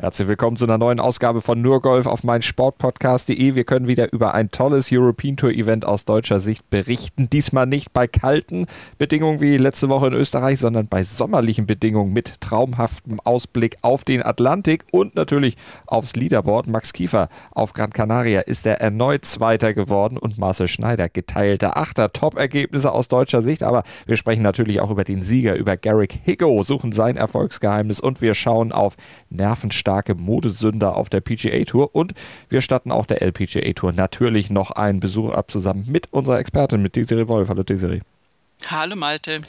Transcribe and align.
Herzlich 0.00 0.28
willkommen 0.28 0.56
zu 0.56 0.64
einer 0.64 0.78
neuen 0.78 0.98
Ausgabe 0.98 1.42
von 1.42 1.60
Nur 1.60 1.82
Golf 1.82 2.06
auf 2.06 2.24
mein 2.24 2.40
Sportpodcast.de. 2.40 3.54
Wir 3.54 3.64
können 3.64 3.86
wieder 3.86 4.14
über 4.14 4.32
ein 4.32 4.50
tolles 4.50 4.88
European 4.90 5.36
Tour 5.36 5.50
Event 5.50 5.84
aus 5.84 6.06
deutscher 6.06 6.40
Sicht 6.40 6.70
berichten. 6.70 7.28
Diesmal 7.28 7.66
nicht 7.66 7.92
bei 7.92 8.06
kalten 8.06 8.64
Bedingungen 8.96 9.42
wie 9.42 9.58
letzte 9.58 9.90
Woche 9.90 10.06
in 10.06 10.14
Österreich, 10.14 10.58
sondern 10.58 10.88
bei 10.88 11.02
sommerlichen 11.02 11.66
Bedingungen 11.66 12.14
mit 12.14 12.40
traumhaftem 12.40 13.20
Ausblick 13.20 13.76
auf 13.82 14.04
den 14.04 14.22
Atlantik 14.22 14.86
und 14.90 15.16
natürlich 15.16 15.56
aufs 15.86 16.16
Leaderboard. 16.16 16.66
Max 16.66 16.94
Kiefer 16.94 17.28
auf 17.50 17.74
Gran 17.74 17.90
Canaria 17.90 18.40
ist 18.40 18.66
er 18.66 18.80
erneut 18.80 19.26
Zweiter 19.26 19.74
geworden 19.74 20.16
und 20.16 20.38
Marcel 20.38 20.68
Schneider 20.68 21.10
geteilter 21.10 21.76
Achter. 21.76 22.10
Top-Ergebnisse 22.10 22.90
aus 22.90 23.08
deutscher 23.08 23.42
Sicht, 23.42 23.62
aber 23.62 23.82
wir 24.06 24.16
sprechen 24.16 24.42
natürlich 24.42 24.80
auch 24.80 24.90
über 24.90 25.04
den 25.04 25.22
Sieger, 25.22 25.56
über 25.56 25.76
Garrick 25.76 26.20
Higgo, 26.24 26.62
suchen 26.62 26.92
sein 26.92 27.18
Erfolgsgeheimnis 27.18 28.00
und 28.00 28.22
wir 28.22 28.32
schauen 28.32 28.72
auf 28.72 28.96
Nervenstark 29.28 29.89
starke 29.90 30.14
Modesünder 30.14 30.96
auf 30.96 31.08
der 31.08 31.20
PGA 31.20 31.64
Tour 31.64 31.96
und 31.96 32.12
wir 32.48 32.60
statten 32.60 32.92
auch 32.92 33.06
der 33.06 33.22
LPGA 33.22 33.72
Tour 33.72 33.92
natürlich 33.92 34.48
noch 34.48 34.70
einen 34.70 35.00
Besuch 35.00 35.32
ab 35.32 35.50
zusammen 35.50 35.84
mit 35.88 36.12
unserer 36.12 36.38
Expertin, 36.38 36.80
mit 36.80 36.94
Desiree 36.94 37.26
Wolf. 37.26 37.48
Hallo 37.48 37.64
Desiree. 37.64 37.98
Hallo 38.68 38.94
Malte. 38.94 39.40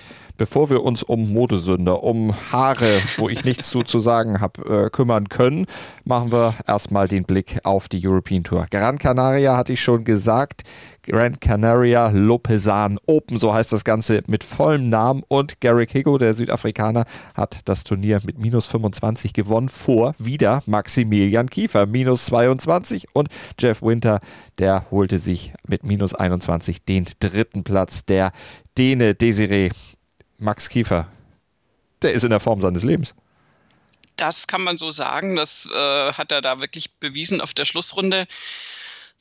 Bevor 0.41 0.71
wir 0.71 0.81
uns 0.81 1.03
um 1.03 1.33
Modesünder, 1.33 2.01
um 2.01 2.33
Haare, 2.51 2.99
wo 3.17 3.29
ich 3.29 3.43
nichts 3.43 3.69
zu, 3.69 3.83
zu 3.83 3.99
sagen 3.99 4.41
habe, 4.41 4.85
äh, 4.85 4.89
kümmern 4.89 5.29
können, 5.29 5.67
machen 6.03 6.31
wir 6.31 6.55
erstmal 6.65 7.07
den 7.07 7.25
Blick 7.25 7.59
auf 7.63 7.87
die 7.87 8.01
European 8.03 8.43
Tour. 8.43 8.65
Gran 8.71 8.97
Canaria 8.97 9.55
hatte 9.55 9.73
ich 9.73 9.83
schon 9.83 10.03
gesagt, 10.03 10.63
Gran 11.03 11.39
Canaria 11.39 12.09
Lopezan 12.09 12.97
Open, 13.05 13.37
so 13.37 13.53
heißt 13.53 13.71
das 13.71 13.83
Ganze 13.83 14.23
mit 14.25 14.43
vollem 14.43 14.89
Namen. 14.89 15.21
Und 15.27 15.61
Garrick 15.61 15.91
Higo, 15.91 16.17
der 16.17 16.33
Südafrikaner, 16.33 17.05
hat 17.35 17.59
das 17.65 17.83
Turnier 17.83 18.20
mit 18.26 18.39
minus 18.39 18.65
25 18.65 19.33
gewonnen 19.33 19.70
vor 19.70 20.15
wieder 20.17 20.63
Maximilian 20.65 21.51
Kiefer, 21.51 21.85
minus 21.85 22.26
22. 22.26 23.09
Und 23.13 23.29
Jeff 23.59 23.83
Winter, 23.83 24.20
der 24.57 24.89
holte 24.89 25.20
sich 25.20 25.53
mit 25.67 25.83
minus 25.83 26.15
21 26.15 26.83
den 26.83 27.05
dritten 27.20 27.63
Platz. 27.63 28.05
Der 28.05 28.31
Däne 28.76 29.13
Desiree 29.13 29.70
Max 30.41 30.70
Kiefer, 30.70 31.07
der 32.01 32.13
ist 32.13 32.23
in 32.23 32.31
der 32.31 32.39
Form 32.39 32.61
seines 32.61 32.84
Lebens. 32.84 33.13
Das 34.17 34.48
kann 34.48 34.61
man 34.61 34.77
so 34.77 34.91
sagen. 34.91 35.35
Das 35.35 35.70
äh, 35.71 36.13
hat 36.13 36.31
er 36.31 36.41
da 36.41 36.59
wirklich 36.59 36.99
bewiesen 36.99 37.41
auf 37.41 37.53
der 37.53 37.65
Schlussrunde. 37.65 38.27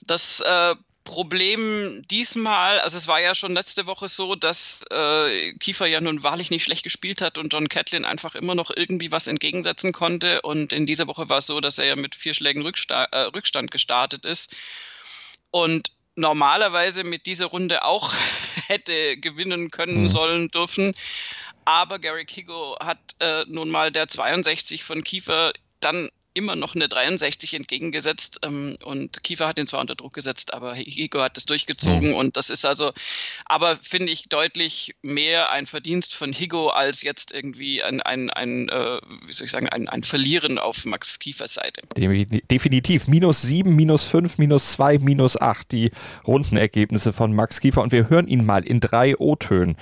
Das 0.02 0.40
äh, 0.40 0.74
Problem 1.04 2.02
diesmal, 2.10 2.80
also 2.80 2.96
es 2.96 3.06
war 3.06 3.20
ja 3.20 3.34
schon 3.34 3.52
letzte 3.52 3.86
Woche 3.86 4.08
so, 4.08 4.34
dass 4.34 4.84
äh, 4.90 5.52
Kiefer 5.54 5.86
ja 5.86 6.00
nun 6.00 6.22
wahrlich 6.22 6.50
nicht 6.50 6.64
schlecht 6.64 6.84
gespielt 6.84 7.20
hat 7.20 7.36
und 7.36 7.52
John 7.52 7.68
Catlin 7.68 8.04
einfach 8.04 8.34
immer 8.34 8.54
noch 8.54 8.70
irgendwie 8.74 9.12
was 9.12 9.26
entgegensetzen 9.26 9.92
konnte. 9.92 10.40
Und 10.42 10.72
in 10.72 10.86
dieser 10.86 11.06
Woche 11.06 11.28
war 11.28 11.38
es 11.38 11.46
so, 11.46 11.60
dass 11.60 11.78
er 11.78 11.86
ja 11.86 11.96
mit 11.96 12.14
vier 12.14 12.32
Schlägen 12.32 12.62
Rücksta 12.62 13.04
äh, 13.04 13.20
Rückstand 13.34 13.70
gestartet 13.70 14.24
ist. 14.24 14.56
Und 15.50 15.90
normalerweise 16.16 17.04
mit 17.04 17.26
dieser 17.26 17.46
Runde 17.46 17.84
auch 17.84 18.14
hätte 18.70 19.16
gewinnen 19.18 19.70
können 19.70 20.04
mhm. 20.04 20.08
sollen 20.08 20.48
dürfen. 20.48 20.94
Aber 21.64 21.98
Gary 21.98 22.24
Kigo 22.24 22.76
hat 22.80 22.98
äh, 23.20 23.44
nun 23.46 23.68
mal 23.68 23.90
der 23.92 24.08
62 24.08 24.84
von 24.84 25.02
Kiefer 25.02 25.52
dann 25.80 26.08
immer 26.34 26.56
noch 26.56 26.74
eine 26.74 26.88
63 26.88 27.54
entgegengesetzt 27.54 28.40
ähm, 28.44 28.76
und 28.84 29.22
Kiefer 29.22 29.48
hat 29.48 29.58
ihn 29.58 29.66
zwar 29.66 29.80
unter 29.80 29.94
Druck 29.94 30.14
gesetzt, 30.14 30.54
aber 30.54 30.74
Higo 30.74 31.20
hat 31.20 31.36
das 31.36 31.46
durchgezogen 31.46 32.10
mhm. 32.10 32.14
und 32.14 32.36
das 32.36 32.50
ist 32.50 32.64
also, 32.64 32.92
aber 33.46 33.76
finde 33.76 34.12
ich 34.12 34.28
deutlich 34.28 34.94
mehr 35.02 35.50
ein 35.50 35.66
Verdienst 35.66 36.14
von 36.14 36.32
Higo 36.32 36.68
als 36.68 37.02
jetzt 37.02 37.32
irgendwie 37.32 37.82
ein, 37.82 38.00
ein, 38.02 38.30
ein 38.30 38.68
äh, 38.68 38.98
wie 39.26 39.32
soll 39.32 39.46
ich 39.46 39.50
sagen, 39.50 39.68
ein, 39.68 39.88
ein 39.88 40.02
Verlieren 40.02 40.58
auf 40.58 40.84
Max 40.84 41.18
Kiefers 41.18 41.54
Seite. 41.54 41.80
Definitiv. 41.96 43.08
Minus 43.08 43.42
7, 43.42 43.74
minus 43.74 44.04
5, 44.04 44.38
minus 44.38 44.72
2, 44.72 44.98
minus 44.98 45.40
8 45.40 45.70
die 45.72 45.90
Rundenergebnisse 46.26 47.12
von 47.12 47.34
Max 47.34 47.60
Kiefer 47.60 47.82
und 47.82 47.92
wir 47.92 48.08
hören 48.08 48.28
ihn 48.28 48.44
mal 48.44 48.64
in 48.64 48.80
drei 48.80 49.16
O-Tönen. 49.16 49.76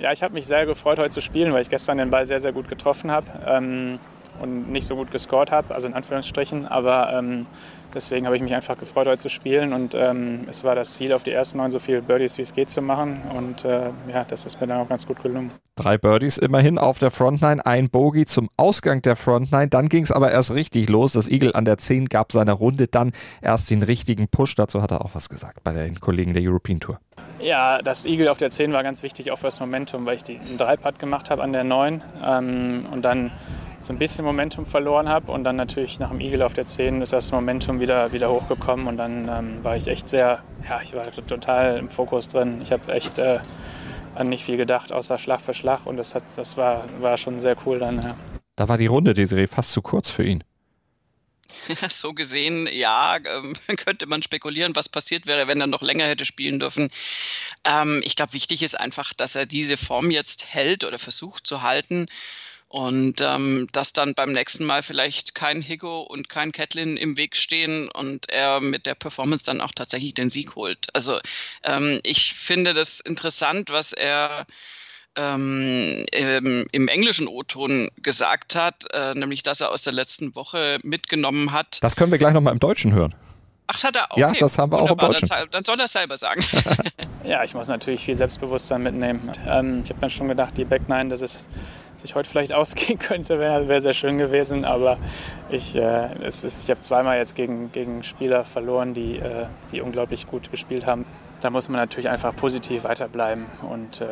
Ja, 0.00 0.12
ich 0.12 0.22
habe 0.22 0.34
mich 0.34 0.46
sehr 0.46 0.66
gefreut, 0.66 0.98
heute 0.98 1.10
zu 1.10 1.20
spielen, 1.20 1.52
weil 1.52 1.62
ich 1.62 1.68
gestern 1.68 1.98
den 1.98 2.10
Ball 2.10 2.26
sehr, 2.26 2.40
sehr 2.40 2.52
gut 2.52 2.68
getroffen 2.68 3.10
habe. 3.10 3.26
Ähm 3.46 3.98
und 4.40 4.70
nicht 4.70 4.86
so 4.86 4.96
gut 4.96 5.10
gescored 5.10 5.50
habe, 5.50 5.74
also 5.74 5.88
in 5.88 5.94
Anführungsstrichen. 5.94 6.66
Aber 6.66 7.12
ähm, 7.12 7.46
deswegen 7.94 8.26
habe 8.26 8.36
ich 8.36 8.42
mich 8.42 8.54
einfach 8.54 8.78
gefreut, 8.78 9.06
heute 9.06 9.18
zu 9.18 9.28
spielen. 9.28 9.72
Und 9.72 9.94
ähm, 9.94 10.46
es 10.48 10.64
war 10.64 10.74
das 10.74 10.94
Ziel, 10.94 11.12
auf 11.12 11.22
die 11.22 11.32
ersten 11.32 11.58
neun 11.58 11.70
so 11.70 11.78
viele 11.78 12.02
Birdies 12.02 12.38
wie 12.38 12.42
es 12.42 12.52
geht 12.52 12.70
zu 12.70 12.82
machen. 12.82 13.22
Und 13.36 13.64
äh, 13.64 13.90
ja, 14.12 14.24
das 14.24 14.44
ist 14.44 14.60
mir 14.60 14.66
dann 14.66 14.78
auch 14.78 14.88
ganz 14.88 15.06
gut 15.06 15.22
gelungen. 15.22 15.50
Drei 15.76 15.98
Birdies 15.98 16.38
immerhin 16.38 16.78
auf 16.78 16.98
der 16.98 17.10
Frontline, 17.10 17.64
ein 17.64 17.90
Bogey 17.90 18.26
zum 18.26 18.48
Ausgang 18.56 19.02
der 19.02 19.16
Frontline. 19.16 19.68
Dann 19.68 19.88
ging 19.88 20.04
es 20.04 20.12
aber 20.12 20.30
erst 20.30 20.52
richtig 20.52 20.88
los. 20.88 21.12
Das 21.12 21.28
Eagle 21.28 21.54
an 21.54 21.64
der 21.64 21.78
10 21.78 22.06
gab 22.06 22.32
seiner 22.32 22.54
Runde 22.54 22.88
dann 22.88 23.12
erst 23.42 23.70
den 23.70 23.82
richtigen 23.82 24.28
Push. 24.28 24.54
Dazu 24.56 24.82
hat 24.82 24.90
er 24.90 25.04
auch 25.04 25.14
was 25.14 25.28
gesagt 25.28 25.62
bei 25.64 25.72
den 25.72 26.00
Kollegen 26.00 26.34
der 26.34 26.42
European 26.42 26.80
Tour. 26.80 26.98
Ja, 27.40 27.80
das 27.82 28.04
Eagle 28.04 28.28
auf 28.28 28.38
der 28.38 28.50
10 28.50 28.72
war 28.72 28.82
ganz 28.82 29.02
wichtig 29.02 29.30
auch 29.30 29.38
für 29.38 29.46
das 29.46 29.60
Momentum, 29.60 30.06
weil 30.06 30.16
ich 30.16 30.24
die, 30.24 30.38
einen 30.38 30.58
Dreipad 30.58 30.98
gemacht 30.98 31.30
habe 31.30 31.42
an 31.42 31.52
der 31.52 31.64
9 31.64 32.02
ähm, 32.24 32.86
und 32.90 33.02
dann 33.02 33.30
so 33.88 33.94
ein 33.94 33.98
bisschen 33.98 34.24
Momentum 34.24 34.66
verloren 34.66 35.08
habe 35.08 35.32
und 35.32 35.44
dann 35.44 35.56
natürlich 35.56 35.98
nach 35.98 36.10
dem 36.10 36.20
Eagle 36.20 36.42
auf 36.42 36.52
der 36.52 36.66
10 36.66 37.00
ist 37.00 37.14
das 37.14 37.32
Momentum 37.32 37.80
wieder, 37.80 38.12
wieder 38.12 38.30
hochgekommen 38.30 38.86
und 38.86 38.98
dann 38.98 39.28
ähm, 39.28 39.64
war 39.64 39.76
ich 39.76 39.88
echt 39.88 40.08
sehr, 40.08 40.44
ja, 40.68 40.82
ich 40.82 40.92
war 40.92 41.10
total 41.10 41.78
im 41.78 41.88
Fokus 41.88 42.28
drin. 42.28 42.60
Ich 42.62 42.70
habe 42.70 42.92
echt 42.92 43.16
äh, 43.16 43.40
an 44.14 44.28
nicht 44.28 44.44
viel 44.44 44.58
gedacht, 44.58 44.92
außer 44.92 45.16
Schlag 45.16 45.40
für 45.40 45.54
Schlag 45.54 45.86
und 45.86 45.96
das, 45.96 46.14
hat, 46.14 46.22
das 46.36 46.58
war, 46.58 46.84
war 47.00 47.16
schon 47.16 47.40
sehr 47.40 47.56
cool 47.64 47.78
dann. 47.78 48.02
Ja. 48.02 48.14
Da 48.56 48.68
war 48.68 48.76
die 48.76 48.86
Runde, 48.86 49.14
Desiree, 49.14 49.46
fast 49.46 49.72
zu 49.72 49.80
kurz 49.80 50.10
für 50.10 50.24
ihn. 50.24 50.44
So 51.88 52.12
gesehen, 52.12 52.68
ja, 52.70 53.16
ähm, 53.16 53.54
könnte 53.78 54.06
man 54.06 54.22
spekulieren, 54.22 54.76
was 54.76 54.90
passiert 54.90 55.26
wäre, 55.26 55.48
wenn 55.48 55.60
er 55.62 55.66
noch 55.66 55.82
länger 55.82 56.04
hätte 56.04 56.26
spielen 56.26 56.60
dürfen. 56.60 56.90
Ähm, 57.64 58.02
ich 58.04 58.16
glaube, 58.16 58.34
wichtig 58.34 58.62
ist 58.62 58.78
einfach, 58.78 59.14
dass 59.14 59.34
er 59.34 59.46
diese 59.46 59.78
Form 59.78 60.10
jetzt 60.10 60.52
hält 60.52 60.84
oder 60.84 60.98
versucht 60.98 61.46
zu 61.46 61.62
halten. 61.62 62.06
Und 62.68 63.22
ähm, 63.22 63.66
dass 63.72 63.94
dann 63.94 64.14
beim 64.14 64.32
nächsten 64.32 64.64
Mal 64.64 64.82
vielleicht 64.82 65.34
kein 65.34 65.62
Higo 65.62 66.02
und 66.02 66.28
kein 66.28 66.52
Catlin 66.52 66.98
im 66.98 67.16
Weg 67.16 67.34
stehen 67.34 67.88
und 67.90 68.28
er 68.28 68.60
mit 68.60 68.84
der 68.84 68.94
Performance 68.94 69.44
dann 69.44 69.62
auch 69.62 69.72
tatsächlich 69.74 70.12
den 70.12 70.28
Sieg 70.28 70.54
holt. 70.54 70.88
Also 70.92 71.18
ähm, 71.64 72.00
ich 72.02 72.34
finde 72.34 72.74
das 72.74 73.00
interessant, 73.00 73.70
was 73.70 73.94
er 73.94 74.46
ähm, 75.16 76.04
im, 76.12 76.88
englischen 76.88 77.26
O-Ton 77.26 77.88
gesagt 78.02 78.54
hat, 78.54 78.84
äh, 78.92 79.14
nämlich 79.14 79.42
dass 79.42 79.60
er 79.60 79.72
aus 79.72 79.82
der 79.82 79.94
letzten 79.94 80.34
Woche 80.34 80.78
mitgenommen 80.82 81.52
hat. 81.52 81.78
Das 81.82 81.96
können 81.96 82.12
wir 82.12 82.18
gleich 82.18 82.34
nochmal 82.34 82.52
im 82.52 82.60
Deutschen 82.60 82.94
hören. 82.94 83.14
Ach, 83.70 83.84
hat 83.84 83.96
er 83.96 84.10
auch. 84.10 84.16
Okay. 84.16 84.20
Ja, 84.20 84.32
das 84.32 84.58
haben 84.58 84.72
wir 84.72 84.80
Wunderbar, 84.80 85.10
auch 85.10 85.14
im 85.14 85.20
Deutschen. 85.20 85.48
Dann 85.50 85.64
soll 85.64 85.78
er 85.78 85.84
es 85.84 85.92
selber 85.92 86.16
sagen. 86.16 86.42
ja, 87.24 87.44
ich 87.44 87.54
muss 87.54 87.68
natürlich 87.68 88.02
viel 88.02 88.14
Selbstbewusstsein 88.14 88.82
mitnehmen. 88.82 89.30
Ähm, 89.46 89.82
ich 89.84 89.90
habe 89.90 90.00
mir 90.00 90.10
schon 90.10 90.28
gedacht, 90.28 90.56
die 90.56 90.64
Back 90.64 90.88
9, 90.88 91.10
das 91.10 91.20
ist 91.20 91.48
sich 91.96 92.14
heute 92.14 92.28
vielleicht 92.28 92.52
ausgehen 92.54 92.98
könnte, 92.98 93.38
wäre 93.38 93.68
wär 93.68 93.80
sehr 93.82 93.92
schön 93.92 94.16
gewesen. 94.16 94.64
Aber 94.64 94.96
ich, 95.50 95.76
äh, 95.76 96.14
es 96.22 96.44
ist, 96.44 96.64
ich 96.64 96.70
habe 96.70 96.80
zweimal 96.80 97.18
jetzt 97.18 97.34
gegen, 97.34 97.70
gegen 97.70 98.02
Spieler 98.02 98.44
verloren, 98.44 98.94
die, 98.94 99.18
äh, 99.18 99.46
die 99.70 99.82
unglaublich 99.82 100.26
gut 100.26 100.50
gespielt 100.50 100.86
haben. 100.86 101.04
Da 101.42 101.50
muss 101.50 101.68
man 101.68 101.78
natürlich 101.78 102.08
einfach 102.08 102.34
positiv 102.34 102.84
weiterbleiben. 102.84 103.44
Und 103.68 104.00
äh, 104.00 104.06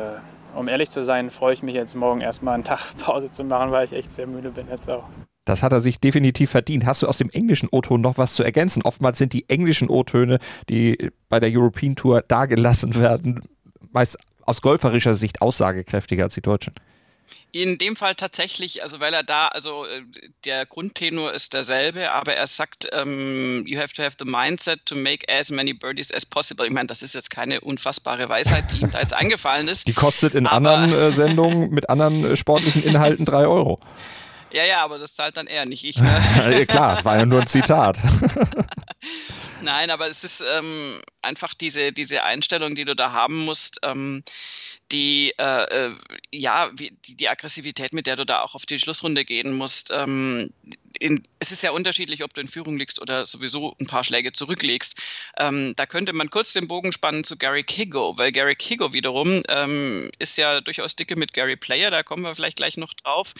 um 0.53 0.67
ehrlich 0.67 0.91
zu 0.91 1.03
sein, 1.03 1.31
freue 1.31 1.53
ich 1.53 1.63
mich 1.63 1.73
jetzt 1.73 1.95
morgen 1.95 2.21
erstmal 2.21 2.53
einen 2.53 2.63
Tag 2.63 2.79
Pause 2.99 3.31
zu 3.31 3.43
machen, 3.43 3.71
weil 3.71 3.85
ich 3.85 3.93
echt 3.93 4.11
sehr 4.11 4.27
müde 4.27 4.51
bin 4.51 4.67
jetzt 4.69 4.87
auch. 4.87 5.05
Das 5.47 5.63
hat 5.63 5.71
er 5.71 5.79
sich 5.79 5.99
definitiv 5.99 6.51
verdient. 6.51 6.85
Hast 6.85 7.03
du 7.03 7.07
aus 7.07 7.17
dem 7.17 7.29
englischen 7.29 7.69
O-Ton 7.71 8.01
noch 8.01 8.17
was 8.17 8.35
zu 8.35 8.43
ergänzen? 8.43 8.83
Oftmals 8.83 9.17
sind 9.17 9.31
die 9.31 9.47
englischen 9.47 9.89
O-Töne, 9.89 10.39
die 10.69 11.11
bei 11.29 11.39
der 11.39 11.49
European 11.51 11.95
Tour 11.95 12.21
dargelassen 12.21 12.95
werden, 12.95 13.41
meist 13.91 14.17
aus 14.41 14.61
golferischer 14.61 15.15
Sicht 15.15 15.41
aussagekräftiger 15.41 16.25
als 16.25 16.33
die 16.33 16.41
deutschen. 16.41 16.73
In 17.53 17.77
dem 17.77 17.95
Fall 17.95 18.15
tatsächlich, 18.15 18.83
also 18.83 18.99
weil 18.99 19.13
er 19.13 19.23
da, 19.23 19.47
also 19.47 19.85
äh, 19.85 20.01
der 20.43 20.65
Grundtenor 20.65 21.33
ist 21.33 21.53
derselbe, 21.53 22.11
aber 22.11 22.33
er 22.33 22.45
sagt, 22.45 22.89
um, 22.93 23.09
ähm, 23.09 23.63
you 23.65 23.79
have 23.79 23.93
to 23.93 24.03
have 24.03 24.15
the 24.19 24.25
mindset 24.25 24.85
to 24.85 24.95
make 24.95 25.25
as 25.33 25.49
many 25.49 25.73
birdies 25.73 26.13
as 26.13 26.25
possible. 26.25 26.65
Ich 26.65 26.73
meine, 26.73 26.87
das 26.87 27.01
ist 27.01 27.15
jetzt 27.15 27.29
keine 27.29 27.61
unfassbare 27.61 28.27
Weisheit, 28.27 28.65
die 28.71 28.81
ihm 28.81 28.91
da 28.91 28.99
jetzt 28.99 29.13
eingefallen 29.15 29.67
ist. 29.69 29.87
Die 29.87 29.93
kostet 29.93 30.35
in 30.35 30.45
anderen 30.45 30.91
äh, 30.91 31.11
Sendungen 31.15 31.69
mit 31.69 31.89
anderen 31.89 32.25
äh, 32.25 32.35
sportlichen 32.35 32.83
Inhalten 32.83 33.23
drei 33.25 33.47
Euro. 33.47 33.79
Ja, 34.51 34.63
ja, 34.63 34.83
aber 34.83 34.97
das 34.97 35.15
zahlt 35.15 35.37
dann 35.37 35.47
er, 35.47 35.65
nicht 35.65 35.83
ich. 35.83 35.97
Ne? 35.97 36.65
Klar, 36.69 37.03
war 37.03 37.17
ja 37.17 37.25
nur 37.25 37.41
ein 37.41 37.47
Zitat. 37.47 37.99
Nein, 39.61 39.89
aber 39.89 40.07
es 40.07 40.23
ist 40.23 40.43
ähm, 40.57 41.01
einfach 41.21 41.53
diese, 41.53 41.91
diese 41.91 42.23
Einstellung, 42.23 42.75
die 42.75 42.85
du 42.85 42.95
da 42.95 43.11
haben 43.11 43.45
musst, 43.45 43.79
ähm, 43.83 44.23
die, 44.91 45.33
äh, 45.37 45.87
äh, 45.87 45.95
ja, 46.31 46.69
die, 46.71 46.91
die, 47.07 47.29
Aggressivität, 47.29 47.93
mit 47.93 48.07
der 48.07 48.15
du 48.15 48.25
da 48.25 48.41
auch 48.41 48.55
auf 48.55 48.65
die 48.65 48.79
Schlussrunde 48.79 49.25
gehen 49.25 49.55
musst. 49.55 49.91
Ähm, 49.91 50.51
in, 50.99 51.21
es 51.39 51.51
ist 51.51 51.63
ja 51.63 51.71
unterschiedlich, 51.71 52.23
ob 52.23 52.33
du 52.33 52.41
in 52.41 52.47
Führung 52.47 52.77
liegst 52.77 53.01
oder 53.01 53.25
sowieso 53.25 53.75
ein 53.79 53.87
paar 53.87 54.03
Schläge 54.03 54.31
zurücklegst. 54.31 54.99
Ähm, 55.37 55.73
da 55.75 55.85
könnte 55.85 56.13
man 56.13 56.29
kurz 56.29 56.53
den 56.53 56.67
Bogen 56.67 56.91
spannen 56.91 57.23
zu 57.23 57.37
Gary 57.37 57.63
Kigo, 57.63 58.17
weil 58.17 58.31
Gary 58.31 58.55
Kigo 58.55 58.93
wiederum 58.93 59.43
ähm, 59.49 60.09
ist 60.19 60.37
ja 60.37 60.61
durchaus 60.61 60.95
dicke 60.95 61.15
mit 61.15 61.33
Gary 61.33 61.55
Player, 61.55 61.91
da 61.91 62.03
kommen 62.03 62.23
wir 62.23 62.35
vielleicht 62.35 62.57
gleich 62.57 62.77
noch 62.77 62.93
drauf. 62.93 63.33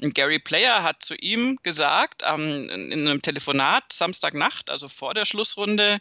Und 0.00 0.14
Gary 0.14 0.38
Player 0.38 0.82
hat 0.82 1.02
zu 1.02 1.14
ihm 1.16 1.58
gesagt, 1.62 2.22
in 2.22 2.92
einem 2.92 3.22
Telefonat 3.22 3.92
Samstagnacht, 3.92 4.70
also 4.70 4.88
vor 4.88 5.14
der 5.14 5.24
Schlussrunde, 5.24 6.00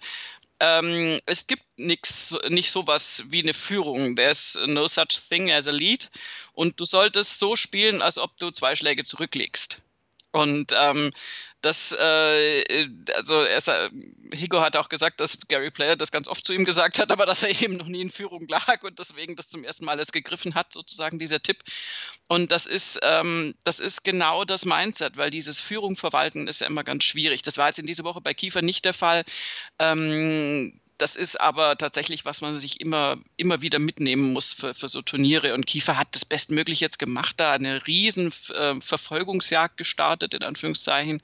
ähm, 0.59 1.19
es 1.25 1.47
gibt 1.47 1.63
nichts, 1.77 2.35
nicht 2.49 2.71
sowas 2.71 3.23
wie 3.27 3.41
eine 3.41 3.53
Führung. 3.53 4.15
There's 4.15 4.57
no 4.65 4.87
such 4.87 5.29
thing 5.29 5.51
as 5.51 5.67
a 5.67 5.71
lead. 5.71 6.09
Und 6.53 6.79
du 6.79 6.85
solltest 6.85 7.39
so 7.39 7.55
spielen, 7.55 8.01
als 8.01 8.17
ob 8.17 8.35
du 8.37 8.51
zwei 8.51 8.75
Schläge 8.75 9.03
zurücklegst. 9.03 9.81
Und 10.31 10.73
ähm, 10.77 11.11
das, 11.61 11.91
äh, 11.91 12.87
also 13.15 13.41
er 13.41 13.57
ist, 13.57 13.69
Higo 14.33 14.61
hat 14.61 14.77
auch 14.77 14.89
gesagt, 14.89 15.19
dass 15.19 15.37
Gary 15.47 15.71
Player 15.71 15.95
das 15.95 16.11
ganz 16.11 16.27
oft 16.27 16.45
zu 16.45 16.53
ihm 16.53 16.65
gesagt 16.65 16.99
hat, 16.99 17.11
aber 17.11 17.25
dass 17.25 17.43
er 17.43 17.61
eben 17.61 17.77
noch 17.77 17.87
nie 17.87 18.01
in 18.01 18.09
Führung 18.09 18.47
lag 18.47 18.81
und 18.83 18.99
deswegen 18.99 19.35
das 19.35 19.49
zum 19.49 19.63
ersten 19.63 19.85
Mal 19.85 19.99
es 19.99 20.11
gegriffen 20.11 20.55
hat, 20.55 20.71
sozusagen 20.71 21.19
dieser 21.19 21.41
Tipp. 21.41 21.63
Und 22.27 22.51
das 22.51 22.65
ist, 22.65 22.99
ähm, 23.03 23.55
das 23.63 23.79
ist 23.79 24.03
genau 24.03 24.45
das 24.45 24.65
Mindset, 24.65 25.17
weil 25.17 25.29
dieses 25.29 25.59
Führung 25.59 25.95
verwalten 25.95 26.47
ist 26.47 26.61
ja 26.61 26.67
immer 26.67 26.83
ganz 26.83 27.03
schwierig. 27.03 27.41
Das 27.41 27.57
war 27.57 27.67
jetzt 27.67 27.79
in 27.79 27.87
dieser 27.87 28.03
Woche 28.03 28.21
bei 28.21 28.33
Kiefer 28.33 28.61
nicht 28.61 28.85
der 28.85 28.93
Fall. 28.93 29.23
Ähm, 29.79 30.79
das 30.99 31.15
ist 31.15 31.39
aber 31.39 31.77
tatsächlich, 31.77 32.25
was 32.25 32.41
man 32.41 32.57
sich 32.57 32.81
immer, 32.81 33.17
immer 33.37 33.61
wieder 33.61 33.79
mitnehmen 33.79 34.33
muss 34.33 34.53
für, 34.53 34.75
für 34.75 34.89
so 34.89 35.01
Turniere. 35.01 35.53
Und 35.53 35.65
Kiefer 35.65 35.97
hat 35.97 36.09
das 36.11 36.25
bestmöglich 36.25 36.81
jetzt 36.81 36.99
gemacht, 36.99 37.35
da 37.37 37.51
eine 37.51 37.87
riesen 37.87 38.31
äh, 38.53 38.75
Verfolgungsjagd 38.79 39.77
gestartet, 39.77 40.33
in 40.33 40.43
Anführungszeichen 40.43 41.21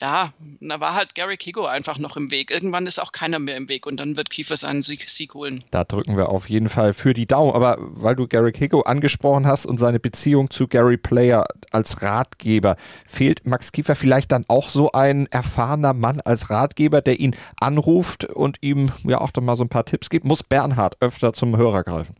ja, 0.00 0.32
da 0.60 0.80
war 0.80 0.94
halt 0.94 1.14
Gary 1.14 1.36
Kigo 1.36 1.66
einfach 1.66 1.98
noch 1.98 2.16
im 2.16 2.30
Weg. 2.30 2.50
Irgendwann 2.50 2.86
ist 2.86 3.00
auch 3.00 3.12
keiner 3.12 3.38
mehr 3.38 3.56
im 3.56 3.68
Weg 3.68 3.86
und 3.86 3.98
dann 3.98 4.16
wird 4.16 4.30
Kiefer 4.30 4.56
seinen 4.56 4.82
Sieg, 4.82 5.08
Sieg 5.08 5.34
holen. 5.34 5.64
Da 5.70 5.84
drücken 5.84 6.16
wir 6.16 6.28
auf 6.28 6.48
jeden 6.48 6.68
Fall 6.68 6.92
für 6.92 7.14
die 7.14 7.26
Daumen. 7.26 7.52
Aber 7.52 7.76
weil 7.78 8.14
du 8.14 8.28
Gary 8.28 8.52
Kigo 8.52 8.82
angesprochen 8.82 9.46
hast 9.46 9.66
und 9.66 9.78
seine 9.78 9.98
Beziehung 9.98 10.50
zu 10.50 10.68
Gary 10.68 10.96
Player 10.96 11.46
als 11.72 12.02
Ratgeber, 12.02 12.76
fehlt 13.06 13.46
Max 13.46 13.72
Kiefer 13.72 13.96
vielleicht 13.96 14.30
dann 14.30 14.44
auch 14.48 14.68
so 14.68 14.92
ein 14.92 15.26
erfahrener 15.26 15.94
Mann 15.94 16.20
als 16.20 16.50
Ratgeber, 16.50 17.00
der 17.00 17.18
ihn 17.18 17.34
anruft 17.60 18.24
und 18.24 18.58
ihm 18.60 18.92
ja 19.04 19.20
auch 19.20 19.32
dann 19.32 19.44
mal 19.44 19.56
so 19.56 19.64
ein 19.64 19.68
paar 19.68 19.84
Tipps 19.84 20.10
gibt? 20.10 20.24
Muss 20.24 20.42
Bernhard 20.42 20.96
öfter 21.00 21.32
zum 21.32 21.56
Hörer 21.56 21.82
greifen? 21.82 22.14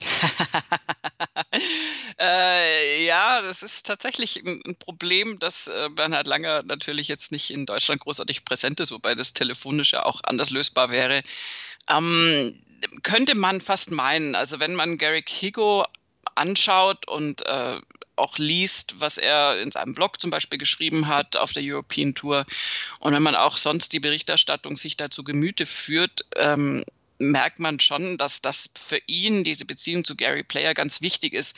äh, 2.20 3.04
ja, 3.04 3.42
das 3.42 3.62
ist 3.62 3.86
tatsächlich 3.86 4.42
ein 4.44 4.76
Problem, 4.78 5.38
dass 5.38 5.68
äh, 5.68 5.88
Bernhard 5.90 6.26
Langer 6.26 6.62
natürlich 6.64 7.08
jetzt 7.08 7.32
nicht 7.32 7.50
in 7.50 7.66
Deutschland 7.66 8.00
großartig 8.00 8.44
präsent 8.44 8.80
ist, 8.80 8.90
wobei 8.92 9.14
das 9.14 9.34
telefonisch 9.34 9.92
ja 9.92 10.04
auch 10.04 10.20
anders 10.24 10.50
lösbar 10.50 10.90
wäre. 10.90 11.22
Ähm, 11.88 12.62
könnte 13.02 13.34
man 13.34 13.60
fast 13.60 13.90
meinen, 13.90 14.34
also 14.34 14.60
wenn 14.60 14.74
man 14.74 14.98
Gary 14.98 15.22
Kigo 15.22 15.84
anschaut 16.34 17.08
und 17.08 17.44
äh, 17.46 17.80
auch 18.16 18.38
liest, 18.38 19.00
was 19.00 19.18
er 19.18 19.60
in 19.60 19.70
seinem 19.70 19.94
Blog 19.94 20.20
zum 20.20 20.30
Beispiel 20.30 20.58
geschrieben 20.58 21.06
hat 21.06 21.36
auf 21.36 21.52
der 21.52 21.62
European 21.64 22.14
Tour 22.14 22.44
und 23.00 23.12
wenn 23.14 23.22
man 23.22 23.34
auch 23.34 23.56
sonst 23.56 23.92
die 23.92 24.00
Berichterstattung 24.00 24.76
sich 24.76 24.96
dazu 24.96 25.24
Gemüte 25.24 25.66
führt, 25.66 26.26
ähm, 26.36 26.84
merkt 27.30 27.58
man 27.58 27.80
schon, 27.80 28.16
dass 28.16 28.42
das 28.42 28.70
für 28.78 28.98
ihn, 29.06 29.44
diese 29.44 29.64
Beziehung 29.64 30.04
zu 30.04 30.16
Gary 30.16 30.42
Player, 30.42 30.74
ganz 30.74 31.00
wichtig 31.00 31.34
ist. 31.34 31.56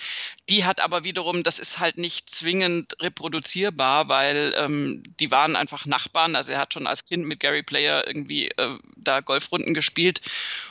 Die 0.49 0.65
hat 0.65 0.81
aber 0.81 1.05
wiederum, 1.05 1.43
das 1.43 1.59
ist 1.59 1.79
halt 1.79 1.99
nicht 1.99 2.29
zwingend 2.29 2.97
reproduzierbar, 3.01 4.09
weil 4.09 4.55
ähm, 4.57 5.03
die 5.21 5.31
waren 5.31 5.57
einfach 5.57 5.87
Nachbarn. 5.87 6.37
Also 6.37 6.53
er 6.53 6.59
hat 6.59 6.75
schon 6.75 6.87
als 6.87 7.05
Kind 7.07 7.27
mit 7.27 7.41
Gary 7.41 7.63
Player 7.63 8.07
irgendwie 8.07 8.49
äh, 8.49 8.79
da 8.97 9.21
Golfrunden 9.21 9.75
gespielt. 9.75 10.21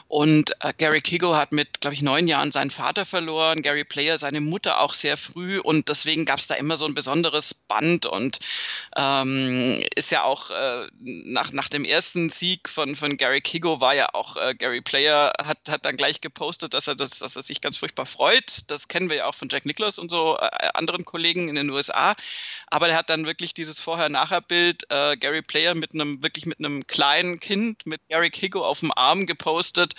Und 0.07 0.51
äh, 0.59 0.73
Gary 0.77 1.01
Kigo 1.01 1.35
hat 1.35 1.53
mit, 1.53 1.81
glaube 1.81 1.95
ich, 1.95 2.03
neun 2.03 2.27
Jahren 2.27 2.51
seinen 2.51 2.69
Vater 2.69 3.03
verloren, 3.03 3.63
Gary 3.63 3.83
Player 3.83 4.19
seine 4.19 4.41
Mutter 4.41 4.79
auch 4.79 4.93
sehr 4.93 5.17
früh. 5.17 5.59
Und 5.59 5.89
deswegen 5.89 6.25
gab 6.25 6.37
es 6.37 6.45
da 6.45 6.53
immer 6.53 6.77
so 6.77 6.85
ein 6.85 6.93
besonderes 6.93 7.55
Band 7.55 8.05
und 8.05 8.37
ähm, 8.95 9.81
ist 9.95 10.11
ja 10.11 10.23
auch 10.23 10.51
äh, 10.51 10.87
nach, 10.99 11.51
nach 11.51 11.67
dem 11.67 11.83
ersten 11.83 12.29
Sieg 12.29 12.69
von, 12.69 12.95
von 12.95 13.17
Gary 13.17 13.41
Kigo 13.41 13.81
war 13.81 13.95
ja 13.95 14.09
auch 14.13 14.37
äh, 14.37 14.53
Gary 14.53 14.82
Player 14.83 15.33
hat, 15.43 15.57
hat 15.69 15.85
dann 15.85 15.97
gleich 15.97 16.21
gepostet, 16.21 16.73
dass 16.73 16.87
er, 16.87 16.95
das, 16.95 17.19
dass 17.19 17.35
er 17.35 17.41
sich 17.41 17.61
ganz 17.61 17.77
furchtbar 17.77 18.05
freut. 18.05 18.61
Das 18.67 18.87
kennen 18.87 19.09
wir 19.09 19.17
ja 19.17 19.25
auch 19.25 19.35
von 19.35 19.49
Jack 19.49 19.65
Nicklaus 19.65 19.97
und 19.97 20.11
so 20.11 20.37
äh, 20.37 20.69
anderen 20.73 21.05
Kollegen 21.05 21.49
in 21.49 21.55
den 21.55 21.69
USA. 21.69 22.15
Aber 22.67 22.89
er 22.89 22.97
hat 22.97 23.09
dann 23.09 23.25
wirklich 23.25 23.53
dieses 23.53 23.81
Vorher-Nachher-Bild 23.81 24.83
äh, 24.89 25.17
Gary 25.17 25.41
Player 25.41 25.75
mit 25.75 25.93
einem, 25.93 26.21
wirklich 26.21 26.45
mit 26.45 26.59
einem 26.59 26.85
kleinen 26.85 27.39
Kind, 27.39 27.85
mit 27.85 28.01
Gary 28.09 28.29
Kigo 28.29 28.65
auf 28.65 28.81
dem 28.81 28.91
Arm 28.95 29.25
gepostet. 29.25 29.93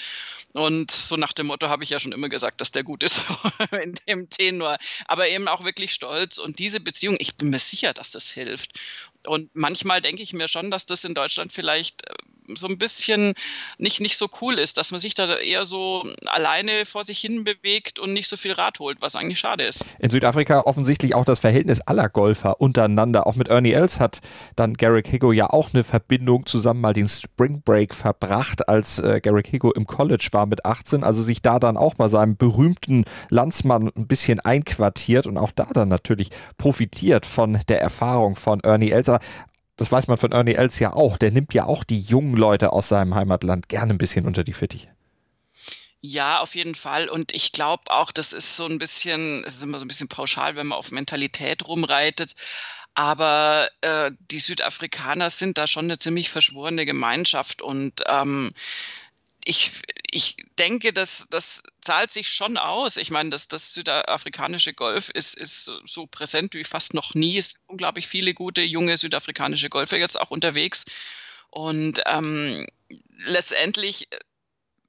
Und 0.52 0.90
so 0.90 1.16
nach 1.16 1.32
dem 1.32 1.46
Motto 1.46 1.68
habe 1.68 1.84
ich 1.84 1.90
ja 1.90 1.98
schon 1.98 2.12
immer 2.12 2.28
gesagt, 2.28 2.60
dass 2.60 2.70
der 2.70 2.84
gut 2.84 3.02
ist 3.02 3.24
in 3.82 3.94
dem 4.08 4.30
Tenor. 4.30 4.76
Aber 5.06 5.28
eben 5.28 5.48
auch 5.48 5.64
wirklich 5.64 5.92
stolz. 5.92 6.38
Und 6.38 6.58
diese 6.58 6.80
Beziehung, 6.80 7.16
ich 7.18 7.36
bin 7.36 7.50
mir 7.50 7.58
sicher, 7.58 7.92
dass 7.92 8.10
das 8.10 8.30
hilft. 8.30 8.78
Und 9.26 9.50
manchmal 9.54 10.00
denke 10.00 10.22
ich 10.22 10.32
mir 10.32 10.48
schon, 10.48 10.70
dass 10.70 10.86
das 10.86 11.04
in 11.04 11.14
Deutschland 11.14 11.52
vielleicht 11.52 12.08
äh, 12.08 12.14
so 12.54 12.66
ein 12.66 12.78
bisschen 12.78 13.34
nicht, 13.78 14.00
nicht 14.00 14.16
so 14.18 14.28
cool 14.40 14.54
ist, 14.58 14.78
dass 14.78 14.90
man 14.90 15.00
sich 15.00 15.14
da 15.14 15.36
eher 15.36 15.64
so 15.64 16.02
alleine 16.26 16.84
vor 16.84 17.04
sich 17.04 17.18
hin 17.18 17.44
bewegt 17.44 17.98
und 17.98 18.12
nicht 18.12 18.28
so 18.28 18.36
viel 18.36 18.52
Rat 18.52 18.78
holt, 18.78 19.00
was 19.00 19.16
eigentlich 19.16 19.38
schade 19.38 19.64
ist. 19.64 19.84
In 19.98 20.10
Südafrika 20.10 20.60
offensichtlich 20.60 21.14
auch 21.14 21.24
das 21.24 21.38
Verhältnis 21.38 21.80
aller 21.80 22.08
Golfer 22.08 22.60
untereinander. 22.60 23.26
Auch 23.26 23.36
mit 23.36 23.48
Ernie 23.48 23.72
Els 23.72 24.00
hat 24.00 24.20
dann 24.56 24.74
Garrick 24.74 25.08
Higo 25.08 25.32
ja 25.32 25.50
auch 25.50 25.72
eine 25.72 25.84
Verbindung 25.84 26.46
zusammen 26.46 26.80
mal 26.80 26.92
den 26.92 27.08
Spring 27.08 27.62
Break 27.64 27.94
verbracht, 27.94 28.68
als 28.68 28.98
äh, 28.98 29.20
Garrick 29.22 29.48
Higo 29.48 29.72
im 29.72 29.86
College 29.86 30.28
war 30.32 30.46
mit 30.46 30.64
18. 30.64 31.04
Also 31.04 31.22
sich 31.22 31.42
da 31.42 31.58
dann 31.58 31.76
auch 31.76 31.98
mal 31.98 32.08
seinem 32.08 32.36
berühmten 32.36 33.04
Landsmann 33.30 33.90
ein 33.96 34.06
bisschen 34.06 34.40
einquartiert 34.40 35.26
und 35.26 35.38
auch 35.38 35.52
da 35.52 35.66
dann 35.72 35.88
natürlich 35.88 36.30
profitiert 36.58 37.26
von 37.26 37.58
der 37.68 37.80
Erfahrung 37.80 38.36
von 38.36 38.60
Ernie 38.60 38.90
Els 38.90 39.08
aber 39.08 39.20
das 39.76 39.90
weiß 39.90 40.06
man 40.06 40.18
von 40.18 40.32
Ernie 40.32 40.54
Els 40.54 40.78
ja 40.78 40.92
auch, 40.92 41.16
der 41.16 41.30
nimmt 41.30 41.54
ja 41.54 41.66
auch 41.66 41.84
die 41.84 41.98
jungen 41.98 42.36
Leute 42.36 42.72
aus 42.72 42.88
seinem 42.88 43.14
Heimatland 43.14 43.68
gerne 43.68 43.94
ein 43.94 43.98
bisschen 43.98 44.26
unter 44.26 44.44
die 44.44 44.52
Fittiche. 44.52 44.88
Ja, 46.00 46.40
auf 46.40 46.54
jeden 46.54 46.74
Fall. 46.74 47.08
Und 47.08 47.32
ich 47.34 47.52
glaube 47.52 47.84
auch, 47.86 48.12
das 48.12 48.34
ist 48.34 48.56
so 48.56 48.66
ein 48.66 48.76
bisschen, 48.78 49.42
es 49.44 49.56
ist 49.56 49.62
immer 49.62 49.78
so 49.78 49.86
ein 49.86 49.88
bisschen 49.88 50.08
pauschal, 50.08 50.54
wenn 50.54 50.66
man 50.66 50.78
auf 50.78 50.90
Mentalität 50.90 51.66
rumreitet. 51.66 52.36
Aber 52.94 53.70
äh, 53.80 54.12
die 54.30 54.38
Südafrikaner 54.38 55.30
sind 55.30 55.58
da 55.58 55.66
schon 55.66 55.86
eine 55.86 55.98
ziemlich 55.98 56.28
verschworene 56.28 56.84
Gemeinschaft 56.86 57.62
und 57.62 58.02
ähm, 58.06 58.52
ich, 59.44 59.82
ich 60.14 60.36
denke, 60.60 60.92
dass 60.92 61.26
das 61.28 61.64
zahlt 61.80 62.12
sich 62.12 62.28
schon 62.28 62.56
aus. 62.56 62.98
Ich 62.98 63.10
meine, 63.10 63.30
das, 63.30 63.48
das 63.48 63.74
südafrikanische 63.74 64.72
Golf 64.72 65.08
ist, 65.08 65.34
ist 65.36 65.72
so 65.84 66.06
präsent 66.06 66.54
wie 66.54 66.62
fast 66.62 66.94
noch 66.94 67.14
nie. 67.14 67.36
Es 67.36 67.52
sind 67.52 67.62
unglaublich 67.66 68.06
viele 68.06 68.32
gute 68.32 68.62
junge 68.62 68.96
südafrikanische 68.96 69.70
Golfer 69.70 69.98
jetzt 69.98 70.20
auch 70.20 70.30
unterwegs. 70.30 70.84
Und 71.50 72.00
ähm, 72.06 72.64
letztendlich 73.26 74.08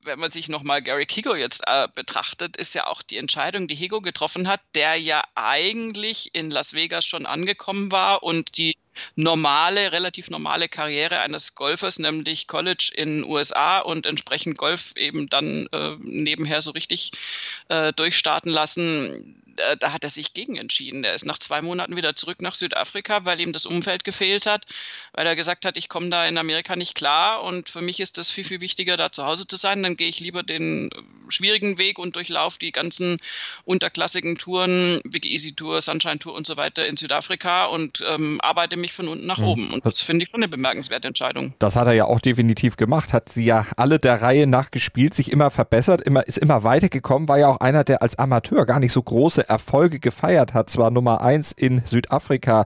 wenn 0.03 0.19
man 0.19 0.29
sich 0.29 0.49
nochmal 0.49 0.83
Gary 0.83 1.07
Higo 1.07 1.33
jetzt 1.33 1.63
äh, 1.65 1.87
betrachtet, 1.95 2.57
ist 2.57 2.75
ja 2.75 2.85
auch 2.85 3.01
die 3.01 3.17
Entscheidung, 3.17 3.67
die 3.67 3.73
Higo 3.73 4.01
getroffen 4.01 4.47
hat, 4.47 4.61
der 4.75 4.97
ja 4.97 5.23
eigentlich 5.33 6.35
in 6.35 6.51
Las 6.51 6.73
Vegas 6.73 7.07
schon 7.07 7.25
angekommen 7.25 7.91
war 7.91 8.21
und 8.21 8.57
die 8.57 8.75
normale, 9.15 9.91
relativ 9.91 10.29
normale 10.29 10.69
Karriere 10.69 11.19
eines 11.19 11.55
Golfers, 11.55 11.99
nämlich 11.99 12.47
College 12.47 12.91
in 12.95 13.21
den 13.21 13.23
USA 13.23 13.79
und 13.79 14.05
entsprechend 14.05 14.57
Golf 14.57 14.93
eben 14.95 15.27
dann 15.27 15.67
äh, 15.71 15.95
nebenher 15.99 16.61
so 16.61 16.71
richtig 16.71 17.11
äh, 17.69 17.93
durchstarten 17.93 18.51
lassen 18.51 19.41
äh, 19.57 19.77
da 19.77 19.91
hat 19.91 20.03
er 20.03 20.09
sich 20.09 20.33
gegen 20.33 20.55
entschieden. 20.57 21.03
Er 21.03 21.13
ist 21.13 21.25
nach 21.25 21.39
zwei 21.39 21.61
Monaten 21.61 21.95
wieder 21.95 22.15
zurück 22.15 22.41
nach 22.41 22.55
Südafrika, 22.55 23.25
weil 23.25 23.39
ihm 23.39 23.53
das 23.53 23.65
Umfeld 23.65 24.03
gefehlt 24.03 24.45
hat, 24.45 24.65
weil 25.13 25.25
er 25.25 25.35
gesagt 25.35 25.65
hat, 25.65 25.77
ich 25.77 25.89
komme 25.89 26.09
da 26.09 26.25
in 26.25 26.37
Amerika 26.37 26.75
nicht 26.75 26.95
klar 26.95 27.43
und 27.43 27.69
für 27.69 27.81
mich 27.81 27.99
ist 27.99 28.17
das 28.17 28.31
viel, 28.31 28.43
viel 28.43 28.61
wichtiger, 28.61 28.97
da 28.97 29.11
zu 29.11 29.25
Hause 29.25 29.47
zu 29.47 29.55
sein. 29.55 29.83
Dann 29.83 29.97
gehe 29.97 30.09
ich 30.09 30.19
lieber 30.19 30.43
den 30.43 30.89
äh, 30.91 31.01
schwierigen 31.29 31.77
Weg 31.77 31.99
und 31.99 32.15
durchlaufe 32.15 32.59
die 32.59 32.71
ganzen 32.71 33.17
unterklassigen 33.63 34.35
Touren, 34.35 35.01
Big 35.05 35.25
Easy 35.25 35.53
Tour, 35.53 35.81
Sunshine 35.81 36.19
Tour 36.19 36.33
und 36.33 36.45
so 36.45 36.57
weiter 36.57 36.85
in 36.85 36.97
Südafrika 36.97 37.65
und 37.65 38.03
ähm, 38.05 38.41
arbeite 38.41 38.77
mich 38.77 38.84
von 38.93 39.07
unten 39.07 39.25
nach 39.25 39.39
mhm. 39.39 39.45
oben. 39.45 39.69
Und 39.71 39.85
das 39.85 40.01
finde 40.01 40.23
ich 40.23 40.29
schon 40.29 40.41
eine 40.41 40.49
bemerkenswerte 40.49 41.07
Entscheidung. 41.07 41.53
Das 41.59 41.75
hat 41.75 41.87
er 41.87 41.93
ja 41.93 42.05
auch 42.05 42.19
definitiv 42.19 42.77
gemacht, 42.77 43.13
hat 43.13 43.29
sie 43.29 43.45
ja 43.45 43.65
alle 43.77 43.99
der 43.99 44.21
Reihe 44.21 44.47
nach 44.47 44.71
gespielt, 44.71 45.13
sich 45.13 45.31
immer 45.31 45.51
verbessert, 45.51 46.01
immer, 46.01 46.27
ist 46.27 46.37
immer 46.37 46.63
weitergekommen, 46.63 47.27
war 47.27 47.39
ja 47.39 47.47
auch 47.47 47.59
einer, 47.59 47.83
der 47.83 48.01
als 48.01 48.17
Amateur 48.17 48.65
gar 48.65 48.79
nicht 48.79 48.91
so 48.91 49.01
große 49.01 49.47
Erfolge 49.47 49.99
gefeiert 49.99 50.53
hat. 50.53 50.69
Zwar 50.69 50.91
Nummer 50.91 51.21
eins 51.21 51.51
in 51.51 51.81
Südafrika 51.85 52.65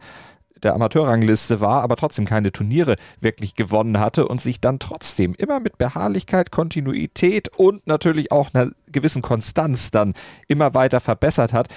der 0.63 0.73
Amateurrangliste 0.73 1.61
war, 1.61 1.81
aber 1.81 1.95
trotzdem 1.95 2.25
keine 2.25 2.51
Turniere 2.51 2.95
wirklich 3.19 3.55
gewonnen 3.55 3.99
hatte 3.99 4.27
und 4.27 4.41
sich 4.41 4.59
dann 4.61 4.79
trotzdem 4.79 5.33
immer 5.35 5.59
mit 5.59 5.77
Beharrlichkeit, 5.77 6.51
Kontinuität 6.51 7.49
und 7.49 7.87
natürlich 7.87 8.31
auch 8.31 8.53
einer 8.53 8.71
gewissen 8.87 9.21
Konstanz 9.21 9.91
dann 9.91 10.13
immer 10.47 10.73
weiter 10.73 10.99
verbessert 10.99 11.53
hat. 11.53 11.67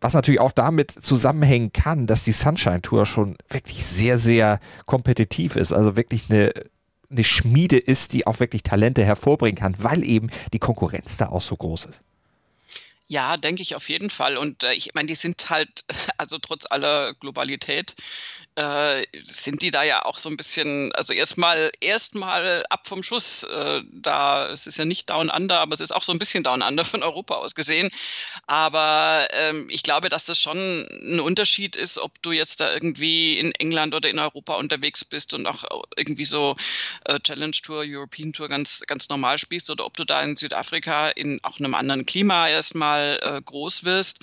Was 0.00 0.14
natürlich 0.14 0.40
auch 0.40 0.52
damit 0.52 0.90
zusammenhängen 0.90 1.72
kann, 1.72 2.06
dass 2.06 2.24
die 2.24 2.32
Sunshine 2.32 2.80
Tour 2.80 3.04
schon 3.04 3.36
wirklich 3.48 3.84
sehr, 3.84 4.18
sehr 4.18 4.58
kompetitiv 4.86 5.56
ist. 5.56 5.72
Also 5.72 5.96
wirklich 5.96 6.30
eine, 6.30 6.52
eine 7.10 7.24
Schmiede 7.24 7.76
ist, 7.76 8.14
die 8.14 8.26
auch 8.26 8.40
wirklich 8.40 8.62
Talente 8.62 9.04
hervorbringen 9.04 9.58
kann, 9.58 9.74
weil 9.78 10.02
eben 10.04 10.30
die 10.52 10.58
Konkurrenz 10.58 11.18
da 11.18 11.28
auch 11.28 11.42
so 11.42 11.56
groß 11.56 11.86
ist. 11.86 12.00
Ja, 13.12 13.36
denke 13.36 13.60
ich 13.62 13.74
auf 13.74 13.88
jeden 13.88 14.08
Fall. 14.08 14.36
Und 14.36 14.62
äh, 14.62 14.72
ich 14.74 14.94
meine, 14.94 15.06
die 15.08 15.16
sind 15.16 15.50
halt, 15.50 15.84
also 16.16 16.38
trotz 16.38 16.64
aller 16.70 17.12
Globalität, 17.14 17.96
äh, 18.54 19.04
sind 19.24 19.62
die 19.62 19.72
da 19.72 19.82
ja 19.82 20.04
auch 20.04 20.16
so 20.16 20.28
ein 20.28 20.36
bisschen, 20.36 20.92
also 20.92 21.12
erstmal 21.12 21.72
erstmal 21.80 22.64
ab 22.70 22.86
vom 22.86 23.02
Schuss. 23.02 23.42
Äh, 23.42 23.82
da 23.92 24.50
es 24.52 24.68
ist 24.68 24.78
ja 24.78 24.84
nicht 24.84 25.10
Down 25.10 25.28
Under, 25.28 25.58
aber 25.58 25.74
es 25.74 25.80
ist 25.80 25.90
auch 25.90 26.04
so 26.04 26.12
ein 26.12 26.20
bisschen 26.20 26.44
Down 26.44 26.62
Under 26.62 26.84
von 26.84 27.02
Europa 27.02 27.34
aus 27.34 27.56
gesehen. 27.56 27.90
Aber 28.46 29.26
ähm, 29.32 29.68
ich 29.70 29.82
glaube, 29.82 30.08
dass 30.08 30.24
das 30.26 30.40
schon 30.40 30.58
ein 30.58 31.18
Unterschied 31.18 31.74
ist, 31.74 31.98
ob 31.98 32.22
du 32.22 32.30
jetzt 32.30 32.60
da 32.60 32.72
irgendwie 32.72 33.40
in 33.40 33.50
England 33.56 33.92
oder 33.94 34.08
in 34.08 34.20
Europa 34.20 34.54
unterwegs 34.56 35.04
bist 35.04 35.34
und 35.34 35.46
auch 35.48 35.64
irgendwie 35.96 36.24
so 36.26 36.54
äh, 37.06 37.18
Challenge 37.18 37.56
Tour, 37.62 37.82
European 37.86 38.32
Tour 38.32 38.46
ganz, 38.48 38.84
ganz 38.86 39.08
normal 39.08 39.38
spielst 39.38 39.68
oder 39.70 39.84
ob 39.84 39.96
du 39.96 40.04
da 40.04 40.22
in 40.22 40.36
Südafrika 40.36 41.08
in 41.10 41.40
auch 41.42 41.58
einem 41.58 41.74
anderen 41.74 42.06
Klima 42.06 42.48
erstmal 42.48 42.99
mal 43.00 43.18
äh, 43.22 43.42
groß 43.42 43.84
wirst 43.84 44.20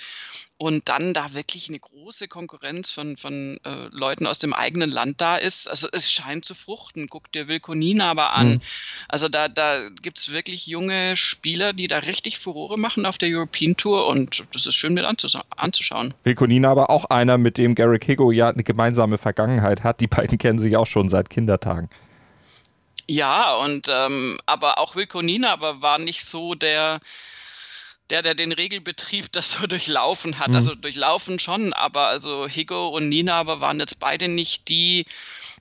und 0.60 0.90
dann 0.90 1.14
da 1.14 1.34
wirklich 1.34 1.70
eine 1.70 1.80
große 1.80 2.28
Konkurrenz 2.28 2.90
von, 2.90 3.16
von 3.16 3.60
äh, 3.64 3.88
Leuten 3.92 4.26
aus 4.26 4.40
dem 4.40 4.54
eigenen 4.54 4.90
Land 4.90 5.22
da 5.22 5.36
ist. 5.36 5.68
Also 5.68 5.88
es 5.92 6.12
scheint 6.12 6.46
zu 6.46 6.56
fruchten. 6.56 7.08
Guck 7.10 7.32
dir 7.32 7.48
Wilkonina 7.48 8.10
aber 8.10 8.34
an. 8.34 8.54
Mhm. 8.54 8.62
Also 9.08 9.30
da, 9.30 9.50
da 9.50 9.88
gibt 10.02 10.18
es 10.18 10.32
wirklich 10.32 10.66
junge 10.66 11.16
Spieler, 11.16 11.74
die 11.74 11.88
da 11.88 12.00
richtig 12.00 12.40
Furore 12.40 12.80
machen 12.80 13.06
auf 13.06 13.20
der 13.20 13.30
European 13.32 13.78
Tour 13.78 14.08
und 14.08 14.46
das 14.52 14.66
ist 14.66 14.76
schön 14.76 14.96
mit 14.96 15.06
anzuschauen. 15.06 16.14
Wilkonina 16.24 16.72
aber 16.72 16.90
auch 16.90 17.06
einer, 17.06 17.38
mit 17.38 17.60
dem 17.60 17.76
Garrick 17.76 18.06
Higo 18.06 18.32
ja 18.32 18.50
eine 18.50 18.64
gemeinsame 18.64 19.20
Vergangenheit 19.20 19.84
hat. 19.84 20.02
Die 20.02 20.08
beiden 20.08 20.40
kennen 20.40 20.60
sich 20.60 20.76
auch 20.76 20.88
schon 20.88 21.10
seit 21.10 21.30
Kindertagen. 21.30 21.90
Ja, 23.10 23.56
und 23.56 23.88
ähm, 23.90 24.38
aber 24.48 24.80
auch 24.80 24.96
Wilkonina 24.96 25.54
aber 25.54 25.82
war 25.82 25.98
nicht 25.98 26.26
so 26.26 26.56
der 26.56 27.00
der, 28.10 28.22
der 28.22 28.36
den 28.36 28.52
Regelbetrieb 28.52 29.32
das 29.32 29.52
so 29.54 29.68
durchlaufen 29.68 30.40
hat. 30.40 30.50
Mhm. 30.50 30.56
Also 30.56 30.76
durchlaufen 30.76 31.40
schon, 31.40 31.74
aber 31.74 32.08
also 32.08 32.48
Higo 32.48 32.88
und 32.90 33.10
Nina 33.10 33.36
aber 33.36 33.62
waren 33.62 33.80
jetzt 33.80 34.00
beide 34.00 34.28
nicht 34.28 34.68
die 34.70 35.06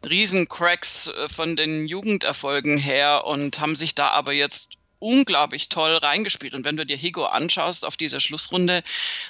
Riesencracks 0.08 1.08
äh, 1.08 1.28
von 1.28 1.56
den 1.56 1.86
Jugenderfolgen 1.86 2.78
her 2.78 3.24
und 3.24 3.60
haben 3.60 3.76
sich 3.76 3.94
da 3.94 4.08
aber 4.08 4.32
jetzt 4.32 4.76
unglaublich 4.98 5.68
toll 5.68 5.96
reingespielt. 5.96 6.54
Und 6.54 6.64
wenn 6.64 6.76
du 6.76 6.86
dir 6.86 6.96
Higo 6.96 7.26
anschaust 7.26 7.84
auf 7.84 7.96
dieser 7.96 8.20
Schlussrunde, 8.20 8.82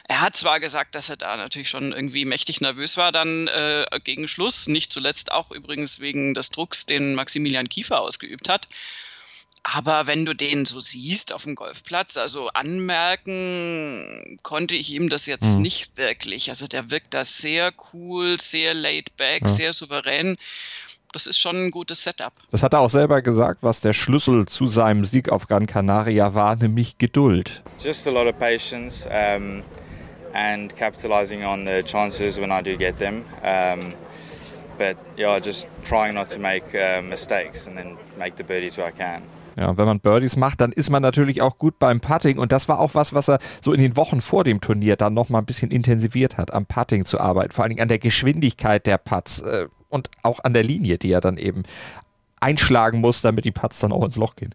er 0.08 0.20
hat 0.20 0.37
zwar 0.37 0.61
gesagt, 0.61 0.94
dass 0.94 1.08
er 1.08 1.16
da 1.16 1.37
natürlich 1.37 1.68
schon 1.68 1.92
irgendwie 1.92 2.25
mächtig 2.25 2.61
nervös 2.61 2.96
war 2.96 3.12
dann 3.12 3.49
äh, 3.49 3.85
gegen 4.04 4.28
Schluss, 4.28 4.68
nicht 4.68 4.92
zuletzt 4.92 5.32
auch 5.32 5.50
übrigens 5.50 6.00
wegen 6.00 6.35
des 6.35 6.50
Drucks, 6.50 6.87
den 6.87 7.14
Maximilian 7.14 7.68
Kiefer 7.68 8.00
ausgeübt 8.00 8.49
hat. 8.49 8.68
Aber 9.75 10.06
wenn 10.06 10.25
du 10.25 10.32
den 10.32 10.64
so 10.64 10.78
siehst 10.78 11.32
auf 11.32 11.42
dem 11.42 11.56
Golfplatz, 11.56 12.16
also 12.16 12.49
anmerken 12.50 14.38
konnte 14.44 14.76
ich 14.76 14.92
ihm 14.92 15.08
das 15.08 15.26
jetzt 15.26 15.56
mhm. 15.56 15.62
nicht 15.62 15.96
wirklich. 15.96 16.50
Also 16.50 16.68
der 16.68 16.90
wirkt 16.92 17.14
da 17.14 17.25
sehr 17.25 17.73
cool, 17.92 18.38
sehr 18.38 18.75
laid 18.75 19.16
back, 19.16 19.40
ja. 19.42 19.49
sehr 19.49 19.73
souverän. 19.73 20.37
Das 21.11 21.26
ist 21.26 21.38
schon 21.38 21.56
ein 21.56 21.70
gutes 21.73 22.04
Setup. 22.04 22.32
Das 22.52 22.62
hat 22.62 22.75
er 22.75 22.80
auch 22.80 22.88
selber 22.88 23.23
gesagt, 23.23 23.64
was 23.64 23.80
der 23.80 23.92
Schlüssel 23.92 24.46
zu 24.46 24.66
seinem 24.66 25.04
Sieg 25.04 25.30
auf 25.30 25.49
Gran 25.49 25.66
Canaria 25.66 26.32
war, 26.35 26.54
nämlich 26.54 26.99
Geduld. 26.99 27.64
Just 27.82 28.06
a 28.06 28.11
lot 28.11 28.28
of 28.28 28.38
patience 28.38 29.04
um, 29.06 29.64
and 30.32 30.76
capitalizing 30.76 31.44
on 31.44 31.66
the 31.66 31.82
chances 31.82 32.38
when 32.38 32.52
I 32.52 32.62
do 32.62 32.76
get 32.76 32.99
them. 32.99 33.25
Um, 33.42 33.94
but 34.78 34.96
yeah, 35.16 35.40
just 35.40 35.66
trying 35.82 36.14
not 36.14 36.28
to 36.30 36.38
make 36.38 36.62
uh, 36.73 37.02
mistakes 37.02 37.66
and 37.66 37.76
then 37.76 37.96
make 38.16 38.37
the 38.37 38.44
birdies 38.44 38.76
where 38.78 38.87
I 38.87 38.92
can. 38.92 39.23
Ja, 39.56 39.78
wenn 39.78 39.86
man 39.86 40.00
Birdies 40.00 40.36
macht, 40.36 40.60
dann 40.60 40.70
ist 40.70 40.90
man 40.90 41.02
natürlich 41.02 41.40
auch 41.40 41.56
gut 41.56 41.78
beim 41.78 42.00
Putting 42.00 42.38
und 42.38 42.52
das 42.52 42.68
war 42.68 42.78
auch 42.78 42.94
was, 42.94 43.14
was 43.14 43.28
er 43.28 43.38
so 43.62 43.72
in 43.72 43.80
den 43.80 43.96
Wochen 43.96 44.20
vor 44.20 44.44
dem 44.44 44.60
Turnier 44.60 44.96
dann 44.96 45.14
nochmal 45.14 45.40
ein 45.40 45.46
bisschen 45.46 45.70
intensiviert 45.70 46.36
hat, 46.36 46.52
am 46.52 46.66
Putting 46.66 47.06
zu 47.06 47.18
arbeiten, 47.18 47.52
vor 47.52 47.64
allen 47.64 47.70
Dingen 47.70 47.82
an 47.82 47.88
der 47.88 47.98
Geschwindigkeit 47.98 48.86
der 48.86 48.98
Putts 48.98 49.40
äh, 49.40 49.66
und 49.88 50.10
auch 50.22 50.44
an 50.44 50.52
der 50.52 50.62
Linie, 50.62 50.98
die 50.98 51.10
er 51.10 51.22
dann 51.22 51.38
eben 51.38 51.62
einschlagen 52.38 53.00
muss, 53.00 53.22
damit 53.22 53.46
die 53.46 53.50
Putts 53.50 53.80
dann 53.80 53.92
auch 53.92 54.04
ins 54.04 54.16
Loch 54.16 54.36
gehen. 54.36 54.54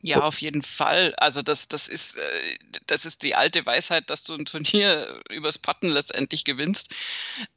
Ja, 0.00 0.20
auf 0.20 0.40
jeden 0.40 0.62
Fall. 0.62 1.12
Also 1.16 1.42
das, 1.42 1.66
das 1.66 1.88
ist, 1.88 2.18
äh, 2.18 2.58
das 2.86 3.04
ist 3.04 3.24
die 3.24 3.34
alte 3.34 3.66
Weisheit, 3.66 4.08
dass 4.10 4.22
du 4.22 4.32
ein 4.34 4.44
Turnier 4.44 5.20
übers 5.28 5.58
Putten 5.58 5.90
letztendlich 5.90 6.44
gewinnst. 6.44 6.94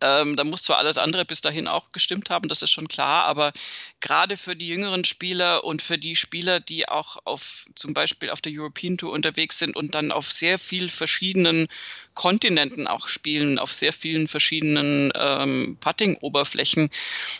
Ähm, 0.01 0.35
da 0.35 0.43
muss 0.43 0.63
zwar 0.63 0.79
alles 0.79 0.97
andere 0.97 1.23
bis 1.23 1.41
dahin 1.41 1.67
auch 1.67 1.91
gestimmt 1.91 2.31
haben, 2.31 2.49
das 2.49 2.63
ist 2.63 2.71
schon 2.71 2.87
klar, 2.87 3.25
aber 3.25 3.53
gerade 3.99 4.37
für 4.37 4.55
die 4.55 4.67
jüngeren 4.67 5.05
Spieler 5.05 5.63
und 5.63 5.83
für 5.83 5.99
die 5.99 6.15
Spieler, 6.15 6.59
die 6.59 6.89
auch 6.89 7.17
auf 7.25 7.65
zum 7.75 7.93
Beispiel 7.93 8.31
auf 8.31 8.41
der 8.41 8.53
European 8.55 8.97
Tour 8.97 9.11
unterwegs 9.11 9.59
sind 9.59 9.75
und 9.75 9.93
dann 9.93 10.11
auf 10.11 10.31
sehr 10.31 10.57
viel 10.57 10.89
verschiedenen 10.89 11.67
Kontinenten 12.15 12.87
auch 12.87 13.07
spielen, 13.07 13.59
auf 13.59 13.71
sehr 13.71 13.93
vielen 13.93 14.27
verschiedenen 14.27 15.13
ähm, 15.15 15.77
Putting-Oberflächen, 15.79 16.89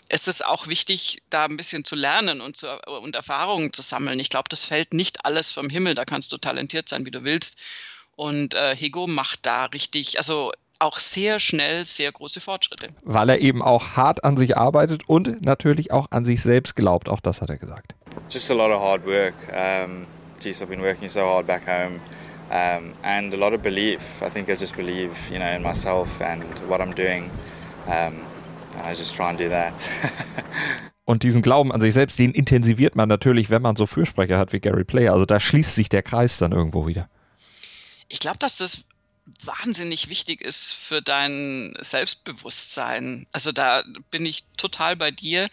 ist 0.10 0.28
es 0.28 0.44
auch 0.44 0.68
wichtig, 0.68 1.24
da 1.32 1.46
ein 1.46 1.58
bisschen 1.58 1.84
zu 1.84 1.96
lernen 1.96 2.40
und, 2.40 2.56
zu, 2.56 2.68
und 2.88 3.16
Erfahrungen 3.16 3.74
zu 3.74 3.82
sammeln. 3.82 4.20
Ich 4.20 4.30
glaube, 4.30 4.50
das 4.50 4.66
fällt 4.66 4.91
nicht 4.94 5.26
alles 5.26 5.52
vom 5.52 5.70
Himmel, 5.70 5.94
da 5.94 6.06
kannst 6.06 6.32
du 6.32 6.38
talentiert 6.38 6.90
sein, 6.90 7.06
wie 7.06 7.12
du 7.12 7.24
willst. 7.24 7.60
Und 8.16 8.54
äh, 8.54 8.76
Hego 8.76 9.08
macht 9.08 9.46
da 9.46 9.66
richtig, 9.66 10.18
also 10.18 10.52
auch 10.82 11.00
sehr 11.00 11.40
schnell 11.40 11.86
sehr 11.86 12.12
große 12.12 12.42
Fortschritte. 12.42 12.88
Weil 13.04 13.30
er 13.30 13.40
eben 13.40 13.62
auch 13.62 13.96
hart 13.96 14.24
an 14.24 14.36
sich 14.36 14.58
arbeitet 14.58 15.08
und 15.08 15.46
natürlich 15.46 15.92
auch 15.92 16.08
an 16.12 16.26
sich 16.26 16.42
selbst 16.42 16.76
glaubt. 16.76 17.08
Auch 17.08 17.20
das 17.20 17.42
hat 17.42 17.50
er 17.50 17.58
gesagt. 17.58 17.94
Just 18.30 18.50
a 18.52 18.54
lot 18.54 18.72
of 18.72 18.82
hard 18.82 19.06
work. 19.06 19.34
Um, 19.50 20.08
geez, 20.42 20.62
I've 20.62 20.68
been 20.68 20.82
working 20.82 21.08
so 21.08 21.22
hard 21.22 21.48
back 21.48 21.68
home. 21.68 22.00
Um, 22.50 22.94
and 23.04 23.34
a 23.34 23.38
lot 23.38 23.54
of 23.54 23.62
belief. 23.62 24.02
I 24.22 24.30
think 24.30 24.50
I 24.50 24.56
just 24.56 24.76
believe, 24.76 25.12
you 25.32 25.38
know, 25.38 25.56
in 25.56 25.64
myself 25.64 26.20
and 26.20 26.44
what 26.68 26.82
I'm 26.82 26.94
doing. 26.94 27.30
Um, 27.88 28.26
and 28.74 28.82
I 28.84 28.94
just 28.94 29.16
try 29.16 29.30
and 29.30 29.38
do 29.38 29.50
that. 29.50 29.88
Und 31.04 31.24
diesen 31.24 31.42
Glauben 31.42 31.72
an 31.72 31.82
sich 31.82 31.94
selbst, 31.94 32.20
den 32.20 32.32
intensiviert 32.32 32.96
man 32.96 33.10
natürlich, 33.10 33.50
wenn 33.50 33.62
man 33.62 33.76
so 33.76 33.86
Fürsprecher 33.86 34.38
hat 34.38 34.54
wie 34.54 34.60
Gary 34.60 34.84
Player. 34.84 35.14
Also 35.14 35.26
da 35.26 35.40
schließt 35.40 35.76
sich 35.76 35.90
der 35.90 36.04
Kreis 36.04 36.38
dann 36.38 36.52
irgendwo 36.52 36.88
wieder. 36.88 37.10
Ich 38.08 38.20
glaube, 38.20 38.38
dass 38.38 38.58
das 38.58 38.84
wahnsinnig 39.44 40.10
wichtig 40.10 40.42
ist 40.42 40.74
für 40.74 41.02
dein 41.02 41.74
Selbstbewusstsein. 41.80 43.28
Also 43.32 43.52
da 43.52 43.84
bin 44.12 44.26
ich 44.26 44.46
total 44.58 44.96
bei 44.96 45.12
dir. 45.12 45.48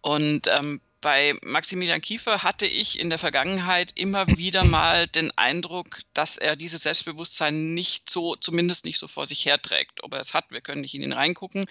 Und 0.00 0.46
ähm, 0.46 0.80
bei 1.00 1.34
Maximilian 1.42 2.00
Kiefer 2.00 2.42
hatte 2.42 2.66
ich 2.66 2.98
in 2.98 3.08
der 3.08 3.18
Vergangenheit 3.18 3.92
immer 3.94 4.26
wieder 4.36 4.64
mal 4.64 5.06
den 5.06 5.36
Eindruck, 5.38 6.00
dass 6.12 6.38
er 6.38 6.56
dieses 6.56 6.82
Selbstbewusstsein 6.82 7.74
nicht 7.74 8.10
so, 8.10 8.34
zumindest 8.34 8.84
nicht 8.84 8.98
so 8.98 9.06
vor 9.06 9.26
sich 9.26 9.44
herträgt. 9.44 10.02
Ob 10.02 10.14
er 10.14 10.20
es 10.20 10.34
hat, 10.34 10.50
wir 10.50 10.60
können 10.60 10.80
nicht 10.80 10.94
in 10.94 11.02
ihn 11.02 11.12
reingucken. 11.12 11.66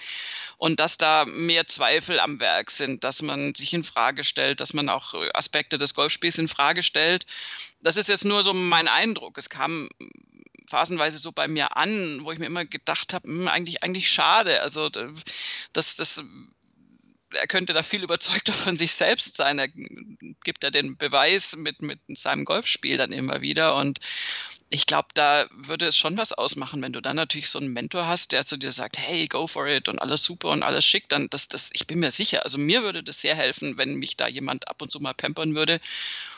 Und 0.58 0.80
dass 0.80 0.98
da 0.98 1.26
mehr 1.26 1.68
Zweifel 1.68 2.20
am 2.20 2.40
Werk 2.40 2.72
sind, 2.72 3.04
dass 3.04 3.22
man 3.22 3.54
sich 3.54 3.74
in 3.74 3.84
Frage 3.84 4.24
stellt, 4.24 4.62
dass 4.62 4.74
man 4.74 4.88
auch 4.88 5.14
Aspekte 5.34 5.78
des 5.78 5.94
Golfspiels 5.94 6.38
in 6.38 6.48
Frage 6.48 6.82
stellt. 6.82 7.26
Das 7.82 7.98
ist 7.98 8.10
jetzt 8.10 8.26
nur 8.26 8.44
so 8.44 8.54
mein 8.54 8.88
Eindruck. 8.88 9.38
Es 9.38 9.50
kam 9.50 9.90
phasenweise 10.70 11.18
so 11.18 11.32
bei 11.32 11.48
mir 11.48 11.78
an, 11.78 12.24
wo 12.24 12.32
ich 12.32 12.40
mir 12.40 12.46
immer 12.46 12.66
gedacht 12.66 13.14
habe, 13.14 13.28
hm, 13.28 13.48
eigentlich, 13.48 13.84
eigentlich 13.84 14.10
schade. 14.10 14.62
Also 14.62 14.90
das, 15.74 15.96
das 15.96 16.24
er 17.34 17.48
könnte 17.48 17.74
da 17.74 17.84
viel 17.84 18.04
überzeugter 18.04 18.54
von 18.54 18.76
sich 18.76 18.94
selbst 18.94 19.38
sein. 19.38 19.60
Er 19.60 19.68
gibt 19.68 20.64
ja 20.64 20.70
den 20.70 20.98
Beweis 20.98 21.56
mit, 21.56 21.82
mit 21.82 22.00
seinem 22.14 22.46
Golfspiel 22.46 22.98
dann 22.98 23.12
immer 23.12 23.42
wieder. 23.42 23.76
Und 23.76 24.00
ich 24.70 24.86
glaube, 24.86 25.10
da 25.14 25.46
würde 25.52 25.88
es 25.88 25.98
schon 25.98 26.18
was 26.18 26.34
ausmachen, 26.34 26.82
wenn 26.82 26.94
du 26.94 27.02
dann 27.02 27.16
natürlich 27.16 27.50
so 27.50 27.60
einen 27.60 27.74
Mentor 27.74 28.08
hast, 28.08 28.32
der 28.34 28.46
zu 28.46 28.58
dir 28.58 28.72
sagt, 28.72 28.98
hey, 28.98 29.28
go 29.28 29.48
for 29.48 29.68
it 29.68 29.88
und 29.88 30.00
alles 30.00 30.24
super 30.24 30.50
und 30.50 30.64
alles 30.64 30.86
schick, 30.86 31.08
dann 31.10 31.30
das, 31.30 31.48
das, 31.48 31.70
ich 31.74 31.88
bin 31.88 32.00
mir 32.00 32.12
sicher, 32.12 32.44
also 32.44 32.58
mir 32.58 32.84
würde 32.84 33.04
das 33.04 33.22
sehr 33.22 33.36
helfen, 33.36 33.78
wenn 33.78 33.96
mich 33.96 34.18
da 34.18 34.28
jemand 34.28 34.68
ab 34.68 34.82
und 34.82 34.92
zu 34.92 35.00
mal 35.00 35.14
pampern 35.14 35.56
würde 35.56 35.80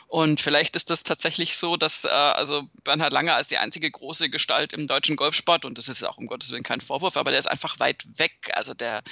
und 0.09 0.41
vielleicht 0.41 0.75
ist 0.75 0.89
das 0.89 1.03
tatsächlich 1.03 1.55
so, 1.55 1.77
dass 1.77 2.03
äh, 2.03 2.09
also 2.09 2.67
Bernhard 2.83 3.13
Langer 3.13 3.35
als 3.35 3.47
die 3.47 3.59
einzige 3.59 3.91
große 3.91 4.31
Gestalt 4.31 4.73
im 4.73 4.87
deutschen 4.87 5.15
Golfsport, 5.15 5.65
und 5.65 5.77
das 5.77 5.87
ist 5.87 6.03
auch 6.03 6.17
um 6.17 6.25
Gottes 6.25 6.49
Willen 6.49 6.63
kein 6.63 6.81
Vorwurf, 6.81 7.15
aber 7.15 7.29
der 7.29 7.39
ist 7.39 7.45
einfach 7.45 7.79
weit 7.79 8.03
weg. 8.17 8.49
Also 8.53 8.73
der 8.73 9.03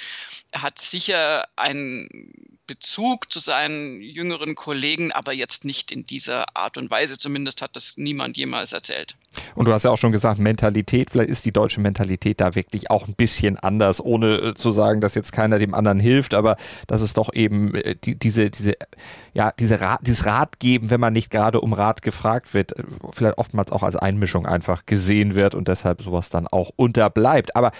hat 0.52 0.80
sicher 0.80 1.46
ein 1.54 2.57
Bezug 2.68 3.32
zu 3.32 3.40
seinen 3.40 4.00
jüngeren 4.00 4.54
Kollegen, 4.54 5.10
aber 5.10 5.32
jetzt 5.32 5.64
nicht 5.64 5.90
in 5.90 6.04
dieser 6.04 6.44
Art 6.54 6.76
und 6.76 6.90
Weise. 6.90 7.18
Zumindest 7.18 7.62
hat 7.62 7.74
das 7.74 7.96
niemand 7.96 8.36
jemals 8.36 8.72
erzählt. 8.72 9.16
Und 9.56 9.66
du 9.66 9.72
hast 9.72 9.84
ja 9.84 9.90
auch 9.90 9.98
schon 9.98 10.12
gesagt, 10.12 10.38
Mentalität, 10.38 11.10
vielleicht 11.10 11.30
ist 11.30 11.46
die 11.46 11.52
deutsche 11.52 11.80
Mentalität 11.80 12.40
da 12.40 12.54
wirklich 12.54 12.90
auch 12.90 13.08
ein 13.08 13.14
bisschen 13.14 13.58
anders, 13.58 14.00
ohne 14.00 14.36
äh, 14.36 14.54
zu 14.54 14.70
sagen, 14.70 15.00
dass 15.00 15.16
jetzt 15.16 15.32
keiner 15.32 15.58
dem 15.58 15.74
anderen 15.74 15.98
hilft, 15.98 16.34
aber 16.34 16.56
dass 16.86 17.00
es 17.00 17.14
doch 17.14 17.32
eben 17.32 17.74
äh, 17.74 17.96
die, 17.96 18.16
diese, 18.16 18.50
diese, 18.50 18.74
ja, 19.32 19.50
diese 19.58 19.80
Rat, 19.80 20.00
dieses 20.06 20.26
Rat 20.26 20.60
geben, 20.60 20.90
wenn 20.90 21.00
man 21.00 21.14
nicht 21.14 21.30
gerade 21.30 21.60
um 21.60 21.72
Rat 21.72 22.02
gefragt 22.02 22.52
wird, 22.52 22.76
äh, 22.76 22.84
vielleicht 23.12 23.38
oftmals 23.38 23.72
auch 23.72 23.82
als 23.82 23.96
Einmischung 23.96 24.46
einfach 24.46 24.84
gesehen 24.84 25.34
wird 25.34 25.54
und 25.54 25.68
deshalb 25.68 26.02
sowas 26.02 26.28
dann 26.28 26.46
auch 26.46 26.70
unterbleibt. 26.76 27.56
Aber 27.56 27.72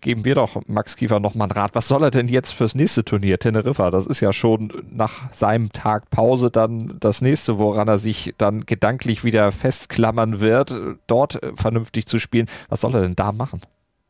geben 0.00 0.24
wir 0.24 0.34
doch 0.34 0.60
Max 0.66 0.96
Kiefer 0.96 1.20
nochmal 1.20 1.48
einen 1.48 1.58
Rat. 1.58 1.74
Was 1.74 1.88
soll 1.88 2.02
er 2.02 2.10
denn 2.10 2.28
jetzt 2.28 2.52
fürs 2.52 2.74
nächste 2.74 3.04
Turnier, 3.04 3.38
Teneriffa? 3.38 3.90
Das 3.90 4.06
ist 4.06 4.20
ja 4.20 4.32
schon 4.32 4.72
nach 4.90 5.32
seinem 5.32 5.72
Tag 5.72 6.10
Pause 6.10 6.50
dann 6.50 6.96
das 7.00 7.20
nächste, 7.20 7.58
woran 7.58 7.88
er 7.88 7.98
sich 7.98 8.34
dann 8.38 8.66
gedanklich 8.66 9.24
wieder 9.24 9.52
festklammern 9.52 10.40
wird, 10.40 10.74
dort 11.06 11.40
vernünftig 11.54 12.06
zu 12.06 12.18
spielen. 12.18 12.48
Was 12.68 12.80
soll 12.80 12.94
er 12.94 13.02
denn 13.02 13.16
da 13.16 13.32
machen? 13.32 13.60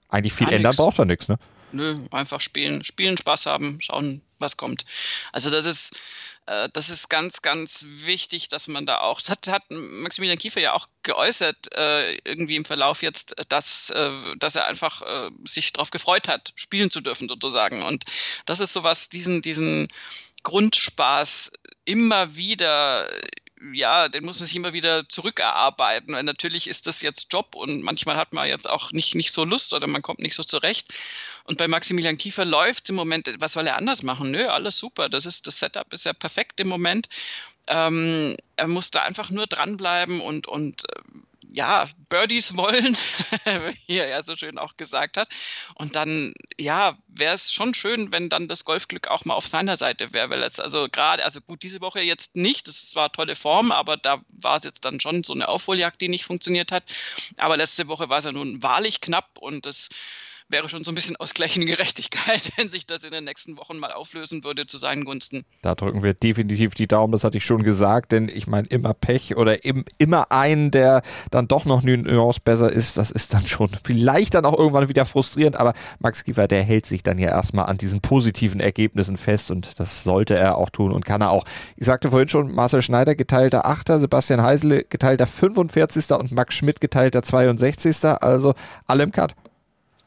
Eigentlich 0.08 0.32
viel 0.32 0.46
Alex. 0.46 0.56
ändern 0.56 0.76
braucht 0.76 0.98
er 0.98 1.04
nichts, 1.04 1.28
ne? 1.28 1.38
Nö, 1.72 1.96
einfach 2.10 2.40
spielen, 2.40 2.82
spielen, 2.82 3.16
Spaß 3.16 3.46
haben, 3.46 3.78
schauen, 3.80 4.22
was 4.40 4.56
kommt. 4.56 4.84
Also 5.32 5.50
das 5.50 5.66
ist, 5.66 5.94
äh, 5.94 5.98
das 6.72 6.90
ist 6.90 7.08
ganz, 7.08 7.42
ganz 7.42 7.84
wichtig, 7.86 8.48
dass 8.48 8.66
man 8.66 8.84
da 8.84 8.98
auch, 8.98 9.20
das 9.20 9.30
hat, 9.30 9.46
hat 9.48 9.62
Maximilian 9.70 10.38
Kiefer 10.38 10.60
ja 10.60 10.72
auch 10.72 10.88
geäußert, 11.04 11.74
äh, 11.76 12.14
irgendwie 12.24 12.56
im 12.56 12.64
Verlauf 12.64 13.02
jetzt, 13.02 13.36
dass, 13.48 13.90
äh, 13.90 14.10
dass 14.36 14.56
er 14.56 14.66
einfach 14.66 15.02
äh, 15.02 15.30
sich 15.44 15.72
darauf 15.72 15.90
gefreut 15.90 16.26
hat, 16.26 16.52
spielen 16.56 16.90
zu 16.90 17.00
dürfen 17.00 17.28
sozusagen. 17.28 17.82
Und 17.82 18.04
das 18.46 18.58
ist 18.58 18.72
sowas, 18.72 19.08
diesen, 19.08 19.42
diesen 19.42 19.86
Grundspaß 20.42 21.52
immer 21.84 22.34
wieder 22.34 23.08
ja, 23.72 24.08
den 24.08 24.24
muss 24.24 24.38
man 24.38 24.46
sich 24.46 24.56
immer 24.56 24.72
wieder 24.72 25.08
zurückerarbeiten, 25.08 26.14
weil 26.14 26.22
natürlich 26.22 26.66
ist 26.66 26.86
das 26.86 27.02
jetzt 27.02 27.32
Job 27.32 27.54
und 27.54 27.82
manchmal 27.82 28.16
hat 28.16 28.32
man 28.32 28.48
jetzt 28.48 28.68
auch 28.68 28.92
nicht, 28.92 29.14
nicht 29.14 29.32
so 29.32 29.44
Lust 29.44 29.74
oder 29.74 29.86
man 29.86 30.02
kommt 30.02 30.20
nicht 30.20 30.34
so 30.34 30.42
zurecht. 30.44 30.94
Und 31.44 31.58
bei 31.58 31.68
Maximilian 31.68 32.16
Kiefer 32.16 32.44
läuft 32.44 32.84
es 32.84 32.90
im 32.90 32.96
Moment, 32.96 33.28
was 33.38 33.52
soll 33.52 33.66
er 33.66 33.76
anders 33.76 34.02
machen? 34.02 34.30
Nö, 34.30 34.46
alles 34.48 34.78
super. 34.78 35.08
Das 35.08 35.26
ist, 35.26 35.46
das 35.46 35.58
Setup 35.58 35.92
ist 35.92 36.04
ja 36.04 36.12
perfekt 36.12 36.60
im 36.60 36.68
Moment. 36.68 37.08
Ähm, 37.66 38.36
er 38.56 38.66
muss 38.66 38.90
da 38.90 39.02
einfach 39.02 39.30
nur 39.30 39.46
dranbleiben 39.46 40.20
und, 40.20 40.46
und 40.46 40.84
äh, 40.84 41.02
ja, 41.52 41.88
Birdies 42.08 42.56
wollen, 42.56 42.96
wie 43.86 43.98
er 43.98 44.08
ja 44.08 44.22
so 44.22 44.36
schön 44.36 44.58
auch 44.58 44.76
gesagt 44.76 45.16
hat. 45.16 45.28
Und 45.74 45.96
dann, 45.96 46.32
ja, 46.58 46.96
wäre 47.08 47.34
es 47.34 47.52
schon 47.52 47.74
schön, 47.74 48.12
wenn 48.12 48.28
dann 48.28 48.48
das 48.48 48.64
Golfglück 48.64 49.08
auch 49.08 49.24
mal 49.24 49.34
auf 49.34 49.46
seiner 49.46 49.76
Seite 49.76 50.12
wäre, 50.12 50.30
weil 50.30 50.42
es 50.42 50.60
also 50.60 50.88
gerade, 50.90 51.24
also 51.24 51.40
gut, 51.40 51.62
diese 51.62 51.80
Woche 51.80 52.00
jetzt 52.00 52.36
nicht, 52.36 52.68
das 52.68 52.76
ist 52.76 52.90
zwar 52.90 53.12
tolle 53.12 53.36
Form, 53.36 53.72
aber 53.72 53.96
da 53.96 54.20
war 54.34 54.56
es 54.56 54.64
jetzt 54.64 54.84
dann 54.84 55.00
schon 55.00 55.22
so 55.22 55.32
eine 55.32 55.48
Aufholjagd, 55.48 56.00
die 56.00 56.08
nicht 56.08 56.24
funktioniert 56.24 56.72
hat. 56.72 56.84
Aber 57.36 57.56
letzte 57.56 57.88
Woche 57.88 58.08
war 58.08 58.18
es 58.18 58.24
ja 58.24 58.32
nun 58.32 58.62
wahrlich 58.62 59.00
knapp 59.00 59.38
und 59.38 59.66
das 59.66 59.88
wäre 60.50 60.68
schon 60.68 60.84
so 60.84 60.90
ein 60.90 60.94
bisschen 60.94 61.16
ausgleichende 61.16 61.66
Gerechtigkeit, 61.66 62.52
wenn 62.56 62.70
sich 62.70 62.86
das 62.86 63.04
in 63.04 63.12
den 63.12 63.24
nächsten 63.24 63.56
Wochen 63.58 63.78
mal 63.78 63.92
auflösen 63.92 64.44
würde 64.44 64.66
zu 64.66 64.76
seinen 64.76 65.04
Gunsten. 65.04 65.44
Da 65.62 65.74
drücken 65.74 66.02
wir 66.02 66.14
definitiv 66.14 66.74
die 66.74 66.86
Daumen, 66.86 67.12
das 67.12 67.24
hatte 67.24 67.38
ich 67.38 67.44
schon 67.44 67.62
gesagt, 67.62 68.12
denn 68.12 68.28
ich 68.28 68.46
meine, 68.46 68.68
immer 68.68 68.94
Pech 68.94 69.36
oder 69.36 69.64
im, 69.64 69.84
immer 69.98 70.30
einen, 70.32 70.70
der 70.70 71.02
dann 71.30 71.48
doch 71.48 71.64
noch 71.64 71.82
eine 71.82 71.98
Nuance 71.98 72.40
besser 72.44 72.70
ist, 72.70 72.98
das 72.98 73.10
ist 73.10 73.34
dann 73.34 73.46
schon 73.46 73.70
vielleicht 73.84 74.34
dann 74.34 74.44
auch 74.44 74.58
irgendwann 74.58 74.88
wieder 74.88 75.04
frustrierend, 75.04 75.56
aber 75.56 75.74
Max 75.98 76.24
Giefer, 76.24 76.48
der 76.48 76.62
hält 76.62 76.86
sich 76.86 77.02
dann 77.02 77.18
ja 77.18 77.28
erstmal 77.28 77.66
an 77.66 77.78
diesen 77.78 78.00
positiven 78.00 78.60
Ergebnissen 78.60 79.16
fest 79.16 79.50
und 79.50 79.78
das 79.78 80.04
sollte 80.04 80.36
er 80.36 80.56
auch 80.56 80.70
tun 80.70 80.92
und 80.92 81.04
kann 81.04 81.20
er 81.20 81.30
auch. 81.30 81.44
Ich 81.76 81.86
sagte 81.86 82.10
vorhin 82.10 82.28
schon, 82.28 82.54
Marcel 82.54 82.82
Schneider 82.82 83.14
geteilter 83.14 83.66
Achter, 83.66 84.00
Sebastian 84.00 84.42
Heisele 84.42 84.84
geteilter 84.84 85.26
45. 85.26 86.10
und 86.12 86.32
Max 86.32 86.54
Schmidt 86.54 86.80
geteilter 86.80 87.22
62. 87.22 88.04
Also 88.04 88.54
alle 88.86 89.02
im 89.02 89.12
Cut 89.12 89.34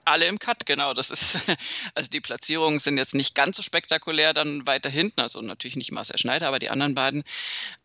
alle 0.05 0.27
im 0.27 0.39
Cut, 0.39 0.65
genau. 0.65 0.93
Das 0.93 1.09
ist, 1.09 1.39
also 1.95 2.09
die 2.09 2.21
Platzierungen 2.21 2.79
sind 2.79 2.97
jetzt 2.97 3.15
nicht 3.15 3.35
ganz 3.35 3.57
so 3.57 3.63
spektakulär 3.63 4.33
dann 4.33 4.65
weiter 4.67 4.89
hinten, 4.89 5.21
also 5.21 5.41
natürlich 5.41 5.75
nicht 5.75 5.91
Marcel 5.91 6.17
Schneider, 6.17 6.47
aber 6.47 6.59
die 6.59 6.69
anderen 6.69 6.95
beiden. 6.95 7.23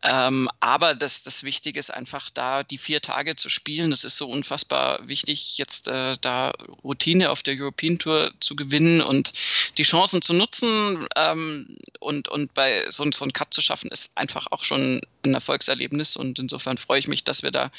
Ähm, 0.03 0.49
aber 0.59 0.95
das, 0.95 1.23
das 1.23 1.43
Wichtige 1.43 1.79
ist 1.79 1.91
einfach 1.91 2.29
da, 2.29 2.63
die 2.63 2.77
vier 2.77 3.01
Tage 3.01 3.35
zu 3.35 3.49
spielen. 3.49 3.91
Das 3.91 4.03
ist 4.03 4.17
so 4.17 4.27
unfassbar 4.29 5.07
wichtig, 5.07 5.57
jetzt 5.57 5.87
äh, 5.87 6.15
da 6.21 6.51
Routine 6.83 7.29
auf 7.29 7.43
der 7.43 7.55
European 7.57 7.97
Tour 7.97 8.31
zu 8.39 8.55
gewinnen 8.55 9.01
und 9.01 9.33
die 9.77 9.83
Chancen 9.83 10.21
zu 10.21 10.33
nutzen 10.33 11.07
ähm, 11.15 11.77
und, 11.99 12.27
und 12.27 12.53
bei 12.53 12.85
so, 12.89 13.09
so 13.11 13.23
einen 13.23 13.33
Cut 13.33 13.53
zu 13.53 13.61
schaffen, 13.61 13.89
ist 13.91 14.17
einfach 14.17 14.47
auch 14.51 14.63
schon 14.63 15.01
ein 15.23 15.33
Erfolgserlebnis. 15.33 16.15
Und 16.15 16.39
insofern 16.39 16.77
freue 16.77 16.99
ich 16.99 17.07
mich, 17.07 17.23
dass 17.23 17.43
wir 17.43 17.51
da 17.51 17.71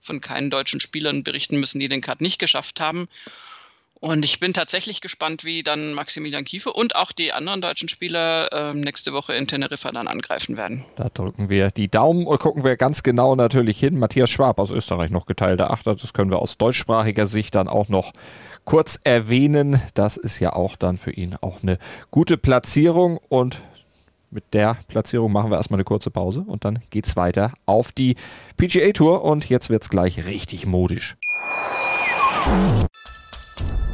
von 0.00 0.20
keinen 0.20 0.50
deutschen 0.50 0.80
Spielern 0.80 1.24
berichten 1.24 1.58
müssen, 1.58 1.80
die 1.80 1.88
den 1.88 2.00
Cut 2.00 2.20
nicht 2.20 2.38
geschafft 2.38 2.80
haben. 2.80 3.08
Und 4.00 4.24
ich 4.24 4.40
bin 4.40 4.52
tatsächlich 4.52 5.00
gespannt, 5.00 5.44
wie 5.44 5.62
dann 5.62 5.94
Maximilian 5.94 6.44
Kiefer 6.44 6.76
und 6.76 6.94
auch 6.96 7.12
die 7.12 7.32
anderen 7.32 7.62
deutschen 7.62 7.88
Spieler 7.88 8.52
äh, 8.52 8.74
nächste 8.74 9.12
Woche 9.12 9.32
in 9.32 9.46
Teneriffa 9.46 9.90
dann 9.90 10.06
angreifen 10.06 10.58
werden. 10.58 10.84
Da 10.96 11.08
drücken 11.08 11.48
wir 11.48 11.70
die 11.70 11.88
Daumen 11.88 12.26
und 12.26 12.38
gucken 12.38 12.62
wir 12.62 12.76
ganz 12.76 13.02
genau 13.02 13.34
natürlich 13.36 13.80
hin. 13.80 13.98
Matthias 13.98 14.28
Schwab 14.28 14.58
aus 14.58 14.70
Österreich 14.70 15.10
noch 15.10 15.24
geteilter 15.24 15.70
Achter. 15.70 15.94
Das 15.94 16.12
können 16.12 16.30
wir 16.30 16.40
aus 16.40 16.58
deutschsprachiger 16.58 17.26
Sicht 17.26 17.54
dann 17.54 17.68
auch 17.68 17.88
noch 17.88 18.12
kurz 18.64 19.00
erwähnen. 19.02 19.80
Das 19.94 20.18
ist 20.18 20.40
ja 20.40 20.52
auch 20.52 20.76
dann 20.76 20.98
für 20.98 21.12
ihn 21.12 21.34
auch 21.40 21.62
eine 21.62 21.78
gute 22.10 22.36
Platzierung 22.36 23.18
und 23.28 23.62
mit 24.30 24.52
der 24.52 24.76
Platzierung 24.88 25.32
machen 25.32 25.50
wir 25.50 25.56
erstmal 25.56 25.78
eine 25.78 25.84
kurze 25.84 26.10
Pause 26.10 26.44
und 26.46 26.66
dann 26.66 26.80
geht 26.90 27.06
es 27.06 27.16
weiter 27.16 27.52
auf 27.64 27.92
die 27.92 28.16
PGA 28.58 28.92
Tour 28.92 29.24
und 29.24 29.48
jetzt 29.48 29.70
wird 29.70 29.84
es 29.84 29.88
gleich 29.88 30.26
richtig 30.26 30.66
modisch. 30.66 31.16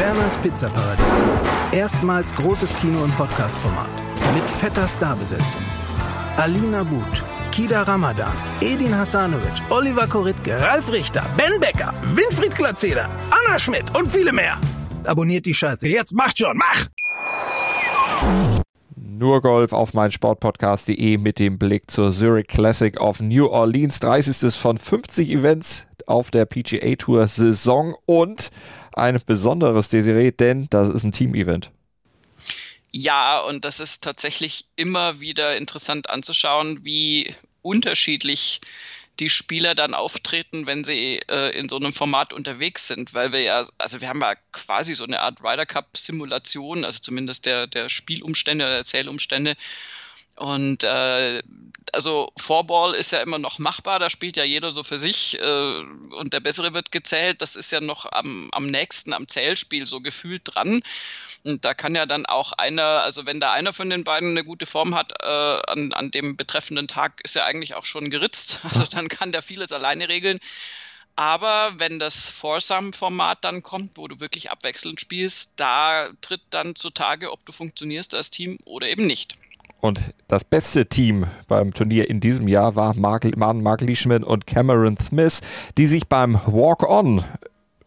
Werners 0.00 0.38
Pizzaparadies. 0.38 1.04
Erstmals 1.72 2.34
großes 2.34 2.74
Kino- 2.76 3.02
und 3.04 3.14
Podcast-Format. 3.18 3.90
Mit 4.34 4.48
fetter 4.58 4.88
Starbesetzung. 4.88 5.60
Alina 6.38 6.82
But, 6.84 7.22
Kida 7.52 7.82
Ramadan, 7.82 8.32
Edin 8.62 8.96
Hasanovic, 8.96 9.60
Oliver 9.68 10.06
Koritke, 10.06 10.58
Ralf 10.58 10.90
Richter, 10.90 11.22
Ben 11.36 11.60
Becker, 11.60 11.92
Winfried 12.14 12.56
Glatzeder, 12.56 13.10
Anna 13.30 13.58
Schmidt 13.58 13.94
und 13.94 14.08
viele 14.10 14.32
mehr. 14.32 14.58
Abonniert 15.04 15.44
die 15.44 15.52
Scheiße. 15.52 15.86
Jetzt 15.86 16.14
macht 16.14 16.38
schon, 16.38 16.56
mach! 16.56 16.86
Nur 18.96 19.42
Golf 19.42 19.74
auf 19.74 19.92
mein 19.92 20.10
Sportpodcast.de 20.10 21.18
mit 21.18 21.38
dem 21.38 21.58
Blick 21.58 21.90
zur 21.90 22.10
Zurich 22.10 22.46
Classic 22.46 22.98
of 22.98 23.20
New 23.20 23.48
Orleans. 23.48 24.00
30. 24.00 24.54
von 24.54 24.78
50 24.78 25.30
Events 25.30 25.86
auf 26.10 26.30
der 26.30 26.44
PGA 26.44 26.96
Tour 26.96 27.26
Saison 27.28 27.96
und 28.06 28.50
ein 28.92 29.18
besonderes 29.24 29.88
Desiree, 29.88 30.32
denn 30.32 30.66
das 30.70 30.88
ist 30.88 31.04
ein 31.04 31.12
Team-Event. 31.12 31.70
Ja, 32.92 33.38
und 33.38 33.64
das 33.64 33.78
ist 33.78 34.02
tatsächlich 34.02 34.66
immer 34.76 35.20
wieder 35.20 35.56
interessant 35.56 36.10
anzuschauen, 36.10 36.84
wie 36.84 37.32
unterschiedlich 37.62 38.60
die 39.20 39.30
Spieler 39.30 39.74
dann 39.74 39.94
auftreten, 39.94 40.66
wenn 40.66 40.82
sie 40.82 41.20
äh, 41.28 41.56
in 41.56 41.68
so 41.68 41.76
einem 41.76 41.92
Format 41.92 42.32
unterwegs 42.32 42.88
sind, 42.88 43.12
weil 43.12 43.32
wir 43.32 43.42
ja, 43.42 43.66
also 43.78 44.00
wir 44.00 44.08
haben 44.08 44.20
ja 44.20 44.34
quasi 44.52 44.94
so 44.94 45.04
eine 45.04 45.20
Art 45.20 45.42
Ryder 45.42 45.66
Cup 45.66 45.96
Simulation, 45.96 46.84
also 46.84 47.00
zumindest 47.00 47.46
der, 47.46 47.66
der 47.66 47.88
Spielumstände, 47.88 48.64
der 48.64 48.84
Zählumstände 48.84 49.54
und 50.40 50.84
äh, 50.84 51.42
also 51.92 52.32
Vorball 52.38 52.94
ist 52.94 53.12
ja 53.12 53.20
immer 53.20 53.38
noch 53.38 53.58
machbar, 53.58 53.98
da 53.98 54.08
spielt 54.08 54.38
ja 54.38 54.44
jeder 54.44 54.72
so 54.72 54.82
für 54.82 54.96
sich 54.96 55.38
äh, 55.38 55.80
und 56.14 56.32
der 56.32 56.40
Bessere 56.40 56.72
wird 56.72 56.92
gezählt. 56.92 57.42
Das 57.42 57.56
ist 57.56 57.72
ja 57.72 57.80
noch 57.80 58.10
am, 58.10 58.48
am 58.52 58.66
nächsten 58.66 59.12
am 59.12 59.28
Zählspiel 59.28 59.86
so 59.86 60.00
gefühlt 60.00 60.42
dran. 60.44 60.80
Und 61.44 61.64
da 61.66 61.74
kann 61.74 61.94
ja 61.94 62.06
dann 62.06 62.24
auch 62.24 62.52
einer, 62.54 63.02
also 63.02 63.26
wenn 63.26 63.38
da 63.38 63.52
einer 63.52 63.74
von 63.74 63.90
den 63.90 64.02
beiden 64.02 64.30
eine 64.30 64.42
gute 64.42 64.64
Form 64.64 64.94
hat, 64.94 65.12
äh, 65.22 65.26
an, 65.26 65.92
an 65.92 66.10
dem 66.10 66.38
betreffenden 66.38 66.88
Tag 66.88 67.20
ist 67.22 67.36
er 67.36 67.44
eigentlich 67.44 67.74
auch 67.74 67.84
schon 67.84 68.08
geritzt. 68.08 68.60
Also 68.70 68.86
dann 68.86 69.08
kann 69.08 69.32
der 69.32 69.42
vieles 69.42 69.72
alleine 69.72 70.08
regeln. 70.08 70.38
Aber 71.16 71.72
wenn 71.76 71.98
das 71.98 72.30
Foursome-Format 72.30 73.44
dann 73.44 73.62
kommt, 73.62 73.98
wo 73.98 74.08
du 74.08 74.20
wirklich 74.20 74.50
abwechselnd 74.50 75.00
spielst, 75.00 75.54
da 75.56 76.08
tritt 76.22 76.40
dann 76.48 76.76
zutage, 76.76 77.30
ob 77.30 77.44
du 77.44 77.52
funktionierst 77.52 78.14
als 78.14 78.30
Team 78.30 78.58
oder 78.64 78.88
eben 78.88 79.06
nicht. 79.06 79.34
Und 79.80 80.14
das 80.28 80.44
beste 80.44 80.86
Team 80.86 81.26
beim 81.48 81.72
Turnier 81.72 82.08
in 82.08 82.20
diesem 82.20 82.48
Jahr 82.48 82.76
war 82.76 82.94
Mark, 82.96 83.24
Mark 83.36 83.80
Leishman 83.80 84.24
und 84.24 84.46
Cameron 84.46 84.96
Smith, 84.98 85.40
die 85.78 85.86
sich 85.86 86.06
beim 86.08 86.38
Walk-On 86.46 87.24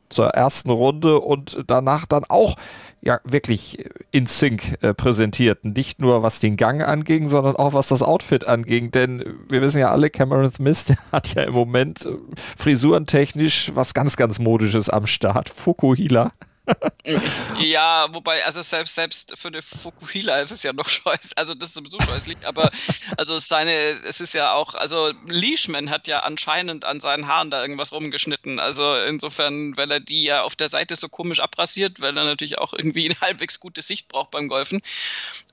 zur 0.09 0.29
ersten 0.29 0.69
Runde 0.69 1.19
und 1.19 1.63
danach 1.67 2.05
dann 2.05 2.23
auch 2.27 2.55
ja 3.01 3.19
wirklich 3.25 3.85
in 4.11 4.27
Sync 4.27 4.77
äh, 4.81 4.93
präsentierten. 4.93 5.73
Nicht 5.73 5.99
nur 5.99 6.23
was 6.23 6.39
den 6.39 6.55
Gang 6.55 6.81
anging, 6.81 7.27
sondern 7.27 7.55
auch 7.55 7.73
was 7.73 7.89
das 7.89 8.01
Outfit 8.01 8.47
anging. 8.47 8.91
Denn 8.91 9.23
wir 9.49 9.61
wissen 9.61 9.79
ja 9.79 9.91
alle, 9.91 10.09
Cameron 10.09 10.51
Smith 10.51 10.93
hat 11.11 11.33
ja 11.35 11.43
im 11.43 11.53
Moment 11.53 12.05
äh, 12.05 12.11
frisurentechnisch 12.57 13.71
was 13.75 13.93
ganz, 13.93 14.15
ganz 14.15 14.39
modisches 14.39 14.89
am 14.89 15.07
Start. 15.07 15.49
Fukuhila 15.49 16.31
ja, 17.59 18.07
wobei, 18.11 18.45
also 18.45 18.61
selbst, 18.61 18.95
selbst 18.95 19.37
für 19.37 19.49
eine 19.49 19.61
Fukuhila 19.61 20.39
ist 20.39 20.51
es 20.51 20.63
ja 20.63 20.71
noch 20.71 20.87
scheußlich, 20.89 21.37
also 21.37 21.53
das 21.53 21.69
ist 21.69 21.75
sowieso 21.75 21.99
scheußlich, 21.99 22.37
aber 22.45 22.71
also 23.17 23.37
seine, 23.37 23.71
es 23.71 24.21
ist 24.21 24.33
ja 24.33 24.53
auch, 24.53 24.73
also 24.75 25.11
Leishman 25.27 25.89
hat 25.89 26.07
ja 26.07 26.19
anscheinend 26.19 26.85
an 26.85 26.99
seinen 26.99 27.27
Haaren 27.27 27.51
da 27.51 27.61
irgendwas 27.61 27.91
rumgeschnitten, 27.91 28.59
also 28.59 28.95
insofern, 29.09 29.75
weil 29.75 29.91
er 29.91 29.99
die 29.99 30.23
ja 30.23 30.43
auf 30.43 30.55
der 30.55 30.69
Seite 30.69 30.95
so 30.95 31.09
komisch 31.09 31.41
abrasiert, 31.41 31.99
weil 31.99 32.15
er 32.17 32.23
natürlich 32.23 32.57
auch 32.57 32.73
irgendwie 32.73 33.09
eine 33.09 33.19
halbwegs 33.19 33.59
gute 33.59 33.81
Sicht 33.81 34.07
braucht 34.07 34.31
beim 34.31 34.47
Golfen. 34.47 34.81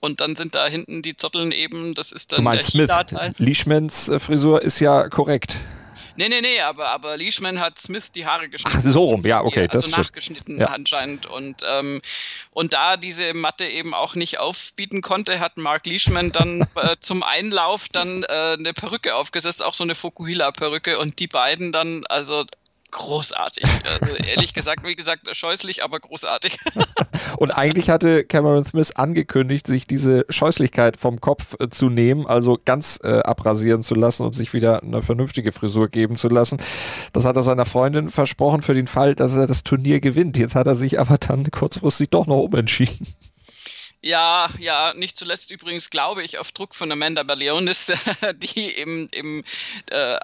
Und 0.00 0.20
dann 0.20 0.36
sind 0.36 0.54
da 0.54 0.66
hinten 0.66 1.02
die 1.02 1.16
Zotteln 1.16 1.52
eben, 1.52 1.94
das 1.94 2.12
ist 2.12 2.32
dann 2.32 2.38
du 2.38 2.42
meinst 2.44 2.74
der 2.74 3.06
Smith, 3.06 3.34
Leishmans 3.38 4.08
äh, 4.08 4.18
Frisur 4.18 4.62
ist 4.62 4.80
ja 4.80 5.08
korrekt. 5.08 5.58
Nee, 6.20 6.28
nee, 6.28 6.42
nee, 6.42 6.60
aber, 6.60 6.90
aber 6.90 7.16
Leishman 7.16 7.58
hat 7.60 7.78
Smith 7.78 8.12
die 8.12 8.26
Haare 8.26 8.50
geschnitten. 8.50 8.76
Ach, 8.78 8.92
so 8.92 9.04
rum, 9.04 9.24
ja, 9.24 9.42
okay. 9.42 9.66
Also 9.70 9.88
nachgeschnitten 9.88 10.60
ja. 10.60 10.66
anscheinend. 10.66 11.24
Und, 11.24 11.62
ähm, 11.66 12.02
und 12.50 12.74
da 12.74 12.98
diese 12.98 13.32
Matte 13.32 13.64
eben 13.64 13.94
auch 13.94 14.16
nicht 14.16 14.38
aufbieten 14.38 15.00
konnte, 15.00 15.40
hat 15.40 15.56
Mark 15.56 15.86
Leishman 15.86 16.30
dann 16.30 16.60
äh, 16.74 16.96
zum 17.00 17.22
Einlauf 17.22 17.88
dann 17.88 18.24
äh, 18.24 18.56
eine 18.58 18.74
Perücke 18.74 19.14
aufgesetzt, 19.14 19.64
auch 19.64 19.72
so 19.72 19.82
eine 19.82 19.94
Fukuhila-Perücke. 19.94 20.98
Und 20.98 21.20
die 21.20 21.26
beiden 21.26 21.72
dann, 21.72 22.04
also 22.10 22.44
großartig. 22.90 23.64
Also 24.00 24.14
ehrlich 24.16 24.52
gesagt, 24.52 24.86
wie 24.86 24.94
gesagt, 24.94 25.34
scheußlich, 25.34 25.84
aber 25.84 26.00
großartig. 26.00 26.58
Und 27.38 27.50
eigentlich 27.50 27.90
hatte 27.90 28.24
Cameron 28.24 28.64
Smith 28.64 28.92
angekündigt, 28.92 29.66
sich 29.66 29.86
diese 29.86 30.24
Scheußlichkeit 30.28 30.96
vom 30.96 31.20
Kopf 31.20 31.56
äh, 31.58 31.68
zu 31.68 31.88
nehmen, 31.88 32.26
also 32.26 32.58
ganz 32.64 32.98
äh, 33.02 33.20
abrasieren 33.20 33.82
zu 33.82 33.94
lassen 33.94 34.24
und 34.24 34.34
sich 34.34 34.52
wieder 34.52 34.82
eine 34.82 35.02
vernünftige 35.02 35.52
Frisur 35.52 35.88
geben 35.88 36.16
zu 36.16 36.28
lassen. 36.28 36.58
Das 37.12 37.24
hat 37.24 37.36
er 37.36 37.42
seiner 37.42 37.64
Freundin 37.64 38.08
versprochen 38.08 38.62
für 38.62 38.74
den 38.74 38.86
Fall, 38.86 39.14
dass 39.14 39.34
er 39.34 39.46
das 39.46 39.62
Turnier 39.62 40.00
gewinnt. 40.00 40.36
Jetzt 40.38 40.54
hat 40.54 40.66
er 40.66 40.74
sich 40.74 40.98
aber 40.98 41.18
dann 41.18 41.50
kurzfristig 41.50 42.10
doch 42.10 42.26
noch 42.26 42.38
umentschieden. 42.38 43.06
Ja, 44.02 44.48
ja, 44.58 44.94
nicht 44.94 45.18
zuletzt 45.18 45.50
übrigens 45.50 45.90
glaube 45.90 46.22
ich 46.22 46.38
auf 46.38 46.52
Druck 46.52 46.74
von 46.74 46.90
Amanda 46.90 47.22
Berlionis, 47.22 47.92
die 48.36 48.70
im, 48.70 49.08
im 49.12 49.44
äh, 49.90 50.18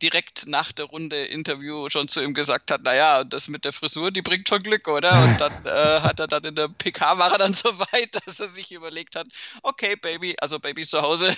direkt 0.00 0.46
nach 0.46 0.72
der 0.72 0.86
Runde 0.86 1.26
Interview 1.26 1.90
schon 1.90 2.08
zu 2.08 2.22
ihm 2.22 2.32
gesagt 2.32 2.70
hat, 2.70 2.84
naja, 2.84 3.24
das 3.24 3.48
mit 3.48 3.66
der 3.66 3.74
Frisur, 3.74 4.10
die 4.10 4.22
bringt 4.22 4.48
schon 4.48 4.62
Glück, 4.62 4.88
oder? 4.88 5.22
Und 5.22 5.38
dann 5.38 5.52
äh, 5.66 6.00
hat 6.00 6.20
er 6.20 6.26
dann 6.26 6.44
in 6.44 6.54
der 6.54 6.68
PK 6.68 7.18
war 7.18 7.32
er 7.32 7.38
dann 7.38 7.52
so 7.52 7.68
weit, 7.78 8.16
dass 8.24 8.40
er 8.40 8.48
sich 8.48 8.72
überlegt 8.72 9.14
hat, 9.14 9.26
okay, 9.62 9.94
Baby, 9.96 10.34
also 10.40 10.58
Baby 10.58 10.86
zu 10.86 11.02
Hause, 11.02 11.36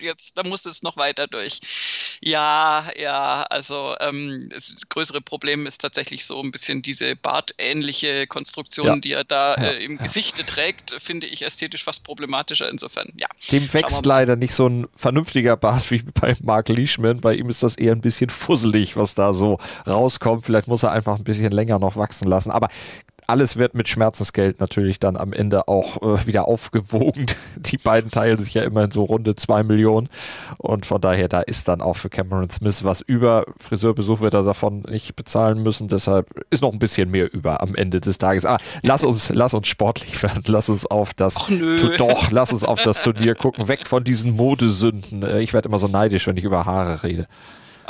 jetzt, 0.00 0.36
da 0.36 0.42
muss 0.44 0.66
es 0.66 0.82
noch 0.82 0.98
weiter 0.98 1.26
durch. 1.26 1.60
Ja, 2.22 2.86
ja, 2.98 3.44
also 3.44 3.96
ähm, 4.00 4.50
das 4.50 4.74
größere 4.90 5.22
Problem 5.22 5.66
ist 5.66 5.78
tatsächlich 5.78 6.26
so 6.26 6.42
ein 6.42 6.50
bisschen 6.50 6.82
diese 6.82 7.16
bartähnliche 7.16 8.26
Konstruktion, 8.26 8.86
ja. 8.86 8.96
die 8.96 9.12
er 9.12 9.24
da 9.24 9.54
äh, 9.54 9.82
im 9.82 9.96
ja. 9.96 10.02
Gesichte 10.02 10.44
trägt, 10.44 10.94
finde 11.00 11.26
ich 11.26 11.29
ästhetisch 11.30 11.84
fast 11.84 12.04
problematischer. 12.04 12.68
Insofern, 12.68 13.08
ja. 13.16 13.28
Dem 13.50 13.72
wächst 13.72 14.04
leider 14.04 14.36
nicht 14.36 14.54
so 14.54 14.66
ein 14.66 14.86
vernünftiger 14.96 15.56
Bart 15.56 15.90
wie 15.90 16.02
bei 16.02 16.34
Mark 16.42 16.68
Leishman. 16.68 17.20
Bei 17.20 17.34
ihm 17.34 17.48
ist 17.48 17.62
das 17.62 17.76
eher 17.76 17.92
ein 17.92 18.00
bisschen 18.00 18.30
fusselig, 18.30 18.96
was 18.96 19.14
da 19.14 19.32
so 19.32 19.58
rauskommt. 19.86 20.44
Vielleicht 20.44 20.68
muss 20.68 20.82
er 20.82 20.92
einfach 20.92 21.16
ein 21.16 21.24
bisschen 21.24 21.52
länger 21.52 21.78
noch 21.78 21.96
wachsen 21.96 22.28
lassen. 22.28 22.50
Aber 22.50 22.68
alles 23.30 23.56
wird 23.56 23.74
mit 23.74 23.88
Schmerzensgeld 23.88 24.58
natürlich 24.58 24.98
dann 24.98 25.16
am 25.16 25.32
Ende 25.32 25.68
auch 25.68 26.02
äh, 26.02 26.26
wieder 26.26 26.48
aufgewogen. 26.48 27.26
Die 27.56 27.78
beiden 27.78 28.10
teilen 28.10 28.36
sich 28.38 28.54
ja 28.54 28.62
immerhin 28.62 28.90
so 28.90 29.04
runde 29.04 29.36
zwei 29.36 29.62
Millionen. 29.62 30.08
Und 30.58 30.84
von 30.84 31.00
daher, 31.00 31.28
da 31.28 31.40
ist 31.40 31.68
dann 31.68 31.80
auch 31.80 31.94
für 31.94 32.10
Cameron 32.10 32.50
Smith 32.50 32.82
was 32.82 33.00
über. 33.00 33.46
Friseurbesuch 33.58 34.20
wird 34.20 34.34
er 34.34 34.42
davon 34.42 34.82
nicht 34.88 35.14
bezahlen 35.14 35.62
müssen. 35.62 35.86
Deshalb 35.86 36.28
ist 36.50 36.62
noch 36.62 36.72
ein 36.72 36.80
bisschen 36.80 37.10
mehr 37.10 37.32
über 37.32 37.62
am 37.62 37.76
Ende 37.76 38.00
des 38.00 38.18
Tages. 38.18 38.44
Aber 38.44 38.58
lass 38.82 39.04
uns, 39.04 39.30
lass 39.32 39.54
uns 39.54 39.68
sportlich 39.68 40.20
werden. 40.22 40.42
Lass 40.46 40.68
uns 40.68 40.86
auf 40.86 41.14
das, 41.14 41.48
nö. 41.48 41.96
doch, 41.96 42.32
lass 42.32 42.52
uns 42.52 42.64
auf 42.64 42.82
das 42.82 43.02
Turnier 43.04 43.36
gucken. 43.36 43.68
Weg 43.68 43.86
von 43.86 44.02
diesen 44.02 44.34
Modesünden. 44.34 45.22
Äh, 45.22 45.40
ich 45.40 45.54
werde 45.54 45.68
immer 45.68 45.78
so 45.78 45.86
neidisch, 45.86 46.26
wenn 46.26 46.36
ich 46.36 46.44
über 46.44 46.66
Haare 46.66 47.04
rede. 47.04 47.28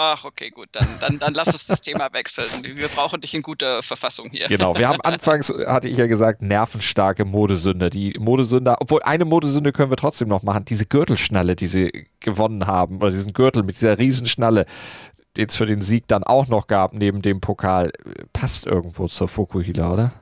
Ach, 0.02 0.24
okay, 0.24 0.48
gut. 0.48 0.70
Dann, 0.72 0.86
dann, 0.98 1.18
dann 1.18 1.34
lass 1.34 1.48
uns 1.48 1.66
das 1.66 1.82
Thema 1.82 2.08
wechseln. 2.14 2.48
Wir 2.64 2.88
brauchen 2.88 3.20
dich 3.20 3.34
in 3.34 3.42
guter 3.42 3.82
Verfassung 3.82 4.30
hier. 4.30 4.48
Genau. 4.48 4.74
Wir 4.78 4.88
haben 4.88 5.02
anfangs, 5.02 5.52
hatte 5.66 5.88
ich 5.88 5.98
ja 5.98 6.06
gesagt, 6.06 6.40
nervenstarke 6.40 7.26
Modesünde. 7.26 7.90
Die 7.90 8.14
Modesünde, 8.18 8.76
obwohl 8.80 9.02
eine 9.02 9.26
Modesünde 9.26 9.72
können 9.72 9.92
wir 9.92 9.98
trotzdem 9.98 10.28
noch 10.28 10.42
machen. 10.42 10.64
Diese 10.64 10.86
Gürtelschnalle, 10.86 11.54
die 11.54 11.66
sie 11.66 12.06
gewonnen 12.18 12.66
haben, 12.66 12.96
oder 12.96 13.10
diesen 13.10 13.34
Gürtel 13.34 13.62
mit 13.62 13.76
dieser 13.76 13.98
Riesenschnalle, 13.98 14.64
den 15.36 15.48
es 15.48 15.56
für 15.56 15.66
den 15.66 15.82
Sieg 15.82 16.08
dann 16.08 16.24
auch 16.24 16.48
noch 16.48 16.66
gab, 16.66 16.94
neben 16.94 17.20
dem 17.20 17.42
Pokal, 17.42 17.92
passt 18.32 18.64
irgendwo 18.64 19.06
zur 19.06 19.28
Fukuhila, 19.28 19.92
oder? 19.92 20.12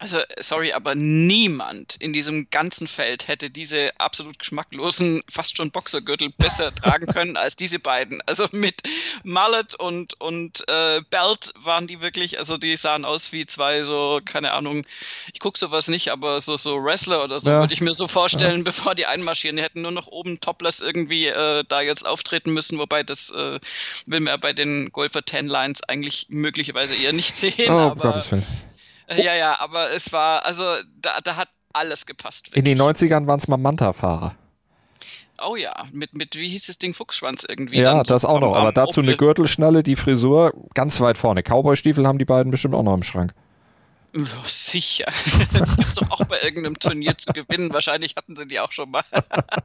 Also, 0.00 0.18
sorry, 0.38 0.72
aber 0.72 0.94
niemand 0.94 1.96
in 1.96 2.12
diesem 2.12 2.48
ganzen 2.50 2.86
Feld 2.86 3.26
hätte 3.26 3.50
diese 3.50 3.90
absolut 3.98 4.38
geschmacklosen, 4.38 5.22
fast 5.28 5.56
schon 5.56 5.72
Boxergürtel 5.72 6.30
besser 6.38 6.72
tragen 6.74 7.06
können 7.06 7.36
als 7.36 7.56
diese 7.56 7.80
beiden. 7.80 8.20
Also 8.26 8.46
mit 8.52 8.82
Mallet 9.24 9.74
und, 9.74 10.20
und 10.20 10.64
äh, 10.68 11.00
Belt 11.10 11.52
waren 11.64 11.88
die 11.88 12.00
wirklich, 12.00 12.38
also 12.38 12.56
die 12.56 12.76
sahen 12.76 13.04
aus 13.04 13.32
wie 13.32 13.44
zwei 13.44 13.82
so, 13.82 14.20
keine 14.24 14.52
Ahnung, 14.52 14.86
ich 15.32 15.40
gucke 15.40 15.58
sowas 15.58 15.88
nicht, 15.88 16.12
aber 16.12 16.40
so, 16.40 16.56
so 16.56 16.76
Wrestler 16.76 17.24
oder 17.24 17.40
so 17.40 17.50
ja. 17.50 17.58
würde 17.58 17.74
ich 17.74 17.80
mir 17.80 17.94
so 17.94 18.06
vorstellen, 18.06 18.58
ja. 18.58 18.64
bevor 18.64 18.94
die 18.94 19.06
einmarschieren. 19.06 19.56
Die 19.56 19.64
hätten 19.64 19.82
nur 19.82 19.90
noch 19.90 20.06
oben 20.06 20.38
topless 20.38 20.80
irgendwie 20.80 21.26
äh, 21.26 21.64
da 21.66 21.80
jetzt 21.80 22.06
auftreten 22.06 22.52
müssen, 22.52 22.78
wobei 22.78 23.02
das 23.02 23.30
äh, 23.30 23.58
will 24.06 24.20
man 24.20 24.26
ja 24.28 24.36
bei 24.36 24.52
den 24.52 24.92
Golfer 24.92 25.24
Ten 25.24 25.48
Lines 25.48 25.82
eigentlich 25.82 26.26
möglicherweise 26.28 26.94
eher 26.94 27.12
nicht 27.12 27.34
sehen. 27.34 27.72
Oh, 27.72 27.90
aber, 27.90 28.12
Gottes 28.12 28.30
Willen. 28.30 28.46
Ja, 29.16 29.34
ja, 29.34 29.60
aber 29.60 29.90
es 29.90 30.12
war, 30.12 30.44
also 30.44 30.64
da, 31.00 31.20
da 31.22 31.36
hat 31.36 31.48
alles 31.72 32.06
gepasst. 32.06 32.48
Wirklich. 32.48 32.64
In 32.66 32.76
den 32.76 32.80
90ern 32.80 33.26
waren 33.26 33.38
es 33.38 33.48
mal 33.48 33.56
Manta-Fahrer. 33.56 34.34
Oh 35.40 35.54
ja, 35.54 35.72
mit, 35.92 36.14
mit, 36.14 36.34
wie 36.34 36.48
hieß 36.48 36.66
das 36.66 36.78
Ding, 36.78 36.94
Fuchsschwanz 36.94 37.46
irgendwie. 37.48 37.78
Ja, 37.78 38.02
das 38.02 38.24
auch 38.24 38.40
noch, 38.40 38.56
aber 38.56 38.72
dazu 38.72 39.00
eine 39.00 39.16
Gürtelschnalle, 39.16 39.84
die 39.84 39.94
Frisur 39.94 40.52
ganz 40.74 41.00
weit 41.00 41.16
vorne. 41.16 41.42
Cowboy-Stiefel 41.42 42.06
haben 42.06 42.18
die 42.18 42.24
beiden 42.24 42.50
bestimmt 42.50 42.74
auch 42.74 42.82
noch 42.82 42.94
im 42.94 43.04
Schrank. 43.04 43.32
Oh, 44.16 44.24
sicher. 44.46 45.06
Gibt's 45.76 45.96
doch 45.96 46.10
auch 46.10 46.24
bei 46.24 46.38
irgendeinem 46.42 46.78
Turnier 46.78 47.16
zu 47.16 47.32
gewinnen. 47.32 47.72
Wahrscheinlich 47.72 48.14
hatten 48.16 48.34
sie 48.34 48.46
die 48.48 48.58
auch 48.58 48.72
schon 48.72 48.90
mal. 48.90 49.04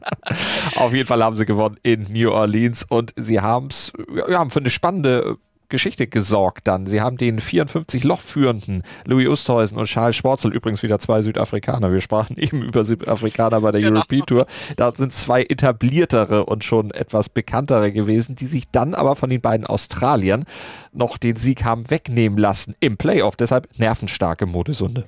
Auf 0.75 0.93
jeden 0.93 1.07
Fall 1.07 1.23
haben 1.23 1.35
sie 1.35 1.45
gewonnen 1.45 1.79
in 1.81 2.05
New 2.11 2.29
Orleans 2.29 2.85
und 2.87 3.13
sie 3.15 3.39
haben 3.39 3.67
es 3.67 3.93
ja, 4.29 4.47
für 4.49 4.59
eine 4.59 4.69
spannende 4.69 5.37
Geschichte 5.69 6.07
gesorgt 6.07 6.67
dann. 6.67 6.87
Sie 6.87 7.01
haben 7.01 7.17
den 7.17 7.39
54 7.39 8.03
Loch 8.03 8.21
führenden 8.21 8.83
Louis 9.05 9.27
Oosthuizen 9.27 9.77
und 9.77 9.85
Charles 9.85 10.15
Schwarzel, 10.15 10.53
übrigens 10.53 10.83
wieder 10.83 10.99
zwei 10.99 11.21
Südafrikaner. 11.21 11.91
Wir 11.91 12.01
sprachen 12.01 12.37
eben 12.37 12.61
über 12.61 12.83
Südafrikaner 12.83 13.61
bei 13.61 13.71
der 13.71 13.81
genau. 13.81 13.97
European 13.97 14.25
Tour. 14.25 14.47
Da 14.77 14.91
sind 14.91 15.13
zwei 15.13 15.43
etabliertere 15.43 16.45
und 16.45 16.63
schon 16.63 16.91
etwas 16.91 17.29
bekanntere 17.29 17.91
gewesen, 17.91 18.35
die 18.35 18.45
sich 18.45 18.63
dann 18.71 18.93
aber 18.93 19.15
von 19.15 19.29
den 19.29 19.41
beiden 19.41 19.65
Australiern 19.65 20.45
noch 20.91 21.17
den 21.17 21.35
Sieg 21.35 21.63
haben 21.63 21.89
wegnehmen 21.89 22.37
lassen 22.37 22.75
im 22.79 22.97
Playoff. 22.97 23.35
Deshalb 23.35 23.67
nervenstarke 23.77 24.45
Modesunde. 24.45 25.05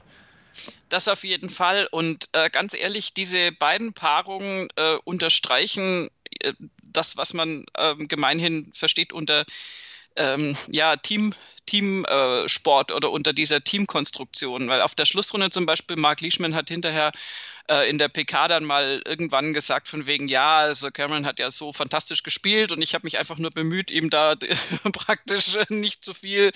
Das 0.89 1.07
auf 1.07 1.23
jeden 1.23 1.49
Fall. 1.49 1.87
Und 1.91 2.29
äh, 2.33 2.49
ganz 2.49 2.73
ehrlich, 2.73 3.13
diese 3.13 3.51
beiden 3.51 3.93
Paarungen 3.93 4.67
äh, 4.75 4.97
unterstreichen 5.03 6.09
äh, 6.39 6.53
das, 6.83 7.17
was 7.17 7.33
man 7.33 7.65
ähm, 7.77 8.07
gemeinhin 8.07 8.71
versteht 8.73 9.11
unter 9.11 9.45
ähm, 10.17 10.55
ja, 10.71 10.95
Team, 10.97 11.33
Teamsport 11.65 12.91
äh, 12.91 12.93
oder 12.93 13.11
unter 13.11 13.33
dieser 13.33 13.63
Teamkonstruktion. 13.63 14.67
Weil 14.67 14.81
auf 14.81 14.95
der 14.95 15.05
Schlussrunde 15.05 15.49
zum 15.49 15.65
Beispiel, 15.65 15.97
Mark 15.97 16.21
Leishman 16.21 16.55
hat 16.55 16.69
hinterher 16.69 17.11
äh, 17.67 17.89
in 17.89 17.97
der 17.97 18.09
PK 18.09 18.47
dann 18.47 18.63
mal 18.63 19.01
irgendwann 19.05 19.53
gesagt, 19.53 19.87
von 19.87 20.05
wegen, 20.05 20.27
ja, 20.27 20.57
also 20.59 20.91
Cameron 20.91 21.25
hat 21.25 21.39
ja 21.39 21.49
so 21.51 21.73
fantastisch 21.73 22.23
gespielt 22.23 22.71
und 22.71 22.81
ich 22.81 22.93
habe 22.93 23.05
mich 23.05 23.17
einfach 23.17 23.37
nur 23.37 23.51
bemüht, 23.51 23.91
ihm 23.91 24.09
da 24.09 24.35
praktisch 24.93 25.57
nicht 25.69 26.03
zu 26.03 26.13
viel 26.13 26.51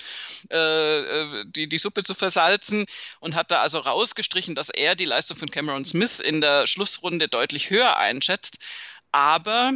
äh, 0.52 0.98
äh, 0.98 1.44
die, 1.46 1.68
die 1.68 1.78
Suppe 1.78 2.02
zu 2.04 2.14
versalzen 2.14 2.86
und 3.18 3.34
hat 3.34 3.50
da 3.50 3.60
also 3.60 3.78
rausgestrichen, 3.78 4.54
dass 4.54 4.68
er 4.68 4.94
die 4.94 5.04
Leistung 5.04 5.36
von 5.36 5.50
Cameron 5.50 5.84
Smith 5.84 6.20
in 6.20 6.40
der 6.40 6.66
Schlussrunde 6.66 7.28
deutlich 7.28 7.70
höher 7.70 7.96
einschätzt. 7.96 8.60
Aber 9.12 9.72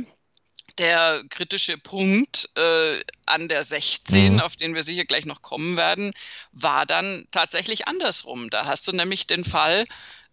der 0.78 1.22
kritische 1.30 1.78
Punkt 1.78 2.48
äh, 2.56 3.00
an 3.26 3.48
der 3.48 3.62
16, 3.62 4.34
mhm. 4.34 4.40
auf 4.40 4.56
den 4.56 4.74
wir 4.74 4.82
sicher 4.82 5.04
gleich 5.04 5.24
noch 5.24 5.42
kommen 5.42 5.76
werden, 5.76 6.12
war 6.52 6.86
dann 6.86 7.26
tatsächlich 7.30 7.86
andersrum. 7.86 8.50
Da 8.50 8.66
hast 8.66 8.86
du 8.88 8.92
nämlich 8.92 9.26
den 9.26 9.44
Fall, 9.44 9.84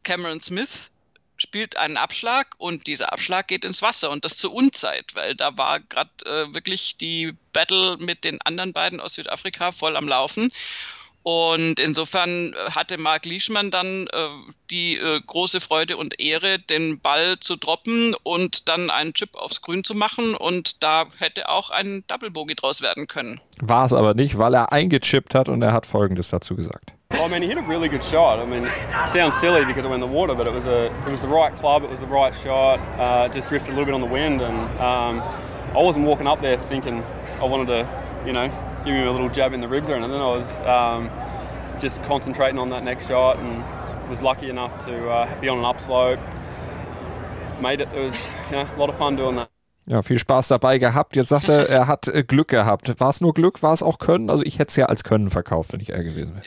Cameron 0.03 0.41
Smith 0.41 0.89
spielt 1.37 1.75
einen 1.75 1.97
Abschlag 1.97 2.55
und 2.59 2.85
dieser 2.85 3.11
Abschlag 3.11 3.47
geht 3.47 3.65
ins 3.65 3.81
Wasser 3.81 4.11
und 4.11 4.23
das 4.25 4.37
zur 4.37 4.53
Unzeit, 4.53 5.15
weil 5.15 5.35
da 5.35 5.57
war 5.57 5.79
gerade 5.79 6.11
äh, 6.25 6.53
wirklich 6.53 6.97
die 6.97 7.33
Battle 7.51 7.97
mit 7.97 8.23
den 8.23 8.39
anderen 8.41 8.73
beiden 8.73 8.99
aus 8.99 9.15
Südafrika 9.15 9.71
voll 9.71 9.97
am 9.97 10.07
Laufen. 10.07 10.51
Und 11.23 11.79
insofern 11.79 12.53
äh, 12.53 12.71
hatte 12.71 12.99
Marc 12.99 13.25
Lieschmann 13.25 13.69
dann 13.69 14.07
äh, 14.07 14.27
die 14.71 14.97
äh, 14.97 15.19
große 15.25 15.61
Freude 15.61 15.97
und 15.97 16.19
Ehre, 16.19 16.57
den 16.57 16.99
Ball 16.99 17.37
zu 17.39 17.57
droppen 17.57 18.15
und 18.23 18.67
dann 18.67 18.89
einen 18.89 19.13
Chip 19.13 19.29
aufs 19.35 19.61
Grün 19.61 19.83
zu 19.83 19.93
machen. 19.93 20.35
Und 20.35 20.83
da 20.83 21.05
hätte 21.19 21.49
auch 21.49 21.69
ein 21.69 22.03
Double 22.07 22.31
Bogey 22.31 22.55
draus 22.55 22.81
werden 22.81 23.07
können. 23.07 23.39
War 23.59 23.85
es 23.85 23.93
aber 23.93 24.15
nicht, 24.15 24.37
weil 24.37 24.55
er 24.55 24.71
eingechippt 24.71 25.35
hat 25.35 25.47
und 25.47 25.61
er 25.61 25.73
hat 25.73 25.85
Folgendes 25.85 26.29
dazu 26.29 26.55
gesagt. 26.55 26.93
I 27.13 27.27
mean, 27.27 27.41
he 27.41 27.47
hit 27.49 27.57
a 27.57 27.61
really 27.61 27.89
good 27.89 28.03
shot. 28.03 28.39
I 28.39 28.45
mean, 28.45 28.65
it 28.65 29.09
sounds 29.09 29.37
silly 29.39 29.65
because 29.65 29.85
I'm 29.85 29.93
in 29.93 29.99
the 29.99 30.07
water, 30.07 30.33
but 30.33 30.47
it 30.47 30.53
was 30.53 30.65
a 30.65 30.85
it 30.85 31.11
was 31.11 31.19
the 31.19 31.27
right 31.27 31.53
club, 31.55 31.83
it 31.83 31.89
was 31.89 31.99
the 31.99 32.07
right 32.07 32.33
shot. 32.33 32.79
Uh, 32.97 33.27
just 33.27 33.49
drifted 33.49 33.73
a 33.73 33.75
little 33.75 33.85
bit 33.85 33.93
on 33.93 34.01
the 34.01 34.07
wind, 34.07 34.41
and 34.41 34.63
um, 34.79 35.21
I 35.75 35.83
wasn't 35.83 36.05
walking 36.05 36.25
up 36.25 36.39
there 36.39 36.57
thinking 36.57 37.03
I 37.41 37.43
wanted 37.43 37.67
to, 37.67 37.87
you 38.25 38.31
know, 38.31 38.49
give 38.85 38.95
him 38.95 39.07
a 39.07 39.11
little 39.11 39.29
jab 39.29 39.53
in 39.53 39.61
the 39.61 39.67
ribs 39.67 39.89
or 39.89 39.95
anything. 39.95 40.15
I 40.15 40.27
was 40.27 40.59
um, 40.61 41.09
just 41.79 42.01
concentrating 42.03 42.59
on 42.59 42.69
that 42.69 42.83
next 42.83 43.07
shot 43.07 43.37
and 43.37 43.63
was 44.09 44.21
lucky 44.21 44.49
enough 44.49 44.85
to 44.85 45.09
uh, 45.09 45.39
be 45.39 45.49
on 45.49 45.59
an 45.59 45.65
upslope. 45.65 46.19
Made 47.61 47.81
it. 47.81 47.89
It 47.95 48.03
was 48.03 48.31
you 48.49 48.57
know, 48.57 48.67
a 48.75 48.79
lot 48.79 48.89
of 48.89 48.97
fun 48.97 49.15
doing 49.15 49.35
that. 49.35 49.49
Ja, 49.87 50.03
viel 50.03 50.19
Spaß 50.19 50.47
dabei 50.47 50.77
gehabt. 50.77 51.15
Jetzt 51.15 51.29
sagt 51.29 51.49
er, 51.49 51.67
er 51.69 51.87
hat 51.87 52.07
äh, 52.07 52.23
Glück 52.23 52.49
gehabt. 52.49 52.99
War 52.99 53.09
es 53.09 53.19
nur 53.19 53.33
Glück? 53.33 53.63
War 53.63 53.73
es 53.73 53.81
auch 53.81 53.97
Können? 53.97 54.29
Also 54.29 54.43
ich 54.43 54.59
hätte 54.59 54.69
es 54.69 54.75
ja 54.75 54.85
als 54.85 55.03
Können 55.03 55.29
verkauft, 55.29 55.73
wenn 55.73 55.79
ich 55.79 55.91
er 55.91 56.03
gewesen 56.03 56.35
wäre. 56.35 56.45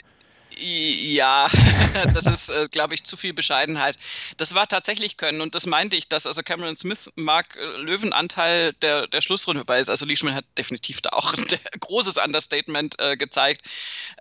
Ja, 0.57 1.49
das 2.15 2.27
ist, 2.27 2.51
äh, 2.51 2.69
glaube 2.71 2.95
ich, 2.95 3.05
zu 3.05 3.17
viel 3.17 3.33
Bescheidenheit. 3.33 3.97
Das 4.37 4.55
war 4.55 4.67
tatsächlich 4.67 5.17
Können 5.17 5.41
und 5.41 5.55
das 5.55 5.67
meinte 5.67 5.97
ich, 5.97 6.09
dass 6.09 6.27
also 6.27 6.43
Cameron 6.43 6.77
Smith 6.77 7.11
mag 7.17 7.57
äh, 7.57 7.65
Löwenanteil 7.83 8.73
der, 8.75 9.07
der 9.07 9.21
Schlussrunde 9.21 9.61
vorbei 9.61 9.81
ist. 9.81 9.91
Also 9.91 10.05
Leishman 10.07 10.35
hat 10.35 10.45
definitiv 10.59 11.01
da 11.01 11.11
auch 11.11 11.35
ein 11.37 11.47
großes 11.81 12.19
Understatement 12.19 13.01
äh, 13.01 13.17
gezeigt, 13.17 13.69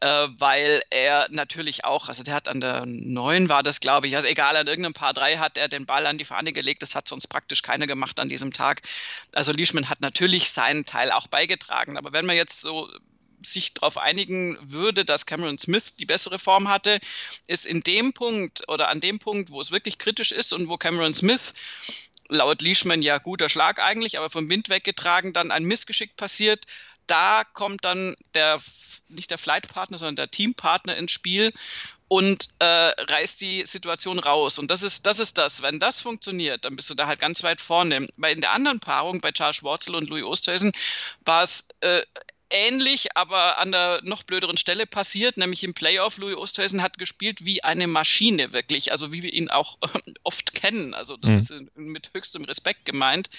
äh, 0.02 0.28
weil 0.38 0.82
er 0.89 1.28
natürlich 1.30 1.86
auch, 1.86 2.08
also 2.10 2.24
der 2.24 2.36
hat 2.36 2.48
an 2.48 2.62
der 2.62 2.86
9 2.86 3.50
war 3.50 3.63
das, 3.63 3.80
glaube 3.80 4.08
ich, 4.08 4.15
also 4.15 4.28
egal, 4.28 4.56
an 4.56 4.67
irgendeinem 4.67 4.93
Paar 4.93 5.13
3 5.13 5.38
hat 5.38 5.58
er 5.58 5.67
den 5.67 5.86
Ball 5.86 6.06
an 6.06 6.17
die 6.17 6.26
Fahne 6.26 6.54
gelegt. 6.54 6.82
Das 6.82 6.96
hat 6.96 7.08
sonst 7.08 7.28
praktisch 7.28 7.62
keiner 7.62 7.88
gemacht 7.88 8.19
an 8.19 8.30
diesem 8.30 8.52
Tag. 8.52 8.82
Also 9.34 9.52
Leishman 9.52 9.89
hat 9.89 10.02
natürlich 10.02 10.50
seinen 10.52 10.86
Teil 10.86 11.12
auch 11.12 11.28
beigetragen. 11.28 11.98
Aber 11.98 12.13
wenn 12.13 12.26
man 12.26 12.36
jetzt 12.36 12.62
so 12.62 12.89
sich 13.44 13.74
darauf 13.74 13.98
einigen 13.98 14.58
würde, 14.62 15.06
dass 15.06 15.26
Cameron 15.26 15.58
Smith 15.58 15.96
die 15.96 16.06
bessere 16.06 16.40
Form 16.40 16.68
hatte, 16.68 17.00
ist 17.48 17.66
in 17.66 17.82
dem 17.82 18.14
Punkt 18.14 18.68
oder 18.70 18.90
an 18.90 19.02
dem 19.02 19.20
Punkt, 19.20 19.50
wo 19.50 19.62
es 19.62 19.72
wirklich 19.72 19.98
kritisch 19.98 20.32
ist 20.32 20.54
und 20.54 20.70
wo 20.70 20.78
Cameron 20.78 21.14
Smith 21.14 21.54
laut 22.30 22.62
Leishman 22.62 23.02
ja 23.02 23.18
guter 23.18 23.50
Schlag 23.50 23.80
eigentlich, 23.80 24.18
aber 24.18 24.30
vom 24.30 24.50
Wind 24.50 24.70
weggetragen 24.70 25.34
dann 25.34 25.52
ein 25.52 25.64
Missgeschick 25.64 26.16
passiert. 26.16 26.66
Da 27.08 27.44
kommt 27.44 27.84
dann 27.86 28.16
der 28.34 28.62
nicht 29.10 29.32
der 29.32 29.38
Flightpartner, 29.38 29.98
sondern 29.98 30.16
der 30.16 30.32
Teampartner 30.32 30.96
ins 30.96 31.12
Spiel 31.12 31.54
und 32.08 32.50
äh, 32.60 32.66
reißt 32.66 33.42
die 33.42 33.66
Situation 33.66 34.20
raus. 34.20 34.60
Und 34.60 34.70
das 34.70 34.84
ist, 34.84 35.06
das 35.06 35.20
ist 35.20 35.38
das. 35.38 35.62
Wenn 35.62 35.80
das 35.80 36.02
funktioniert, 36.02 36.66
dann 36.66 36.76
bist 36.76 36.90
du 36.90 36.96
da 36.96 37.08
halt 37.08 37.20
ganz 37.20 37.44
weit 37.44 37.62
vorne. 37.62 38.08
Weil 38.18 38.36
in 38.36 38.42
der 38.42 38.52
anderen 38.52 38.80
Paarung 38.80 39.20
bei 39.20 39.32
Charles 39.32 39.58
Schwarzel 39.58 39.96
und 39.96 40.10
Louis 40.10 40.24
Oosthuizen 40.24 40.72
war 41.26 41.44
es 41.44 41.68
äh, 41.82 42.02
ähnlich, 42.50 43.16
aber 43.18 43.58
an 43.58 43.72
der 43.72 44.00
noch 44.04 44.24
blöderen 44.24 44.58
Stelle 44.58 44.86
passiert, 44.86 45.38
nämlich 45.38 45.64
im 45.64 45.74
Playoff. 45.74 46.18
Louis 46.18 46.36
Oosthuizen 46.36 46.82
hat 46.82 46.98
gespielt 46.98 47.46
wie 47.46 47.64
eine 47.64 47.88
Maschine, 47.88 48.54
wirklich, 48.54 48.92
also 48.92 49.12
wie 49.12 49.24
wir 49.24 49.34
ihn 49.34 49.50
auch 49.50 49.78
oft 50.24 50.54
kennen. 50.54 50.94
Also 50.94 51.18
das 51.18 51.32
mhm. 51.32 51.40
ist 51.40 51.54
mit 51.76 52.12
höchstem 52.14 52.46
Respekt 52.46 52.86
gemeint. 52.86 53.30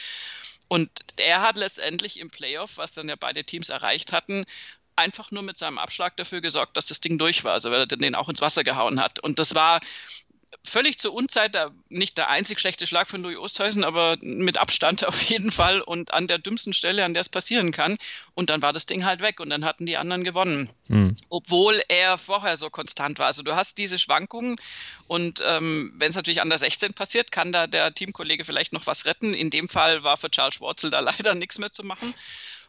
Und 0.68 0.90
er 1.16 1.42
hat 1.42 1.56
letztendlich 1.56 2.18
im 2.18 2.30
Playoff, 2.30 2.78
was 2.78 2.92
dann 2.94 3.08
ja 3.08 3.16
beide 3.16 3.44
Teams 3.44 3.68
erreicht 3.68 4.12
hatten, 4.12 4.44
einfach 4.96 5.30
nur 5.30 5.42
mit 5.42 5.56
seinem 5.56 5.78
Abschlag 5.78 6.16
dafür 6.16 6.40
gesorgt, 6.40 6.76
dass 6.76 6.86
das 6.86 7.00
Ding 7.00 7.18
durch 7.18 7.44
war, 7.44 7.52
also 7.52 7.70
weil 7.70 7.80
er 7.80 7.86
den 7.86 8.14
auch 8.14 8.28
ins 8.28 8.40
Wasser 8.40 8.64
gehauen 8.64 9.00
hat. 9.00 9.18
Und 9.20 9.38
das 9.38 9.54
war 9.54 9.80
völlig 10.62 10.98
zur 10.98 11.14
Unzeit, 11.14 11.54
der, 11.54 11.72
nicht 11.88 12.16
der 12.16 12.28
einzig 12.28 12.60
schlechte 12.60 12.86
Schlag 12.86 13.08
von 13.08 13.22
Louis 13.22 13.36
Oosthuizen, 13.36 13.84
aber 13.84 14.16
mit 14.22 14.58
Abstand 14.58 15.04
auf 15.06 15.20
jeden 15.22 15.50
Fall 15.50 15.80
und 15.80 16.12
an 16.12 16.26
der 16.26 16.38
dümmsten 16.38 16.72
Stelle, 16.72 17.04
an 17.04 17.14
der 17.14 17.22
es 17.22 17.28
passieren 17.28 17.72
kann. 17.72 17.96
Und 18.34 18.50
dann 18.50 18.62
war 18.62 18.72
das 18.72 18.86
Ding 18.86 19.04
halt 19.04 19.20
weg 19.20 19.40
und 19.40 19.50
dann 19.50 19.64
hatten 19.64 19.86
die 19.86 19.96
anderen 19.96 20.24
gewonnen. 20.24 20.70
Mhm. 20.88 21.16
Obwohl 21.28 21.82
er 21.88 22.18
vorher 22.18 22.56
so 22.56 22.70
konstant 22.70 23.18
war. 23.18 23.26
Also 23.26 23.42
du 23.42 23.54
hast 23.56 23.78
diese 23.78 23.98
Schwankungen 23.98 24.56
und 25.06 25.42
ähm, 25.46 25.92
wenn 25.96 26.10
es 26.10 26.16
natürlich 26.16 26.42
an 26.42 26.48
der 26.48 26.58
16 26.58 26.94
passiert, 26.94 27.32
kann 27.32 27.52
da 27.52 27.66
der 27.66 27.94
Teamkollege 27.94 28.44
vielleicht 28.44 28.72
noch 28.72 28.86
was 28.86 29.06
retten. 29.06 29.34
In 29.34 29.50
dem 29.50 29.68
Fall 29.68 30.02
war 30.04 30.16
für 30.16 30.30
Charles 30.30 30.56
Schwarzel 30.56 30.90
da 30.90 31.00
leider 31.00 31.34
nichts 31.34 31.58
mehr 31.58 31.70
zu 31.70 31.84
machen 31.84 32.14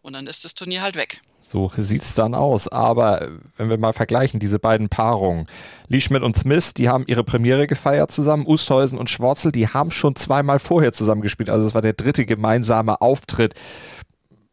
und 0.05 0.13
dann 0.13 0.27
ist 0.27 0.45
das 0.45 0.53
Turnier 0.53 0.83
halt 0.83 0.95
weg. 0.95 1.19
So 1.41 1.71
sieht 1.75 2.03
es 2.03 2.13
dann 2.13 2.35
aus. 2.35 2.67
Aber 2.67 3.27
wenn 3.57 3.69
wir 3.69 3.77
mal 3.77 3.93
vergleichen, 3.93 4.39
diese 4.39 4.59
beiden 4.59 4.87
Paarungen, 4.87 5.47
Lee 5.87 5.99
Schmidt 5.99 6.21
und 6.21 6.35
Smith, 6.35 6.73
die 6.75 6.89
haben 6.89 7.05
ihre 7.07 7.23
Premiere 7.23 7.65
gefeiert 7.65 8.11
zusammen. 8.11 8.45
Usthäusen 8.47 8.99
und 8.99 9.09
Schwarzel, 9.09 9.51
die 9.51 9.67
haben 9.67 9.91
schon 9.91 10.15
zweimal 10.15 10.59
vorher 10.59 10.93
zusammengespielt. 10.93 11.49
Also 11.49 11.67
es 11.67 11.73
war 11.73 11.81
der 11.81 11.93
dritte 11.93 12.25
gemeinsame 12.25 13.01
Auftritt. 13.01 13.55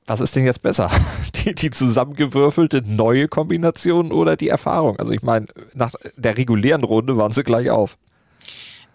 Was 0.06 0.20
ist 0.20 0.34
denn 0.34 0.44
jetzt 0.44 0.62
besser? 0.62 0.90
Die, 1.34 1.54
die 1.54 1.70
zusammengewürfelte 1.70 2.82
neue 2.86 3.26
Kombination 3.26 4.12
oder 4.12 4.36
die 4.36 4.48
Erfahrung? 4.48 4.96
Also 4.98 5.12
ich 5.12 5.22
meine, 5.22 5.46
nach 5.74 5.92
der 6.16 6.36
regulären 6.36 6.84
Runde 6.84 7.16
waren 7.16 7.32
sie 7.32 7.42
gleich 7.42 7.70
auf. 7.70 7.96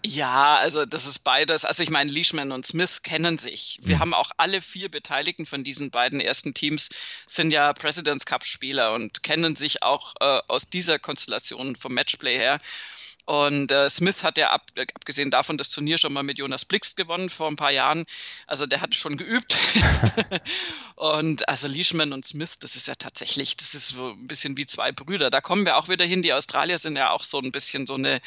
Ja, 0.04 0.56
also 0.56 0.84
das 0.86 1.06
ist 1.06 1.20
beides. 1.20 1.64
Also 1.64 1.82
ich 1.82 1.90
meine, 1.90 2.10
Leishman 2.10 2.52
und 2.52 2.64
Smith 2.64 3.02
kennen 3.02 3.36
sich. 3.36 3.80
Wir 3.82 3.96
mhm. 3.96 4.00
haben 4.00 4.14
auch 4.14 4.30
alle 4.36 4.62
vier 4.62 4.88
Beteiligten 4.90 5.44
von 5.44 5.64
diesen 5.64 5.90
beiden 5.90 6.20
ersten 6.20 6.54
Teams 6.54 6.90
sind 7.26 7.50
ja 7.50 7.72
Presidents 7.72 8.24
Cup 8.24 8.44
Spieler 8.44 8.92
und 8.92 9.24
kennen 9.24 9.56
sich 9.56 9.82
auch 9.82 10.14
äh, 10.20 10.40
aus 10.46 10.70
dieser 10.70 11.00
Konstellation 11.00 11.74
vom 11.74 11.94
Matchplay 11.94 12.38
her. 12.38 12.58
Und 13.28 13.70
äh, 13.72 13.90
Smith 13.90 14.22
hat 14.22 14.38
ja 14.38 14.52
ab, 14.52 14.62
äh, 14.74 14.86
abgesehen 14.94 15.30
davon 15.30 15.58
das 15.58 15.68
Turnier 15.68 15.98
schon 15.98 16.14
mal 16.14 16.22
mit 16.22 16.38
Jonas 16.38 16.64
Blixt 16.64 16.96
gewonnen 16.96 17.28
vor 17.28 17.46
ein 17.48 17.56
paar 17.56 17.70
Jahren. 17.70 18.06
Also 18.46 18.64
der 18.64 18.80
hat 18.80 18.94
schon 18.94 19.18
geübt. 19.18 19.54
und 20.94 21.46
also 21.46 21.68
Leishman 21.68 22.14
und 22.14 22.24
Smith, 22.24 22.54
das 22.58 22.74
ist 22.74 22.88
ja 22.88 22.94
tatsächlich, 22.94 23.54
das 23.58 23.74
ist 23.74 23.88
so 23.88 24.12
ein 24.12 24.26
bisschen 24.26 24.56
wie 24.56 24.64
zwei 24.64 24.92
Brüder. 24.92 25.28
Da 25.28 25.42
kommen 25.42 25.66
wir 25.66 25.76
auch 25.76 25.90
wieder 25.90 26.06
hin. 26.06 26.22
Die 26.22 26.32
Australier 26.32 26.78
sind 26.78 26.96
ja 26.96 27.10
auch 27.10 27.22
so 27.22 27.38
ein 27.38 27.52
bisschen 27.52 27.86
so 27.86 27.96
eine 27.96 28.22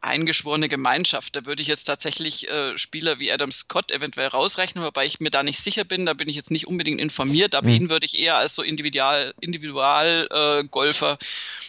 eingeschworene 0.00 0.68
Gemeinschaft. 0.68 1.36
Da 1.36 1.44
würde 1.44 1.62
ich 1.62 1.68
jetzt 1.68 1.84
tatsächlich 1.84 2.48
äh, 2.48 2.78
Spieler 2.78 3.18
wie 3.18 3.30
Adam 3.30 3.50
Scott 3.50 3.90
eventuell 3.90 4.28
rausrechnen, 4.28 4.84
wobei 4.84 5.04
ich 5.04 5.20
mir 5.20 5.30
da 5.30 5.42
nicht 5.42 5.58
sicher 5.58 5.84
bin. 5.84 6.06
Da 6.06 6.14
bin 6.14 6.28
ich 6.28 6.36
jetzt 6.36 6.50
nicht 6.50 6.66
unbedingt 6.66 7.00
informiert, 7.00 7.54
aber 7.54 7.68
mhm. 7.68 7.74
ihn 7.74 7.90
würde 7.90 8.06
ich 8.06 8.18
eher 8.18 8.36
als 8.36 8.54
so 8.54 8.62
Individual, 8.62 9.34
Individualgolfer 9.40 11.18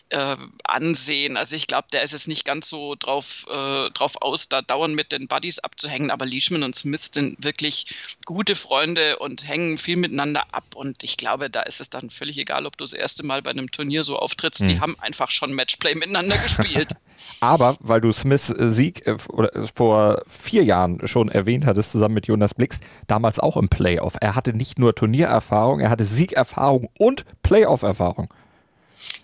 äh, 0.10 0.34
äh, 0.34 0.38
ansehen. 0.64 1.38
Also 1.38 1.56
ich 1.56 1.68
glaube, 1.68 1.88
der 1.92 2.04
ist 2.04 2.14
jetzt 2.14 2.28
nicht 2.28 2.46
ganz 2.46 2.51
so 2.60 2.96
drauf, 2.96 3.46
äh, 3.50 3.90
drauf 3.92 4.22
aus, 4.22 4.50
da 4.50 4.62
dauernd 4.62 4.96
mit 4.96 5.12
den 5.12 5.28
Buddies 5.28 5.60
abzuhängen. 5.60 6.12
Aber 6.12 6.26
Leishman 6.26 6.64
und 6.64 6.76
Smith 6.76 7.10
sind 7.14 7.44
wirklich 7.44 7.96
gute 8.26 8.56
Freunde 8.56 9.18
und 9.20 9.48
hängen 9.48 9.78
viel 9.78 9.96
miteinander 9.96 10.44
ab. 10.52 10.76
Und 10.76 11.04
ich 11.04 11.18
glaube, 11.18 11.50
da 11.50 11.62
ist 11.62 11.80
es 11.80 11.90
dann 11.90 12.10
völlig 12.10 12.38
egal, 12.38 12.66
ob 12.66 12.78
du 12.78 12.84
das 12.84 12.94
erste 12.94 13.26
Mal 13.26 13.42
bei 13.42 13.52
einem 13.52 13.72
Turnier 13.72 14.04
so 14.04 14.18
auftrittst. 14.18 14.64
Mhm. 14.64 14.68
Die 14.68 14.80
haben 14.80 15.00
einfach 15.00 15.32
schon 15.32 15.54
Matchplay 15.54 15.96
miteinander 15.96 16.38
gespielt. 16.38 16.92
Aber 17.40 17.78
weil 17.80 18.02
du 18.02 18.12
Smiths 18.12 18.50
äh, 18.50 18.70
Sieg 18.70 19.06
äh, 19.08 19.12
äh, 19.12 19.68
vor 19.76 20.24
vier 20.28 20.64
Jahren 20.64 21.08
schon 21.08 21.30
erwähnt 21.30 21.66
hattest, 21.66 21.92
zusammen 21.92 22.16
mit 22.16 22.28
Jonas 22.28 22.54
Blix, 22.54 22.80
damals 23.08 23.40
auch 23.40 23.58
im 23.58 23.70
Playoff. 23.70 24.16
Er 24.20 24.36
hatte 24.36 24.54
nicht 24.54 24.80
nur 24.80 24.96
Turniererfahrung, 24.96 25.80
er 25.80 25.90
hatte 25.90 26.04
Siegerfahrung 26.04 26.90
und 26.98 27.26
Playoff-Erfahrung. 27.44 28.34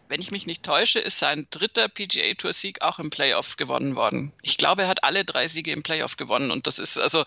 Wenn 0.10 0.22
ich 0.22 0.32
mich 0.32 0.46
nicht 0.46 0.64
täusche, 0.64 1.00
ist 1.00 1.20
sein 1.20 1.48
dritter 1.50 1.88
PGA 1.90 2.34
Tour 2.38 2.54
Sieg 2.54 2.82
auch 2.82 3.00
im 3.00 3.10
Playoff 3.10 3.58
gewonnen 3.58 3.96
worden. 3.96 4.32
Ich 4.42 4.58
glaube, 4.58 4.84
er 4.84 4.88
hat 4.88 5.04
alle 5.04 5.26
drei 5.26 5.48
Siege 5.48 5.72
im 5.72 5.84
Playoff 5.84 6.18
gewonnen 6.18 6.52
und 6.52 6.68
das 6.68 6.80
ist 6.80 6.98
also, 6.98 7.24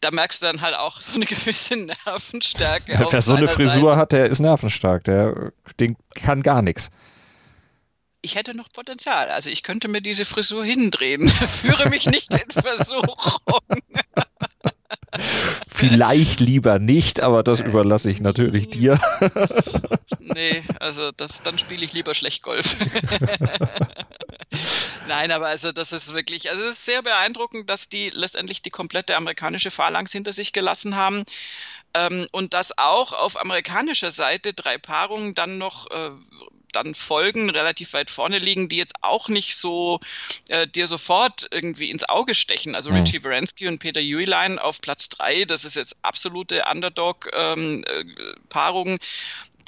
da 0.00 0.10
merkst 0.10 0.42
du 0.42 0.46
dann 0.46 0.60
halt 0.60 0.76
auch 0.76 1.00
so 1.00 1.14
eine 1.14 1.26
gewisse 1.26 1.76
Nervenstärke. 1.76 3.04
Wer 3.10 3.22
so 3.22 3.34
eine 3.34 3.48
Frisur 3.48 3.90
Seite. 3.90 3.96
hat, 3.96 4.12
der 4.12 4.26
ist 4.26 4.40
nervenstark, 4.40 5.04
der 5.04 5.52
den 5.78 5.96
kann 6.14 6.42
gar 6.42 6.62
nichts 6.62 6.90
ich 8.22 8.36
hätte 8.36 8.56
noch 8.56 8.72
Potenzial. 8.72 9.28
Also 9.28 9.50
ich 9.50 9.62
könnte 9.62 9.88
mir 9.88 10.00
diese 10.00 10.24
Frisur 10.24 10.64
hindrehen. 10.64 11.28
Führe 11.62 11.90
mich 11.90 12.06
nicht 12.06 12.32
in 12.32 12.50
Versuchung. 12.50 13.60
Vielleicht 15.68 16.40
lieber 16.40 16.78
nicht, 16.78 17.20
aber 17.20 17.42
das 17.42 17.60
überlasse 17.60 18.10
ich 18.10 18.20
natürlich 18.20 18.70
dir. 18.70 18.98
nee, 20.18 20.62
also 20.80 21.12
das, 21.12 21.42
dann 21.42 21.58
spiele 21.58 21.84
ich 21.84 21.92
lieber 21.92 22.14
schlecht 22.14 22.42
Golf. 22.42 22.76
Nein, 25.08 25.32
aber 25.32 25.48
also 25.48 25.72
das 25.72 25.92
ist 25.92 26.14
wirklich, 26.14 26.50
also 26.50 26.62
es 26.62 26.70
ist 26.70 26.84
sehr 26.84 27.02
beeindruckend, 27.02 27.68
dass 27.68 27.88
die 27.88 28.10
letztendlich 28.10 28.62
die 28.62 28.70
komplette 28.70 29.16
amerikanische 29.16 29.70
Phalanx 29.70 30.12
hinter 30.12 30.32
sich 30.32 30.52
gelassen 30.52 30.96
haben. 30.96 31.24
Ähm, 31.94 32.26
und 32.32 32.54
dass 32.54 32.78
auch 32.78 33.12
auf 33.12 33.38
amerikanischer 33.38 34.10
Seite 34.10 34.54
drei 34.54 34.78
Paarungen 34.78 35.34
dann 35.34 35.58
noch 35.58 35.90
äh, 35.90 36.10
dann 36.72 36.94
folgen, 36.94 37.50
relativ 37.50 37.92
weit 37.92 38.10
vorne 38.10 38.38
liegen, 38.38 38.68
die 38.68 38.78
jetzt 38.78 38.94
auch 39.02 39.28
nicht 39.28 39.56
so 39.56 40.00
äh, 40.48 40.66
dir 40.66 40.88
sofort 40.88 41.46
irgendwie 41.50 41.90
ins 41.90 42.08
Auge 42.08 42.34
stechen. 42.34 42.74
Also 42.74 42.90
mhm. 42.90 42.96
Richie 42.96 43.22
Wierenski 43.22 43.68
und 43.68 43.78
Peter 43.78 44.00
Uehlein 44.00 44.58
auf 44.58 44.80
Platz 44.80 45.10
drei, 45.10 45.44
das 45.44 45.64
ist 45.64 45.76
jetzt 45.76 45.98
absolute 46.02 46.64
Underdog-Paarung. 46.70 48.88
Ähm, 48.88 48.94
äh, 48.94 48.98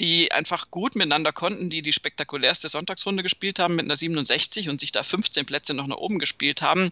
die 0.00 0.32
einfach 0.32 0.70
gut 0.70 0.94
miteinander 0.94 1.32
konnten, 1.32 1.70
die 1.70 1.82
die 1.82 1.92
spektakulärste 1.92 2.68
Sonntagsrunde 2.68 3.22
gespielt 3.22 3.58
haben 3.58 3.76
mit 3.76 3.86
einer 3.86 3.96
67 3.96 4.68
und 4.68 4.80
sich 4.80 4.92
da 4.92 5.02
15 5.02 5.46
Plätze 5.46 5.74
noch 5.74 5.86
nach 5.86 5.96
oben 5.96 6.18
gespielt 6.18 6.62
haben. 6.62 6.90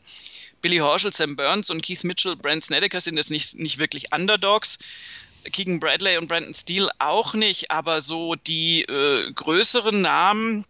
Billy 0.61 0.79
Horschel, 0.79 1.13
Sam 1.13 1.37
Burns 1.37 1.71
und 1.71 1.83
Keith 1.83 2.05
Mitchell, 2.05 2.37
Brent 2.37 2.65
Snedeker 2.65 3.01
sind 3.01 3.17
jetzt 3.17 3.31
nicht, 3.31 3.59
nicht 3.59 3.79
wirklich 3.79 4.13
Underdogs. 4.13 4.79
Keegan 5.51 5.81
Bradley 5.81 6.19
und 6.19 6.29
Brandon 6.29 6.55
Steele 6.55 6.89
auch 6.99 7.35
nicht, 7.35 7.71
aber 7.71 8.01
so 8.01 8.37
die 8.37 8.83
äh, 8.83 9.33
größeren 9.33 10.01
Namen, 10.01 10.65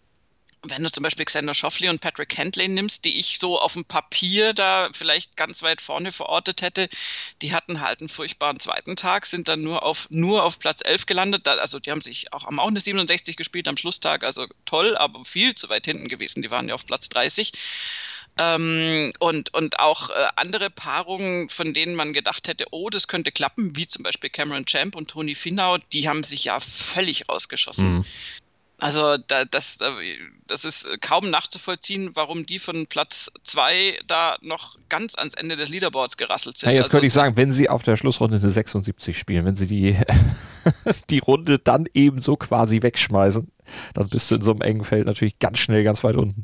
wenn 0.64 0.82
du 0.82 0.90
zum 0.90 1.02
Beispiel 1.02 1.24
Xander 1.24 1.54
Schoffley 1.54 1.88
und 1.88 2.00
Patrick 2.00 2.36
Hentley 2.36 2.68
nimmst, 2.68 3.04
die 3.04 3.18
ich 3.18 3.38
so 3.38 3.60
auf 3.60 3.72
dem 3.72 3.84
Papier 3.84 4.52
da 4.52 4.88
vielleicht 4.92 5.36
ganz 5.36 5.62
weit 5.62 5.80
vorne 5.80 6.12
verortet 6.12 6.62
hätte, 6.62 6.88
die 7.42 7.52
hatten 7.52 7.80
halt 7.80 8.00
einen 8.00 8.08
furchtbaren 8.08 8.60
zweiten 8.60 8.94
Tag, 8.94 9.26
sind 9.26 9.48
dann 9.48 9.60
nur 9.60 9.82
auf, 9.82 10.06
nur 10.10 10.44
auf 10.44 10.58
Platz 10.58 10.80
11 10.84 11.06
gelandet. 11.06 11.48
Also 11.48 11.80
die 11.80 11.90
haben 11.90 12.00
sich 12.00 12.32
auch, 12.32 12.44
haben 12.44 12.60
auch 12.60 12.68
eine 12.68 12.80
67 12.80 13.36
gespielt 13.36 13.66
am 13.66 13.76
Schlusstag, 13.76 14.24
also 14.24 14.46
toll, 14.64 14.96
aber 14.96 15.24
viel 15.24 15.54
zu 15.54 15.68
weit 15.68 15.86
hinten 15.86 16.08
gewesen. 16.08 16.42
Die 16.42 16.50
waren 16.50 16.68
ja 16.68 16.74
auf 16.74 16.86
Platz 16.86 17.08
30. 17.08 17.52
Ähm, 18.38 19.12
und, 19.18 19.52
und 19.52 19.78
auch 19.78 20.10
äh, 20.10 20.26
andere 20.36 20.70
Paarungen, 20.70 21.48
von 21.48 21.74
denen 21.74 21.94
man 21.94 22.12
gedacht 22.12 22.48
hätte, 22.48 22.66
oh, 22.70 22.88
das 22.88 23.08
könnte 23.08 23.30
klappen, 23.30 23.76
wie 23.76 23.86
zum 23.86 24.04
Beispiel 24.04 24.30
Cameron 24.30 24.64
Champ 24.64 24.96
und 24.96 25.10
Tony 25.10 25.34
Finau, 25.34 25.76
die 25.92 26.08
haben 26.08 26.22
sich 26.22 26.44
ja 26.44 26.58
völlig 26.60 27.28
ausgeschossen. 27.28 27.96
Mhm. 27.96 28.04
Also 28.82 29.16
da, 29.16 29.44
das, 29.44 29.78
das 30.48 30.64
ist 30.64 30.88
kaum 31.00 31.30
nachzuvollziehen, 31.30 32.10
warum 32.14 32.44
die 32.44 32.58
von 32.58 32.88
Platz 32.88 33.30
zwei 33.44 33.96
da 34.08 34.36
noch 34.40 34.76
ganz 34.88 35.14
ans 35.14 35.34
Ende 35.34 35.54
des 35.54 35.68
Leaderboards 35.68 36.16
gerasselt 36.16 36.56
sind. 36.56 36.70
Ja, 36.70 36.74
jetzt 36.74 36.86
also, 36.86 36.94
könnte 36.96 37.06
ich 37.06 37.12
sagen, 37.12 37.36
wenn 37.36 37.52
sie 37.52 37.68
auf 37.68 37.84
der 37.84 37.96
Schlussrunde 37.96 38.38
eine 38.38 38.50
76 38.50 39.16
spielen, 39.16 39.44
wenn 39.44 39.54
sie 39.54 39.68
die, 39.68 39.96
die 41.10 41.20
Runde 41.20 41.60
dann 41.60 41.86
eben 41.94 42.22
so 42.22 42.34
quasi 42.34 42.82
wegschmeißen, 42.82 43.46
dann 43.94 44.08
bist 44.08 44.32
du 44.32 44.34
in 44.34 44.42
so 44.42 44.50
einem 44.50 44.62
engen 44.62 44.82
Feld 44.82 45.06
natürlich 45.06 45.38
ganz 45.38 45.60
schnell 45.60 45.84
ganz 45.84 46.02
weit 46.02 46.16
unten. 46.16 46.42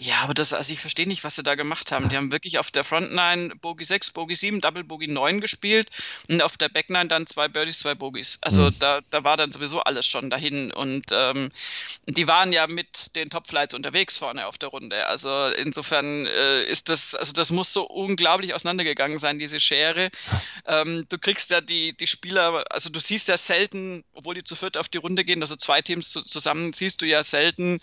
Ja, 0.00 0.20
aber 0.22 0.32
das, 0.32 0.52
also 0.52 0.72
ich 0.72 0.78
verstehe 0.78 1.08
nicht, 1.08 1.24
was 1.24 1.34
sie 1.34 1.42
da 1.42 1.56
gemacht 1.56 1.90
haben. 1.90 2.08
Die 2.08 2.16
haben 2.16 2.30
wirklich 2.30 2.58
auf 2.58 2.70
der 2.70 2.84
Frontline 2.84 3.56
Bogey 3.56 3.84
6, 3.84 4.12
Bogey 4.12 4.36
7, 4.36 4.60
Double 4.60 4.84
Bogey 4.84 5.08
9 5.08 5.40
gespielt 5.40 5.90
und 6.28 6.40
auf 6.40 6.56
der 6.56 6.68
Backline 6.68 7.08
dann 7.08 7.26
zwei 7.26 7.48
Birdies, 7.48 7.80
zwei 7.80 7.96
Bogies. 7.96 8.38
Also 8.40 8.62
mhm. 8.62 8.78
da, 8.78 9.00
da 9.10 9.24
war 9.24 9.36
dann 9.36 9.50
sowieso 9.50 9.80
alles 9.80 10.06
schon 10.06 10.30
dahin 10.30 10.70
und 10.70 11.06
ähm, 11.10 11.50
die 12.06 12.28
waren 12.28 12.52
ja 12.52 12.68
mit 12.68 13.16
den 13.16 13.28
Topflights 13.28 13.74
unterwegs 13.74 14.16
vorne 14.16 14.46
auf 14.46 14.56
der 14.56 14.68
Runde. 14.68 15.04
Also 15.06 15.48
insofern 15.60 16.26
äh, 16.26 16.62
ist 16.64 16.90
das, 16.90 17.16
also 17.16 17.32
das 17.32 17.50
muss 17.50 17.72
so 17.72 17.84
unglaublich 17.84 18.54
auseinandergegangen 18.54 19.18
sein, 19.18 19.40
diese 19.40 19.58
Schere. 19.58 20.10
Ähm, 20.64 21.06
du 21.08 21.18
kriegst 21.18 21.50
ja 21.50 21.60
die, 21.60 21.96
die 21.96 22.06
Spieler, 22.06 22.64
also 22.70 22.88
du 22.90 23.00
siehst 23.00 23.26
ja 23.26 23.36
selten, 23.36 24.04
obwohl 24.12 24.36
die 24.36 24.44
zu 24.44 24.54
viert 24.54 24.76
auf 24.76 24.88
die 24.88 24.98
Runde 24.98 25.24
gehen, 25.24 25.42
also 25.42 25.56
zwei 25.56 25.82
Teams 25.82 26.12
zusammen, 26.12 26.72
siehst 26.72 27.02
du 27.02 27.06
ja 27.06 27.24
selten 27.24 27.80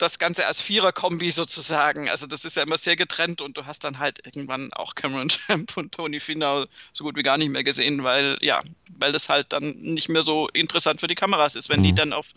das 0.00 0.18
Ganze 0.18 0.46
als 0.46 0.60
Vierer-Kombi 0.60 1.30
sozusagen. 1.30 2.08
Also 2.08 2.26
das 2.26 2.44
ist 2.44 2.56
ja 2.56 2.62
immer 2.62 2.78
sehr 2.78 2.96
getrennt 2.96 3.42
und 3.42 3.56
du 3.56 3.66
hast 3.66 3.84
dann 3.84 3.98
halt 3.98 4.24
irgendwann 4.24 4.72
auch 4.72 4.94
Cameron 4.94 5.28
Champ 5.28 5.76
und 5.76 5.92
Tony 5.92 6.20
Finau 6.20 6.64
so 6.92 7.04
gut 7.04 7.16
wie 7.16 7.22
gar 7.22 7.36
nicht 7.36 7.50
mehr 7.50 7.64
gesehen, 7.64 8.02
weil 8.02 8.38
ja, 8.40 8.60
weil 8.88 9.12
das 9.12 9.28
halt 9.28 9.52
dann 9.52 9.70
nicht 9.76 10.08
mehr 10.08 10.22
so 10.22 10.48
interessant 10.48 11.00
für 11.00 11.06
die 11.06 11.14
Kameras 11.14 11.54
ist, 11.54 11.68
wenn 11.68 11.80
mhm. 11.80 11.84
die 11.84 11.94
dann 11.94 12.12
auf 12.12 12.32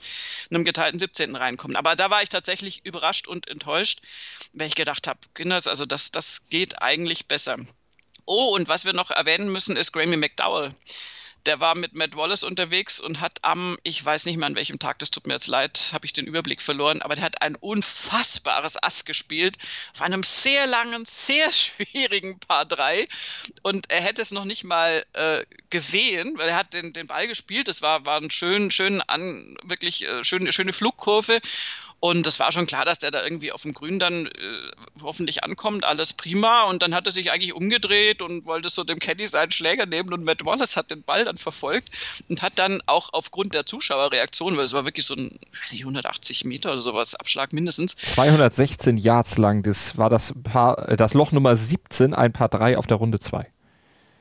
einem 0.50 0.64
geteilten 0.64 1.00
17. 1.00 1.36
reinkommen. 1.36 1.78
Aber 1.78 1.96
da 1.96 2.10
war 2.10 2.22
ich 2.22 2.30
tatsächlich 2.30 2.86
überrascht 2.86 3.28
und 3.28 3.48
enttäuscht, 3.48 4.02
weil 4.54 4.68
ich 4.68 4.76
gedacht 4.76 5.08
habe, 5.08 5.20
Kinders, 5.34 5.68
also 5.68 5.86
das, 5.86 6.12
das 6.12 6.50
geht 6.50 6.82
eigentlich 6.82 7.28
besser. 7.28 7.58
Oh, 8.26 8.56
und 8.56 8.70
was 8.70 8.86
wir 8.86 8.94
noch 8.94 9.12
erwähnen 9.12 9.52
müssen, 9.52 9.76
ist 9.78 9.92
Grammy 9.92 10.18
McDowell 10.18 10.74
der 11.46 11.60
war 11.60 11.76
mit 11.76 11.94
Matt 11.94 12.16
Wallace 12.16 12.44
unterwegs 12.44 13.00
und 13.00 13.20
hat 13.20 13.40
am, 13.44 13.78
ich 13.84 14.04
weiß 14.04 14.26
nicht 14.26 14.38
mehr 14.38 14.48
an 14.48 14.56
welchem 14.56 14.80
Tag, 14.80 15.00
das 15.00 15.12
tut 15.12 15.28
mir 15.28 15.34
jetzt 15.34 15.48
leid, 15.48 15.90
habe 15.94 16.06
ich 16.06 16.14
den 16.14 16.26
Überblick 16.26 16.62
verloren, 16.62 17.02
aber 17.02 17.16
der 17.16 17.24
hat 17.24 17.42
ein 17.42 17.56
unfassbares 17.56 18.82
Ass 18.82 19.06
gespielt, 19.06 19.58
auf 19.94 20.02
einem 20.02 20.24
sehr 20.24 20.68
langen, 20.68 21.06
sehr 21.06 21.52
schwierigen 21.54 22.40
Paar 22.40 22.66
3 22.66 23.08
und 23.62 23.90
er 23.92 24.02
hätte 24.02 24.22
es 24.22 24.32
noch 24.32 24.46
nicht 24.46 24.64
mal 24.64 25.04
äh, 25.14 25.44
gesehen, 25.70 26.38
weil 26.38 26.50
er 26.50 26.56
hat 26.56 26.74
den, 26.74 26.94
den 26.94 27.08
Ball 27.08 27.28
gespielt, 27.28 27.68
das 27.68 27.82
war, 27.82 28.06
war 28.06 28.20
ein 28.20 28.32
schön, 28.32 28.72
schön 28.72 29.02
an, 29.02 29.58
wirklich 29.64 30.08
äh, 30.08 30.24
schön, 30.24 30.52
schöne 30.52 30.74
Flugkurve 30.74 31.42
und 32.04 32.28
es 32.28 32.38
war 32.38 32.52
schon 32.52 32.68
klar, 32.68 32.84
dass 32.84 33.00
der 33.00 33.12
da 33.12 33.24
irgendwie 33.24 33.54
auf 33.54 33.62
dem 33.62 33.74
Grün 33.74 33.98
dann 33.98 34.26
äh, 34.26 34.32
hoffentlich 35.02 35.46
ankommt, 35.46 35.86
alles 35.86 36.12
prima. 36.12 36.64
Und 36.64 36.84
dann 36.84 36.94
hat 36.94 37.06
er 37.06 37.14
sich 37.14 37.32
eigentlich 37.32 37.54
umgedreht 37.54 38.22
und 38.22 38.46
wollte 38.46 38.68
so 38.68 38.84
dem 38.84 39.00
Caddy 39.00 39.26
seinen 39.26 39.54
Schläger 39.54 39.86
nehmen 39.86 40.12
und 40.12 40.26
Matt 40.26 40.46
Wallace 40.46 40.76
hat 40.76 40.92
den 40.92 41.02
Ball 41.02 41.24
dann 41.24 41.38
verfolgt 41.38 41.92
und 42.28 42.42
hat 42.42 42.60
dann 42.60 42.82
auch 42.88 43.14
aufgrund 43.14 43.54
der 43.54 43.66
Zuschauerreaktion, 43.66 44.58
weil 44.58 44.66
es 44.66 44.74
war 44.74 44.84
wirklich 44.84 45.06
so 45.06 45.14
ein, 45.14 45.40
weiß 45.62 45.72
nicht, 45.72 45.84
180 45.84 46.44
Meter 46.44 46.74
oder 46.74 46.82
sowas, 46.82 47.16
Abschlag 47.16 47.54
mindestens. 47.54 47.96
216 47.96 48.98
Yards 48.98 49.38
lang, 49.38 49.64
das 49.64 49.98
war 49.98 50.10
das 50.10 50.34
Paar, 50.44 50.90
äh, 50.90 50.98
das 50.98 51.14
Loch 51.14 51.32
Nummer 51.32 51.56
17, 51.56 52.14
ein 52.14 52.34
Paar 52.34 52.50
3 52.50 52.78
auf 52.78 52.86
der 52.86 52.98
Runde 52.98 53.22
2. 53.22 53.48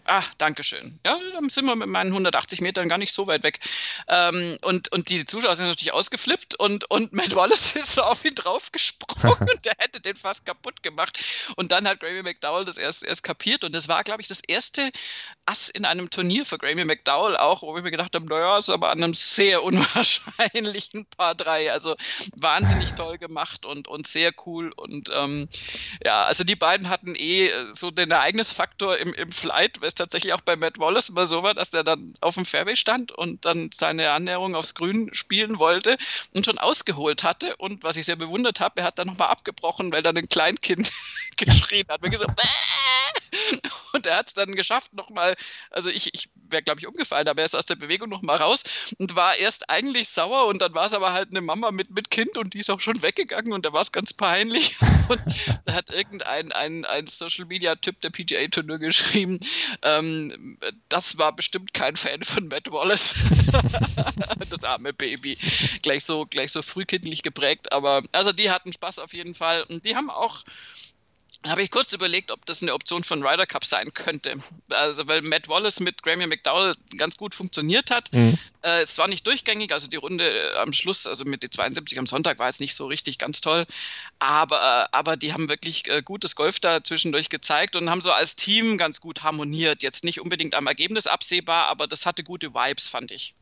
Ah, 0.04 0.24
danke 0.38 0.64
schön. 0.64 0.98
Ja, 1.06 1.16
dann 1.32 1.48
sind 1.48 1.64
wir 1.64 1.76
mit 1.76 1.86
meinen 1.88 2.10
180 2.10 2.60
Metern 2.60 2.88
gar 2.88 2.98
nicht 2.98 3.12
so 3.12 3.28
weit 3.28 3.44
weg. 3.44 3.60
Ähm, 4.08 4.58
und, 4.62 4.90
und 4.90 5.08
die 5.08 5.24
Zuschauer 5.24 5.54
sind 5.54 5.68
natürlich 5.68 5.92
ausgeflippt 5.92 6.56
und, 6.56 6.90
und 6.90 7.12
Matt 7.12 7.34
Wallace 7.36 7.76
ist 7.76 7.94
so 7.94 8.02
auf 8.02 8.24
ihn 8.24 8.34
draufgesprungen 8.34 9.38
und 9.38 9.64
der 9.64 9.74
hätte 9.78 10.00
den 10.00 10.16
fast 10.16 10.44
kaputt 10.44 10.82
gemacht. 10.82 11.18
Und 11.54 11.70
dann 11.70 11.86
hat 11.86 12.00
Grammy 12.00 12.22
McDowell 12.22 12.64
das 12.64 12.78
erst, 12.78 13.04
erst 13.04 13.22
kapiert 13.22 13.62
und 13.62 13.74
das 13.74 13.88
war, 13.88 14.02
glaube 14.02 14.22
ich, 14.22 14.28
das 14.28 14.40
erste 14.40 14.90
Ass 15.46 15.70
in 15.70 15.84
einem 15.84 16.10
Turnier 16.10 16.44
für 16.44 16.58
Grammy 16.58 16.84
McDowell 16.84 17.36
auch, 17.36 17.62
wo 17.62 17.76
ich 17.76 17.84
mir 17.84 17.90
gedacht 17.92 18.14
habe, 18.14 18.26
naja, 18.26 18.58
ist 18.58 18.70
aber 18.70 18.90
an 18.90 19.02
einem 19.02 19.14
sehr 19.14 19.62
unwahrscheinlichen 19.64 21.06
Paar 21.16 21.36
3. 21.36 21.70
Also 21.70 21.94
wahnsinnig 22.40 22.92
toll 22.96 23.18
gemacht 23.18 23.64
und, 23.64 23.86
und 23.86 24.08
sehr 24.08 24.32
cool. 24.46 24.72
Und 24.74 25.10
ähm, 25.14 25.48
ja, 26.04 26.24
also 26.24 26.42
die 26.42 26.56
beiden 26.56 26.88
hatten 26.88 27.14
eh 27.16 27.50
so 27.72 27.92
den 27.92 28.10
Ereignisfaktor 28.10 28.98
im, 28.98 29.12
im 29.14 29.30
Flight, 29.30 29.80
es 29.92 29.94
tatsächlich 29.94 30.32
auch 30.32 30.40
bei 30.40 30.56
Matt 30.56 30.78
Wallace 30.78 31.10
immer 31.10 31.26
so 31.26 31.42
war, 31.42 31.54
dass 31.54 31.70
der 31.70 31.84
dann 31.84 32.14
auf 32.20 32.34
dem 32.34 32.44
Fairway 32.44 32.76
stand 32.76 33.12
und 33.12 33.44
dann 33.44 33.70
seine 33.72 34.10
Annäherung 34.10 34.54
aufs 34.54 34.74
Grün 34.74 35.12
spielen 35.12 35.58
wollte 35.58 35.96
und 36.34 36.44
schon 36.44 36.58
ausgeholt 36.58 37.22
hatte. 37.22 37.56
Und 37.56 37.84
was 37.84 37.96
ich 37.96 38.06
sehr 38.06 38.16
bewundert 38.16 38.60
habe, 38.60 38.80
er 38.80 38.86
hat 38.86 38.98
dann 38.98 39.06
nochmal 39.06 39.28
abgebrochen, 39.28 39.92
weil 39.92 40.02
dann 40.02 40.16
ein 40.16 40.28
Kleinkind 40.28 40.90
geschrien 41.36 41.86
hat. 41.88 42.02
Mir 42.02 42.10
gesagt! 42.10 42.40
Und 43.92 44.06
er 44.06 44.16
hat 44.16 44.28
es 44.28 44.34
dann 44.34 44.54
geschafft, 44.54 44.94
nochmal, 44.94 45.36
also 45.70 45.90
ich, 45.90 46.14
ich 46.14 46.28
wäre, 46.52 46.62
glaube 46.62 46.80
ich, 46.80 46.86
umgefallen, 46.86 47.28
aber 47.28 47.40
er 47.40 47.46
ist 47.46 47.56
aus 47.56 47.66
der 47.66 47.76
Bewegung 47.76 48.08
nochmal 48.08 48.36
raus 48.36 48.62
und 48.98 49.16
war 49.16 49.36
erst 49.36 49.68
eigentlich 49.70 50.08
sauer 50.08 50.46
und 50.46 50.60
dann 50.60 50.74
war 50.74 50.86
es 50.86 50.94
aber 50.94 51.12
halt 51.12 51.30
eine 51.30 51.40
Mama 51.40 51.70
mit, 51.70 51.90
mit 51.90 52.10
Kind 52.10 52.36
und 52.36 52.54
die 52.54 52.60
ist 52.60 52.70
auch 52.70 52.80
schon 52.80 53.02
weggegangen 53.02 53.52
und 53.52 53.66
da 53.66 53.72
war 53.72 53.80
es 53.80 53.92
ganz 53.92 54.12
peinlich. 54.12 54.76
Und 55.08 55.20
da 55.64 55.74
hat 55.74 55.90
irgendein 55.90 56.52
ein, 56.52 56.84
ein 56.84 57.06
Social-Media-Typ 57.06 58.00
der 58.00 58.10
PGA-Turnier 58.10 58.78
geschrieben, 58.78 59.40
ähm, 59.82 60.58
das 60.88 61.18
war 61.18 61.34
bestimmt 61.34 61.74
kein 61.74 61.96
Fan 61.96 62.22
von 62.22 62.48
Matt 62.48 62.70
Wallace. 62.70 63.14
das 64.50 64.64
arme 64.64 64.92
Baby. 64.92 65.36
Gleich 65.82 66.04
so, 66.04 66.26
gleich 66.26 66.52
so 66.52 66.62
frühkindlich 66.62 67.22
geprägt, 67.22 67.72
aber 67.72 68.02
also 68.12 68.32
die 68.32 68.50
hatten 68.50 68.72
Spaß 68.72 69.00
auf 69.00 69.12
jeden 69.12 69.34
Fall 69.34 69.64
und 69.64 69.84
die 69.84 69.96
haben 69.96 70.10
auch 70.10 70.44
habe 71.46 71.62
ich 71.62 71.70
kurz 71.70 71.92
überlegt, 71.92 72.30
ob 72.30 72.46
das 72.46 72.62
eine 72.62 72.72
Option 72.72 73.02
von 73.02 73.26
Ryder 73.26 73.46
Cup 73.46 73.64
sein 73.64 73.92
könnte. 73.94 74.36
Also, 74.68 75.06
weil 75.06 75.22
Matt 75.22 75.48
Wallace 75.48 75.80
mit 75.80 76.02
Grammy 76.02 76.26
McDowell 76.26 76.74
ganz 76.96 77.16
gut 77.16 77.34
funktioniert 77.34 77.90
hat. 77.90 78.12
Mhm. 78.12 78.38
Äh, 78.62 78.82
es 78.82 78.96
war 78.98 79.08
nicht 79.08 79.26
durchgängig, 79.26 79.72
also 79.72 79.88
die 79.88 79.96
Runde 79.96 80.24
äh, 80.24 80.58
am 80.58 80.72
Schluss, 80.72 81.06
also 81.06 81.24
mit 81.24 81.42
den 81.42 81.50
72 81.50 81.98
am 81.98 82.06
Sonntag, 82.06 82.38
war 82.38 82.46
jetzt 82.46 82.60
nicht 82.60 82.74
so 82.74 82.86
richtig 82.86 83.18
ganz 83.18 83.40
toll. 83.40 83.66
Aber, 84.18 84.88
äh, 84.92 84.96
aber 84.96 85.16
die 85.16 85.32
haben 85.32 85.48
wirklich 85.48 85.88
äh, 85.88 86.02
gutes 86.02 86.36
Golf 86.36 86.60
da 86.60 86.84
zwischendurch 86.84 87.28
gezeigt 87.28 87.74
und 87.76 87.90
haben 87.90 88.02
so 88.02 88.12
als 88.12 88.36
Team 88.36 88.78
ganz 88.78 89.00
gut 89.00 89.22
harmoniert. 89.22 89.82
Jetzt 89.82 90.04
nicht 90.04 90.20
unbedingt 90.20 90.54
am 90.54 90.66
Ergebnis 90.66 91.06
absehbar, 91.06 91.66
aber 91.66 91.86
das 91.86 92.06
hatte 92.06 92.22
gute 92.22 92.54
Vibes, 92.54 92.88
fand 92.88 93.10
ich. 93.10 93.34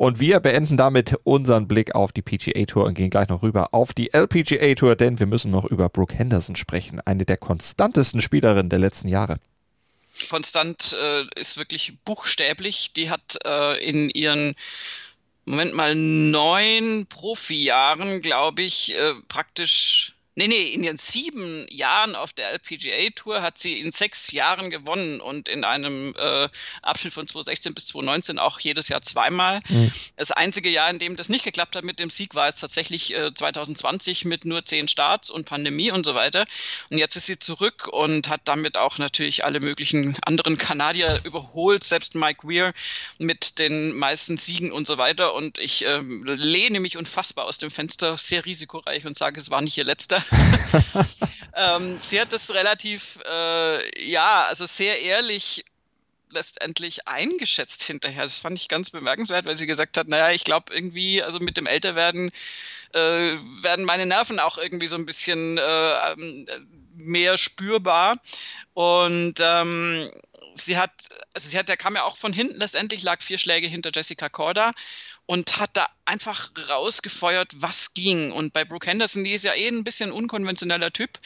Und 0.00 0.18
wir 0.18 0.40
beenden 0.40 0.78
damit 0.78 1.14
unseren 1.24 1.68
Blick 1.68 1.94
auf 1.94 2.10
die 2.10 2.22
PGA 2.22 2.64
Tour 2.64 2.86
und 2.86 2.94
gehen 2.94 3.10
gleich 3.10 3.28
noch 3.28 3.42
rüber 3.42 3.74
auf 3.74 3.92
die 3.92 4.14
LPGA 4.14 4.74
Tour, 4.74 4.96
denn 4.96 5.18
wir 5.18 5.26
müssen 5.26 5.50
noch 5.50 5.66
über 5.66 5.90
Brooke 5.90 6.14
Henderson 6.14 6.56
sprechen, 6.56 7.02
eine 7.02 7.26
der 7.26 7.36
konstantesten 7.36 8.22
Spielerinnen 8.22 8.70
der 8.70 8.78
letzten 8.78 9.08
Jahre. 9.08 9.36
Konstant 10.30 10.96
äh, 10.98 11.26
ist 11.38 11.58
wirklich 11.58 11.98
buchstäblich. 12.06 12.94
Die 12.94 13.10
hat 13.10 13.40
äh, 13.44 13.78
in 13.86 14.08
ihren 14.08 14.54
Moment 15.44 15.74
mal 15.74 15.94
neun 15.94 17.04
Profijahren, 17.06 18.22
glaube 18.22 18.62
ich, 18.62 18.94
äh, 18.94 19.12
praktisch 19.28 20.14
Nee, 20.40 20.48
nee, 20.48 20.68
in 20.72 20.82
ihren 20.82 20.96
sieben 20.96 21.66
Jahren 21.68 22.14
auf 22.14 22.32
der 22.32 22.52
LPGA 22.52 23.10
Tour 23.14 23.42
hat 23.42 23.58
sie 23.58 23.78
in 23.78 23.90
sechs 23.90 24.32
Jahren 24.32 24.70
gewonnen 24.70 25.20
und 25.20 25.50
in 25.50 25.64
einem 25.64 26.14
äh, 26.16 26.48
Abschnitt 26.80 27.12
von 27.12 27.26
2016 27.26 27.74
bis 27.74 27.88
2019 27.88 28.38
auch 28.38 28.58
jedes 28.58 28.88
Jahr 28.88 29.02
zweimal. 29.02 29.60
Mhm. 29.68 29.92
Das 30.16 30.32
einzige 30.32 30.70
Jahr, 30.70 30.88
in 30.88 30.98
dem 30.98 31.16
das 31.16 31.28
nicht 31.28 31.44
geklappt 31.44 31.76
hat 31.76 31.84
mit 31.84 31.98
dem 31.98 32.08
Sieg, 32.08 32.34
war 32.34 32.48
es 32.48 32.56
tatsächlich 32.56 33.14
äh, 33.14 33.34
2020 33.34 34.24
mit 34.24 34.46
nur 34.46 34.64
zehn 34.64 34.88
Starts 34.88 35.28
und 35.28 35.44
Pandemie 35.44 35.90
und 35.90 36.06
so 36.06 36.14
weiter. 36.14 36.46
Und 36.88 36.96
jetzt 36.96 37.16
ist 37.16 37.26
sie 37.26 37.38
zurück 37.38 37.86
und 37.88 38.30
hat 38.30 38.40
damit 38.46 38.78
auch 38.78 38.96
natürlich 38.96 39.44
alle 39.44 39.60
möglichen 39.60 40.16
anderen 40.24 40.56
Kanadier 40.56 41.20
überholt, 41.24 41.84
selbst 41.84 42.14
Mike 42.14 42.48
Weir 42.48 42.72
mit 43.18 43.58
den 43.58 43.92
meisten 43.92 44.38
Siegen 44.38 44.72
und 44.72 44.86
so 44.86 44.96
weiter. 44.96 45.34
Und 45.34 45.58
ich 45.58 45.84
äh, 45.84 46.00
lehne 46.00 46.80
mich 46.80 46.96
unfassbar 46.96 47.44
aus 47.44 47.58
dem 47.58 47.70
Fenster, 47.70 48.16
sehr 48.16 48.46
risikoreich 48.46 49.04
und 49.04 49.18
sage, 49.18 49.38
es 49.38 49.50
war 49.50 49.60
nicht 49.60 49.76
ihr 49.76 49.84
letzter. 49.84 50.24
ähm, 51.56 51.98
sie 51.98 52.20
hat 52.20 52.32
das 52.32 52.52
relativ, 52.54 53.18
äh, 53.28 54.10
ja, 54.10 54.44
also 54.44 54.66
sehr 54.66 55.00
ehrlich 55.00 55.64
letztendlich 56.32 57.08
eingeschätzt 57.08 57.82
hinterher. 57.82 58.22
Das 58.22 58.38
fand 58.38 58.56
ich 58.56 58.68
ganz 58.68 58.90
bemerkenswert, 58.90 59.46
weil 59.46 59.56
sie 59.56 59.66
gesagt 59.66 59.96
hat, 59.96 60.08
naja, 60.08 60.30
ich 60.30 60.44
glaube 60.44 60.72
irgendwie, 60.72 61.22
also 61.22 61.38
mit 61.38 61.56
dem 61.56 61.66
Älterwerden 61.66 62.30
äh, 62.92 62.98
werden 63.62 63.84
meine 63.84 64.06
Nerven 64.06 64.38
auch 64.38 64.58
irgendwie 64.58 64.86
so 64.86 64.96
ein 64.96 65.06
bisschen 65.06 65.58
äh, 65.58 66.12
ähm, 66.12 66.46
mehr 66.94 67.36
spürbar. 67.36 68.16
Und 68.74 69.34
ähm, 69.40 70.10
sie 70.54 70.78
hat, 70.78 71.08
also 71.34 71.48
sie 71.48 71.58
hat, 71.58 71.68
der 71.68 71.76
kam 71.76 71.96
ja 71.96 72.04
auch 72.04 72.16
von 72.16 72.32
hinten, 72.32 72.58
letztendlich 72.58 73.02
lag 73.02 73.20
vier 73.22 73.38
Schläge 73.38 73.66
hinter 73.66 73.90
Jessica 73.92 74.28
Korda 74.28 74.72
und 75.30 75.60
hat 75.60 75.70
da 75.74 75.86
einfach 76.06 76.50
rausgefeuert, 76.68 77.52
was 77.54 77.94
ging. 77.94 78.32
Und 78.32 78.52
bei 78.52 78.64
Brooke 78.64 78.88
Henderson, 78.88 79.22
die 79.22 79.30
ist 79.30 79.44
ja 79.44 79.54
eh 79.54 79.68
ein 79.68 79.84
bisschen 79.84 80.10
unkonventioneller 80.10 80.92
Typ, 80.92 81.20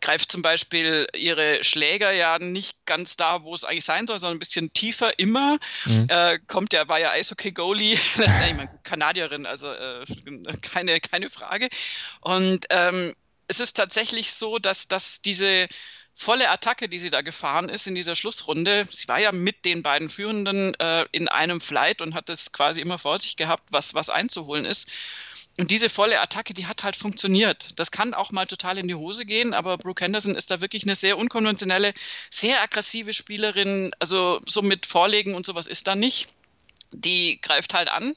greift 0.00 0.30
zum 0.30 0.40
Beispiel 0.40 1.08
ihre 1.16 1.64
Schläger 1.64 2.12
ja 2.12 2.38
nicht 2.38 2.86
ganz 2.86 3.16
da, 3.16 3.42
wo 3.42 3.52
es 3.52 3.64
eigentlich 3.64 3.84
sein 3.84 4.06
soll, 4.06 4.20
sondern 4.20 4.36
ein 4.36 4.38
bisschen 4.38 4.72
tiefer 4.72 5.18
immer. 5.18 5.58
Mhm. 5.84 6.06
Äh, 6.08 6.38
kommt 6.46 6.72
ja, 6.72 6.88
war 6.88 7.00
ja 7.00 7.10
Eishockey-Goalie, 7.10 7.98
das 8.18 8.30
ist 8.30 8.38
ja 8.38 8.46
immer 8.46 8.66
Kanadierin, 8.84 9.46
also 9.46 9.66
äh, 9.72 10.04
keine, 10.62 11.00
keine 11.00 11.28
Frage. 11.28 11.68
Und 12.20 12.66
ähm, 12.70 13.14
es 13.48 13.58
ist 13.58 13.76
tatsächlich 13.76 14.32
so, 14.32 14.60
dass, 14.60 14.86
dass 14.86 15.22
diese 15.22 15.66
volle 16.20 16.50
Attacke, 16.50 16.90
die 16.90 16.98
sie 16.98 17.08
da 17.08 17.22
gefahren 17.22 17.70
ist 17.70 17.86
in 17.86 17.94
dieser 17.94 18.14
Schlussrunde. 18.14 18.86
Sie 18.90 19.08
war 19.08 19.18
ja 19.18 19.32
mit 19.32 19.64
den 19.64 19.82
beiden 19.82 20.10
Führenden 20.10 20.74
äh, 20.74 21.06
in 21.12 21.28
einem 21.28 21.62
Flight 21.62 22.02
und 22.02 22.14
hat 22.14 22.28
es 22.28 22.52
quasi 22.52 22.80
immer 22.80 22.98
vor 22.98 23.16
sich 23.16 23.36
gehabt, 23.36 23.64
was, 23.70 23.94
was 23.94 24.10
einzuholen 24.10 24.66
ist. 24.66 24.90
Und 25.58 25.70
diese 25.70 25.88
volle 25.88 26.20
Attacke, 26.20 26.52
die 26.52 26.66
hat 26.66 26.84
halt 26.84 26.94
funktioniert. 26.94 27.68
Das 27.76 27.90
kann 27.90 28.12
auch 28.12 28.32
mal 28.32 28.46
total 28.46 28.76
in 28.76 28.86
die 28.86 28.94
Hose 28.94 29.24
gehen, 29.24 29.54
aber 29.54 29.78
Brooke 29.78 30.04
Henderson 30.04 30.34
ist 30.34 30.50
da 30.50 30.60
wirklich 30.60 30.82
eine 30.82 30.94
sehr 30.94 31.16
unkonventionelle, 31.16 31.94
sehr 32.28 32.60
aggressive 32.60 33.14
Spielerin. 33.14 33.92
Also 33.98 34.42
so 34.46 34.60
mit 34.60 34.84
Vorlegen 34.84 35.34
und 35.34 35.46
sowas 35.46 35.66
ist 35.66 35.88
da 35.88 35.94
nicht. 35.94 36.28
Die 36.92 37.40
greift 37.40 37.72
halt 37.72 37.90
an. 37.90 38.14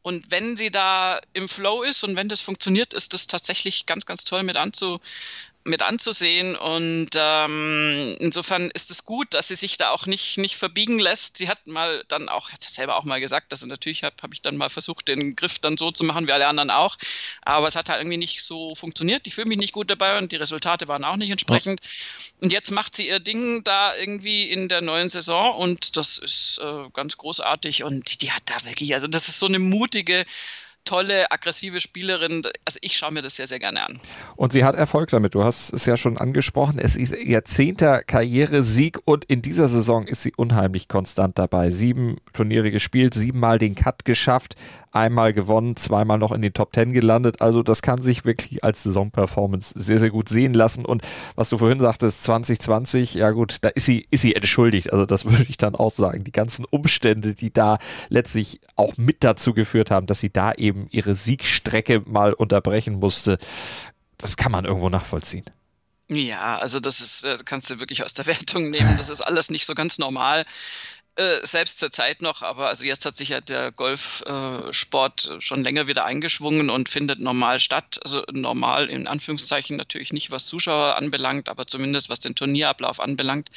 Und 0.00 0.30
wenn 0.30 0.56
sie 0.56 0.70
da 0.70 1.20
im 1.34 1.48
Flow 1.48 1.82
ist 1.82 2.04
und 2.04 2.16
wenn 2.16 2.28
das 2.28 2.40
funktioniert, 2.40 2.94
ist 2.94 3.12
das 3.12 3.26
tatsächlich 3.26 3.86
ganz, 3.86 4.06
ganz 4.06 4.24
toll 4.24 4.42
mit 4.42 4.56
anzu, 4.56 5.00
mit 5.64 5.82
anzusehen. 5.82 6.56
Und 6.56 7.10
ähm, 7.14 8.16
insofern 8.20 8.70
ist 8.70 8.90
es 8.90 9.04
gut, 9.04 9.32
dass 9.34 9.48
sie 9.48 9.54
sich 9.54 9.76
da 9.76 9.90
auch 9.90 10.06
nicht, 10.06 10.38
nicht 10.38 10.56
verbiegen 10.56 10.98
lässt. 10.98 11.38
Sie 11.38 11.48
hat 11.48 11.66
mal 11.66 12.04
dann 12.08 12.28
auch, 12.28 12.50
hat 12.50 12.62
selber 12.62 12.96
auch 12.96 13.04
mal 13.04 13.20
gesagt, 13.20 13.52
dass 13.52 13.64
natürlich 13.64 14.04
habe 14.04 14.16
hab 14.22 14.32
ich 14.32 14.42
dann 14.42 14.56
mal 14.56 14.68
versucht, 14.68 15.08
den 15.08 15.36
Griff 15.36 15.58
dann 15.58 15.76
so 15.76 15.90
zu 15.90 16.04
machen 16.04 16.26
wie 16.26 16.32
alle 16.32 16.46
anderen 16.46 16.70
auch. 16.70 16.96
Aber 17.42 17.66
es 17.66 17.76
hat 17.76 17.88
halt 17.88 18.00
irgendwie 18.00 18.18
nicht 18.18 18.42
so 18.42 18.74
funktioniert. 18.74 19.26
Ich 19.26 19.34
fühle 19.34 19.48
mich 19.48 19.58
nicht 19.58 19.72
gut 19.72 19.90
dabei 19.90 20.18
und 20.18 20.32
die 20.32 20.36
Resultate 20.36 20.88
waren 20.88 21.04
auch 21.04 21.16
nicht 21.16 21.30
entsprechend. 21.30 21.80
Und 22.40 22.52
jetzt 22.52 22.70
macht 22.70 22.94
sie 22.94 23.08
ihr 23.08 23.20
Ding 23.20 23.64
da 23.64 23.96
irgendwie 23.96 24.50
in 24.50 24.68
der 24.68 24.82
neuen 24.82 25.08
Saison 25.08 25.56
und 25.56 25.96
das 25.96 26.18
ist 26.18 26.60
äh, 26.62 26.90
ganz 26.92 27.16
großartig. 27.16 27.84
Und 27.84 28.22
die 28.22 28.32
hat 28.32 28.42
da 28.46 28.64
wirklich, 28.64 28.94
also 28.94 29.06
das 29.06 29.28
ist 29.28 29.38
so 29.38 29.46
eine 29.46 29.58
mutige 29.58 30.24
tolle, 30.84 31.30
aggressive 31.30 31.80
Spielerin. 31.80 32.42
Also 32.64 32.78
ich 32.82 32.96
schaue 32.96 33.12
mir 33.12 33.22
das 33.22 33.36
sehr, 33.36 33.46
sehr 33.46 33.58
gerne 33.58 33.86
an. 33.86 34.00
Und 34.36 34.52
sie 34.52 34.64
hat 34.64 34.74
Erfolg 34.74 35.10
damit. 35.10 35.34
Du 35.34 35.44
hast 35.44 35.72
es 35.72 35.86
ja 35.86 35.96
schon 35.96 36.18
angesprochen. 36.18 36.78
Es 36.78 36.96
ist 36.96 37.14
ihr 37.14 37.44
zehnter 37.44 38.02
Karrieresieg 38.02 38.98
und 39.04 39.24
in 39.24 39.42
dieser 39.42 39.68
Saison 39.68 40.06
ist 40.06 40.22
sie 40.22 40.32
unheimlich 40.36 40.88
konstant 40.88 41.38
dabei. 41.38 41.70
Sieben 41.70 42.18
Turniere 42.32 42.70
gespielt, 42.70 43.14
siebenmal 43.14 43.58
den 43.58 43.74
Cut 43.74 44.04
geschafft, 44.04 44.56
einmal 44.94 45.32
gewonnen, 45.32 45.76
zweimal 45.76 46.18
noch 46.18 46.32
in 46.32 46.42
den 46.42 46.52
Top 46.52 46.72
Ten 46.72 46.92
gelandet. 46.92 47.40
Also 47.40 47.62
das 47.62 47.82
kann 47.82 48.00
sich 48.00 48.24
wirklich 48.24 48.62
als 48.64 48.82
Saisonperformance 48.82 49.74
sehr, 49.76 49.98
sehr 49.98 50.10
gut 50.10 50.28
sehen 50.28 50.54
lassen. 50.54 50.84
Und 50.84 51.02
was 51.34 51.48
du 51.48 51.58
vorhin 51.58 51.80
sagtest, 51.80 52.22
2020, 52.24 53.14
ja 53.14 53.30
gut, 53.30 53.58
da 53.62 53.68
ist 53.68 53.86
sie, 53.86 54.06
ist 54.10 54.22
sie 54.22 54.34
entschuldigt. 54.34 54.92
Also 54.92 55.06
das 55.06 55.24
würde 55.30 55.46
ich 55.48 55.56
dann 55.56 55.74
auch 55.74 55.92
sagen. 55.92 56.24
Die 56.24 56.32
ganzen 56.32 56.64
Umstände, 56.64 57.34
die 57.34 57.52
da 57.52 57.78
letztlich 58.08 58.60
auch 58.76 58.96
mit 58.96 59.24
dazu 59.24 59.52
geführt 59.52 59.90
haben, 59.90 60.06
dass 60.06 60.20
sie 60.20 60.30
da 60.30 60.52
eben 60.52 60.86
ihre 60.90 61.14
Siegstrecke 61.14 62.02
mal 62.06 62.32
unterbrechen 62.32 62.94
musste. 62.94 63.38
Das 64.18 64.36
kann 64.36 64.52
man 64.52 64.64
irgendwo 64.64 64.88
nachvollziehen. 64.88 65.44
Ja, 66.08 66.58
also 66.58 66.80
das 66.80 67.00
ist, 67.00 67.24
äh, 67.24 67.38
kannst 67.44 67.70
du 67.70 67.80
wirklich 67.80 68.04
aus 68.04 68.14
der 68.14 68.26
Wertung 68.28 68.70
nehmen. 68.70 68.96
Das 68.96 69.08
ist 69.08 69.20
alles 69.20 69.50
nicht 69.50 69.66
so 69.66 69.74
ganz 69.74 69.98
normal. 69.98 70.44
Äh, 71.16 71.46
selbst 71.46 71.78
zur 71.78 71.92
Zeit 71.92 72.22
noch, 72.22 72.42
aber 72.42 72.66
also 72.66 72.84
jetzt 72.84 73.06
hat 73.06 73.16
sich 73.16 73.28
ja 73.28 73.40
der 73.40 73.70
Golfsport 73.70 75.30
äh, 75.30 75.40
schon 75.40 75.62
länger 75.62 75.86
wieder 75.86 76.04
eingeschwungen 76.04 76.70
und 76.70 76.88
findet 76.88 77.20
normal 77.20 77.60
statt. 77.60 78.00
Also 78.02 78.24
normal 78.32 78.90
in 78.90 79.06
Anführungszeichen 79.06 79.76
natürlich 79.76 80.12
nicht, 80.12 80.32
was 80.32 80.46
Zuschauer 80.46 80.96
anbelangt, 80.96 81.48
aber 81.48 81.68
zumindest 81.68 82.10
was 82.10 82.18
den 82.18 82.34
Turnierablauf 82.34 82.98
anbelangt. 82.98 83.48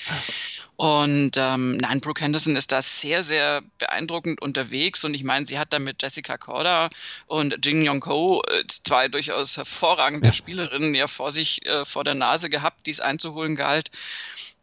Und 0.76 1.32
ähm, 1.36 1.78
nein, 1.78 2.00
Brooke 2.00 2.22
Henderson 2.22 2.56
ist 2.56 2.72
da 2.72 2.84
sehr, 2.84 3.24
sehr 3.24 3.64
beeindruckend 3.80 4.40
unterwegs 4.40 5.04
und 5.04 5.16
ich 5.16 5.24
meine, 5.24 5.48
sie 5.48 5.58
hat 5.58 5.74
da 5.74 5.80
mit 5.80 6.04
Jessica 6.04 6.38
Korda 6.38 6.92
und 7.26 7.66
Jing 7.66 7.84
Yong 7.84 8.02
Ko 8.02 8.44
äh, 8.48 8.68
zwei 8.68 9.08
durchaus 9.08 9.58
hervorragende. 9.58 10.32
Spielerinnen 10.32 10.94
ja 10.94 11.08
vor 11.08 11.32
sich, 11.32 11.66
äh, 11.66 11.86
vor 11.86 12.04
der 12.04 12.14
Nase 12.14 12.52
gehabt, 12.52 12.86
die 12.86 12.92
es 12.92 13.00
einzuholen 13.00 13.56
galt. 13.56 13.90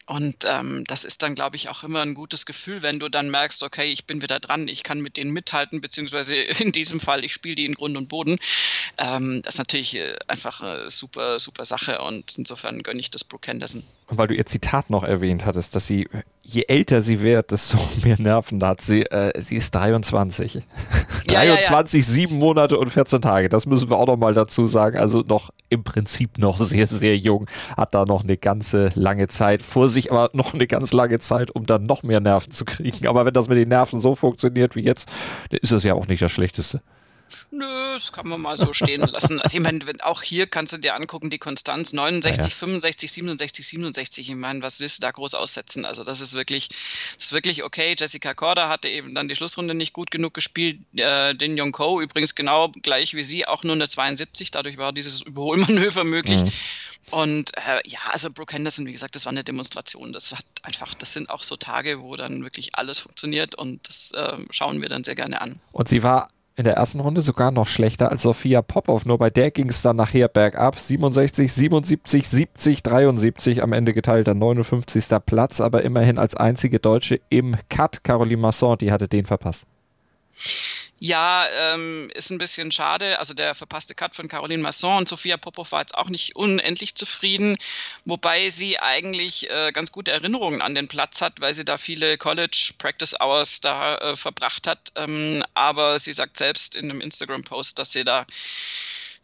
Und 0.07 0.45
ähm, 0.45 0.85
das 0.85 1.05
ist 1.05 1.23
dann, 1.23 1.35
glaube 1.35 1.57
ich, 1.57 1.71
auch 1.71 1.83
immer 1.83 2.03
ein 2.03 2.15
gutes 2.15 2.45
Gefühl, 2.45 2.83
wenn 2.83 2.99
du 2.99 3.09
dann 3.09 3.31
merkst, 3.31 3.63
okay, 3.63 3.85
ich 3.85 4.07
bin 4.07 4.21
wieder 4.21 4.39
dran, 4.39 4.69
ich 4.69 4.83
kann 4.83 5.01
mit 5.01 5.17
denen 5.17 5.31
mithalten, 5.31 5.81
beziehungsweise 5.81 6.35
in 6.61 6.73
diesem 6.73 7.01
Fall, 7.01 7.25
ich 7.25 7.33
spiele 7.33 7.55
die 7.55 7.65
in 7.65 7.75
Grund 7.75 7.97
und 7.97 8.09
Boden. 8.09 8.37
Ähm, 8.99 9.41
das 9.43 9.55
ist 9.55 9.59
natürlich 9.59 9.97
äh, 9.97 10.15
einfach 10.29 10.61
eine 10.61 10.91
super, 10.91 11.41
super 11.41 11.65
Sache 11.65 12.01
und 12.01 12.37
insofern 12.37 12.83
gönne 12.83 13.01
ich 13.01 13.11
das 13.11 13.25
Brooke 13.25 13.51
Henderson. 13.51 13.83
Und 14.07 14.19
weil 14.19 14.29
du 14.29 14.35
ihr 14.35 14.45
Zitat 14.45 14.91
noch 14.91 15.05
erwähnt 15.05 15.47
hattest, 15.47 15.75
dass 15.75 15.87
sie, 15.87 16.09
je 16.47 16.65
älter 16.69 17.01
sie 17.01 17.21
wird, 17.23 17.51
desto 17.51 17.79
mehr 18.05 18.21
Nerven 18.21 18.63
hat 18.63 18.83
sie. 18.83 19.03
Äh, 19.03 19.41
sie 19.41 19.57
ist 19.57 19.75
23. 19.75 20.55
Ja, 21.31 21.41
23, 21.41 22.01
ja, 22.01 22.07
ja. 22.07 22.13
sieben 22.13 22.39
Monate 22.39 22.79
und 22.79 22.91
14 22.91 23.21
Tage. 23.23 23.49
Das 23.49 23.67
müssen 23.67 23.91
wir 23.91 23.97
auch 23.97 24.07
noch 24.07 24.17
mal 24.17 24.35
dazu 24.35 24.67
sagen. 24.67 24.99
Also 24.99 25.25
noch 25.27 25.51
im 25.71 25.83
Prinzip 25.83 26.39
noch 26.39 26.61
sehr, 26.61 26.87
sehr 26.87 27.17
jung. 27.17 27.47
Hat 27.77 27.95
da 27.95 28.05
noch 28.05 28.23
eine 28.23 28.37
ganze 28.37 28.93
lange 28.95 29.29
Zeit 29.29 29.63
vor 29.63 29.89
sich, 29.89 30.13
aber 30.13 30.31
noch 30.35 30.55
eine 30.55 30.67
ganz 30.67 30.93
lange 30.93 31.19
Zeit, 31.19 31.51
um 31.51 31.67
dann 31.67 31.85
noch 31.85 32.03
mehr 32.03 32.21
Nerven 32.21 32.53
zu 32.53 32.65
kriegen. 32.65 33.09
Aber 33.09 33.25
wenn 33.25 33.35
das 33.35 33.49
mit 33.49 33.57
den 33.57 33.69
Nerven 33.69 33.99
so 33.99 34.15
funktioniert 34.15 34.77
wie 34.77 34.83
jetzt, 34.83 35.09
dann 35.51 35.61
ist 35.61 35.73
das 35.73 35.83
ja 35.83 35.95
auch 35.95 36.07
nicht 36.07 36.23
das 36.23 36.31
Schlechteste. 36.31 36.83
Nö, 37.51 37.95
das 37.95 38.13
kann 38.13 38.29
man 38.29 38.41
mal 38.41 38.59
so 38.59 38.73
stehen 38.73 39.01
lassen. 39.13 39.41
Also 39.41 39.57
ich 39.57 39.63
meine, 39.63 39.81
auch 40.03 40.23
hier 40.23 40.47
kannst 40.47 40.73
du 40.73 40.79
dir 40.79 40.95
angucken, 40.97 41.31
die 41.31 41.39
Konstanz 41.39 41.93
69, 41.93 42.45
ja, 42.45 42.51
ja. 42.51 42.51
65, 42.51 43.13
67, 43.13 43.67
67. 43.67 44.31
Ich 44.31 44.37
meine, 44.37 44.63
was 44.63 44.81
willst 44.81 44.99
du 44.99 45.03
da 45.03 45.11
groß 45.11 45.35
aussetzen? 45.35 45.85
Also 45.85 46.05
das 46.05 46.21
ist 46.21 46.35
wirklich, 46.35 46.69
das 47.17 47.27
ist 47.27 47.33
wirklich 47.33 47.63
okay. 47.63 47.95
Jessica 47.99 48.35
Korda 48.35 48.69
hatte 48.69 48.89
eben 48.89 49.15
dann 49.15 49.29
die 49.29 49.37
Schlussrunde 49.37 49.75
nicht 49.75 49.93
gut 49.93 50.11
genug 50.11 50.35
gespielt. 50.35 50.81
Äh, 50.97 51.35
den 51.35 51.57
Yong 51.57 51.73
Ko 51.73 52.01
übrigens 52.01 52.35
genau 52.35 52.69
gleich 52.83 53.15
wie 53.15 53.23
sie, 53.23 53.47
auch 53.47 53.65
nur 53.65 53.75
eine 53.75 53.89
72. 53.89 54.51
Dadurch 54.51 54.79
war 54.79 54.93
dieses 54.93 55.23
Überholmanöver 55.23 56.05
möglich. 56.05 56.43
Mhm. 56.43 56.53
Und 57.11 57.57
äh, 57.57 57.81
ja, 57.87 57.99
also 58.11 58.31
Brooke 58.31 58.55
Henderson, 58.55 58.87
wie 58.87 58.93
gesagt, 58.93 59.15
das 59.15 59.27
war 59.27 59.33
eine 59.33 59.45
Demonstration. 59.45 60.13
Das 60.13 60.33
hat 60.33 60.45
einfach, 60.63 60.95
das 60.95 61.13
sind 61.13 61.29
auch 61.29 61.43
so 61.43 61.57
Tage, 61.57 62.01
wo 62.01 62.17
dann 62.17 62.43
wirklich 62.43 62.77
alles 62.77 62.99
funktioniert 62.99 63.55
und 63.55 63.87
das 63.87 64.13
äh, 64.13 64.39
schauen 64.51 64.81
wir 64.81 64.89
dann 64.89 65.05
sehr 65.05 65.15
gerne 65.15 65.41
an. 65.41 65.61
Und 65.73 65.89
sie 65.89 66.03
war 66.03 66.29
in 66.57 66.65
der 66.65 66.75
ersten 66.75 67.01
Runde 67.01 67.21
sogar 67.21 67.51
noch 67.51 67.67
schlechter 67.67 68.11
als 68.11 68.23
Sophia 68.23 68.63
Popov. 68.63 69.07
Nur 69.07 69.19
bei 69.19 69.31
der 69.31 69.51
ging 69.51 69.69
es 69.69 69.83
dann 69.83 69.97
nachher 69.97 70.29
bergab. 70.29 70.79
67, 70.79 71.53
77, 71.53 72.29
70, 72.29 72.83
73 72.83 73.63
am 73.63 73.73
Ende 73.73 73.93
geteilter 73.93 74.35
59. 74.35 75.05
Platz, 75.27 75.61
aber 75.61 75.83
immerhin 75.83 76.19
als 76.19 76.37
einzige 76.37 76.79
Deutsche 76.79 77.21
im 77.29 77.57
Cut. 77.69 78.05
Caroline 78.05 78.41
Masson, 78.41 78.79
die 78.79 78.93
hatte 78.93 79.09
den 79.09 79.27
verpasst. 79.27 79.67
Ja, 81.05 81.47
ähm, 81.75 82.11
ist 82.15 82.31
ein 82.31 82.39
bisschen 82.39 82.73
schade. 82.73 83.19
Also 83.19 83.35
der 83.35 83.55
verpasste 83.55 83.95
Cut 83.95 84.15
von 84.15 84.27
Caroline 84.27 84.63
Masson 84.63 84.97
und 84.97 85.07
Sophia 85.07 85.37
Popov 85.37 85.71
war 85.71 85.83
jetzt 85.83 85.95
auch 85.95 86.09
nicht 86.09 86.35
unendlich 86.35 86.95
zufrieden, 86.95 87.59
wobei 88.07 88.49
sie 88.49 88.79
eigentlich 88.79 89.51
äh, 89.51 89.71
ganz 89.73 89.93
gute 89.93 90.13
Erinnerungen 90.13 90.63
an 90.63 90.75
den 90.75 90.89
Platz 90.89 91.21
hat, 91.21 91.43
weil 91.43 91.53
sie 91.53 91.67
da 91.67 91.77
viele 91.77 92.17
College 92.17 92.71
Practice 92.79 93.15
Hours 93.21 93.61
da 93.61 93.99
äh, 93.99 94.17
verbracht 94.17 94.67
hat. 94.67 94.93
Ähm, 94.97 95.45
aber 95.53 95.99
sie 95.99 96.15
sagt 96.15 96.39
selbst 96.39 96.75
in 96.75 96.91
einem 96.91 97.03
Instagram-Post, 97.03 97.79
dass 97.79 97.93
sie 97.93 98.05
da 98.05 98.25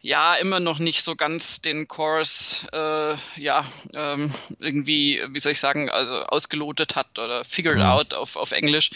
ja 0.01 0.35
immer 0.35 0.59
noch 0.59 0.77
nicht 0.77 1.03
so 1.03 1.15
ganz 1.15 1.61
den 1.61 1.87
Course 1.87 2.67
äh, 2.73 3.41
ja 3.41 3.65
ähm, 3.95 4.31
irgendwie, 4.59 5.23
wie 5.29 5.39
soll 5.39 5.53
ich 5.53 5.59
sagen, 5.59 5.89
also 5.89 6.25
ausgelotet 6.25 6.95
hat 6.95 7.17
oder 7.17 7.43
figured 7.43 7.77
mhm. 7.77 7.83
out 7.83 8.13
auf, 8.13 8.35
auf 8.35 8.51
Englisch. 8.51 8.91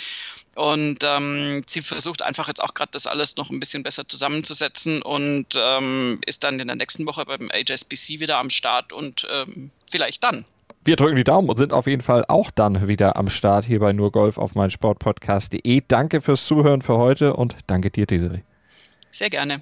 Und 0.56 0.99
ähm, 1.03 1.64
sie 1.68 1.82
versucht 1.82 2.22
einfach 2.22 2.47
jetzt 2.47 2.64
auch 2.64 2.74
gerade 2.74 2.91
das 2.91 3.08
alles 3.08 3.36
noch 3.36 3.49
ein 3.49 3.60
bisschen 3.60 3.84
besser 3.84 4.08
zusammenzusetzen 4.08 5.01
und 5.01 5.47
ähm, 5.58 6.20
ist 6.26 6.43
dann 6.45 6.60
in 6.60 6.68
der 6.68 6.78
nächsten 6.78 7.06
Woche 7.06 7.26
beim 7.26 7.49
HSBC 7.49 8.22
wieder 8.22 8.39
am 8.39 8.49
Start 8.49 8.93
und 8.93 9.28
ähm, 9.32 9.72
vielleicht 9.91 10.24
dann. 10.24 10.45
Wir 10.86 10.95
drücken 10.95 11.16
die 11.16 11.24
Daumen 11.24 11.49
und 11.49 11.58
sind 11.58 11.74
auf 11.74 11.88
jeden 11.88 12.03
Fall 12.03 12.26
auch 12.28 12.51
dann 12.51 12.88
wieder 12.88 13.18
am 13.18 13.30
Start 13.30 13.66
hier 13.66 13.80
bei 13.80 13.91
nur 13.91 14.12
Golf 14.12 14.38
auf 14.38 14.56
meinsportpodcast.de. 14.56 15.82
Danke 15.88 16.22
fürs 16.22 16.45
Zuhören 16.45 16.82
für 16.82 16.97
heute 16.97 17.36
und 17.36 17.58
danke 17.68 17.89
dir, 17.89 18.06
Desiree. 18.06 18.41
Sehr 19.12 19.30
gerne. 19.30 19.62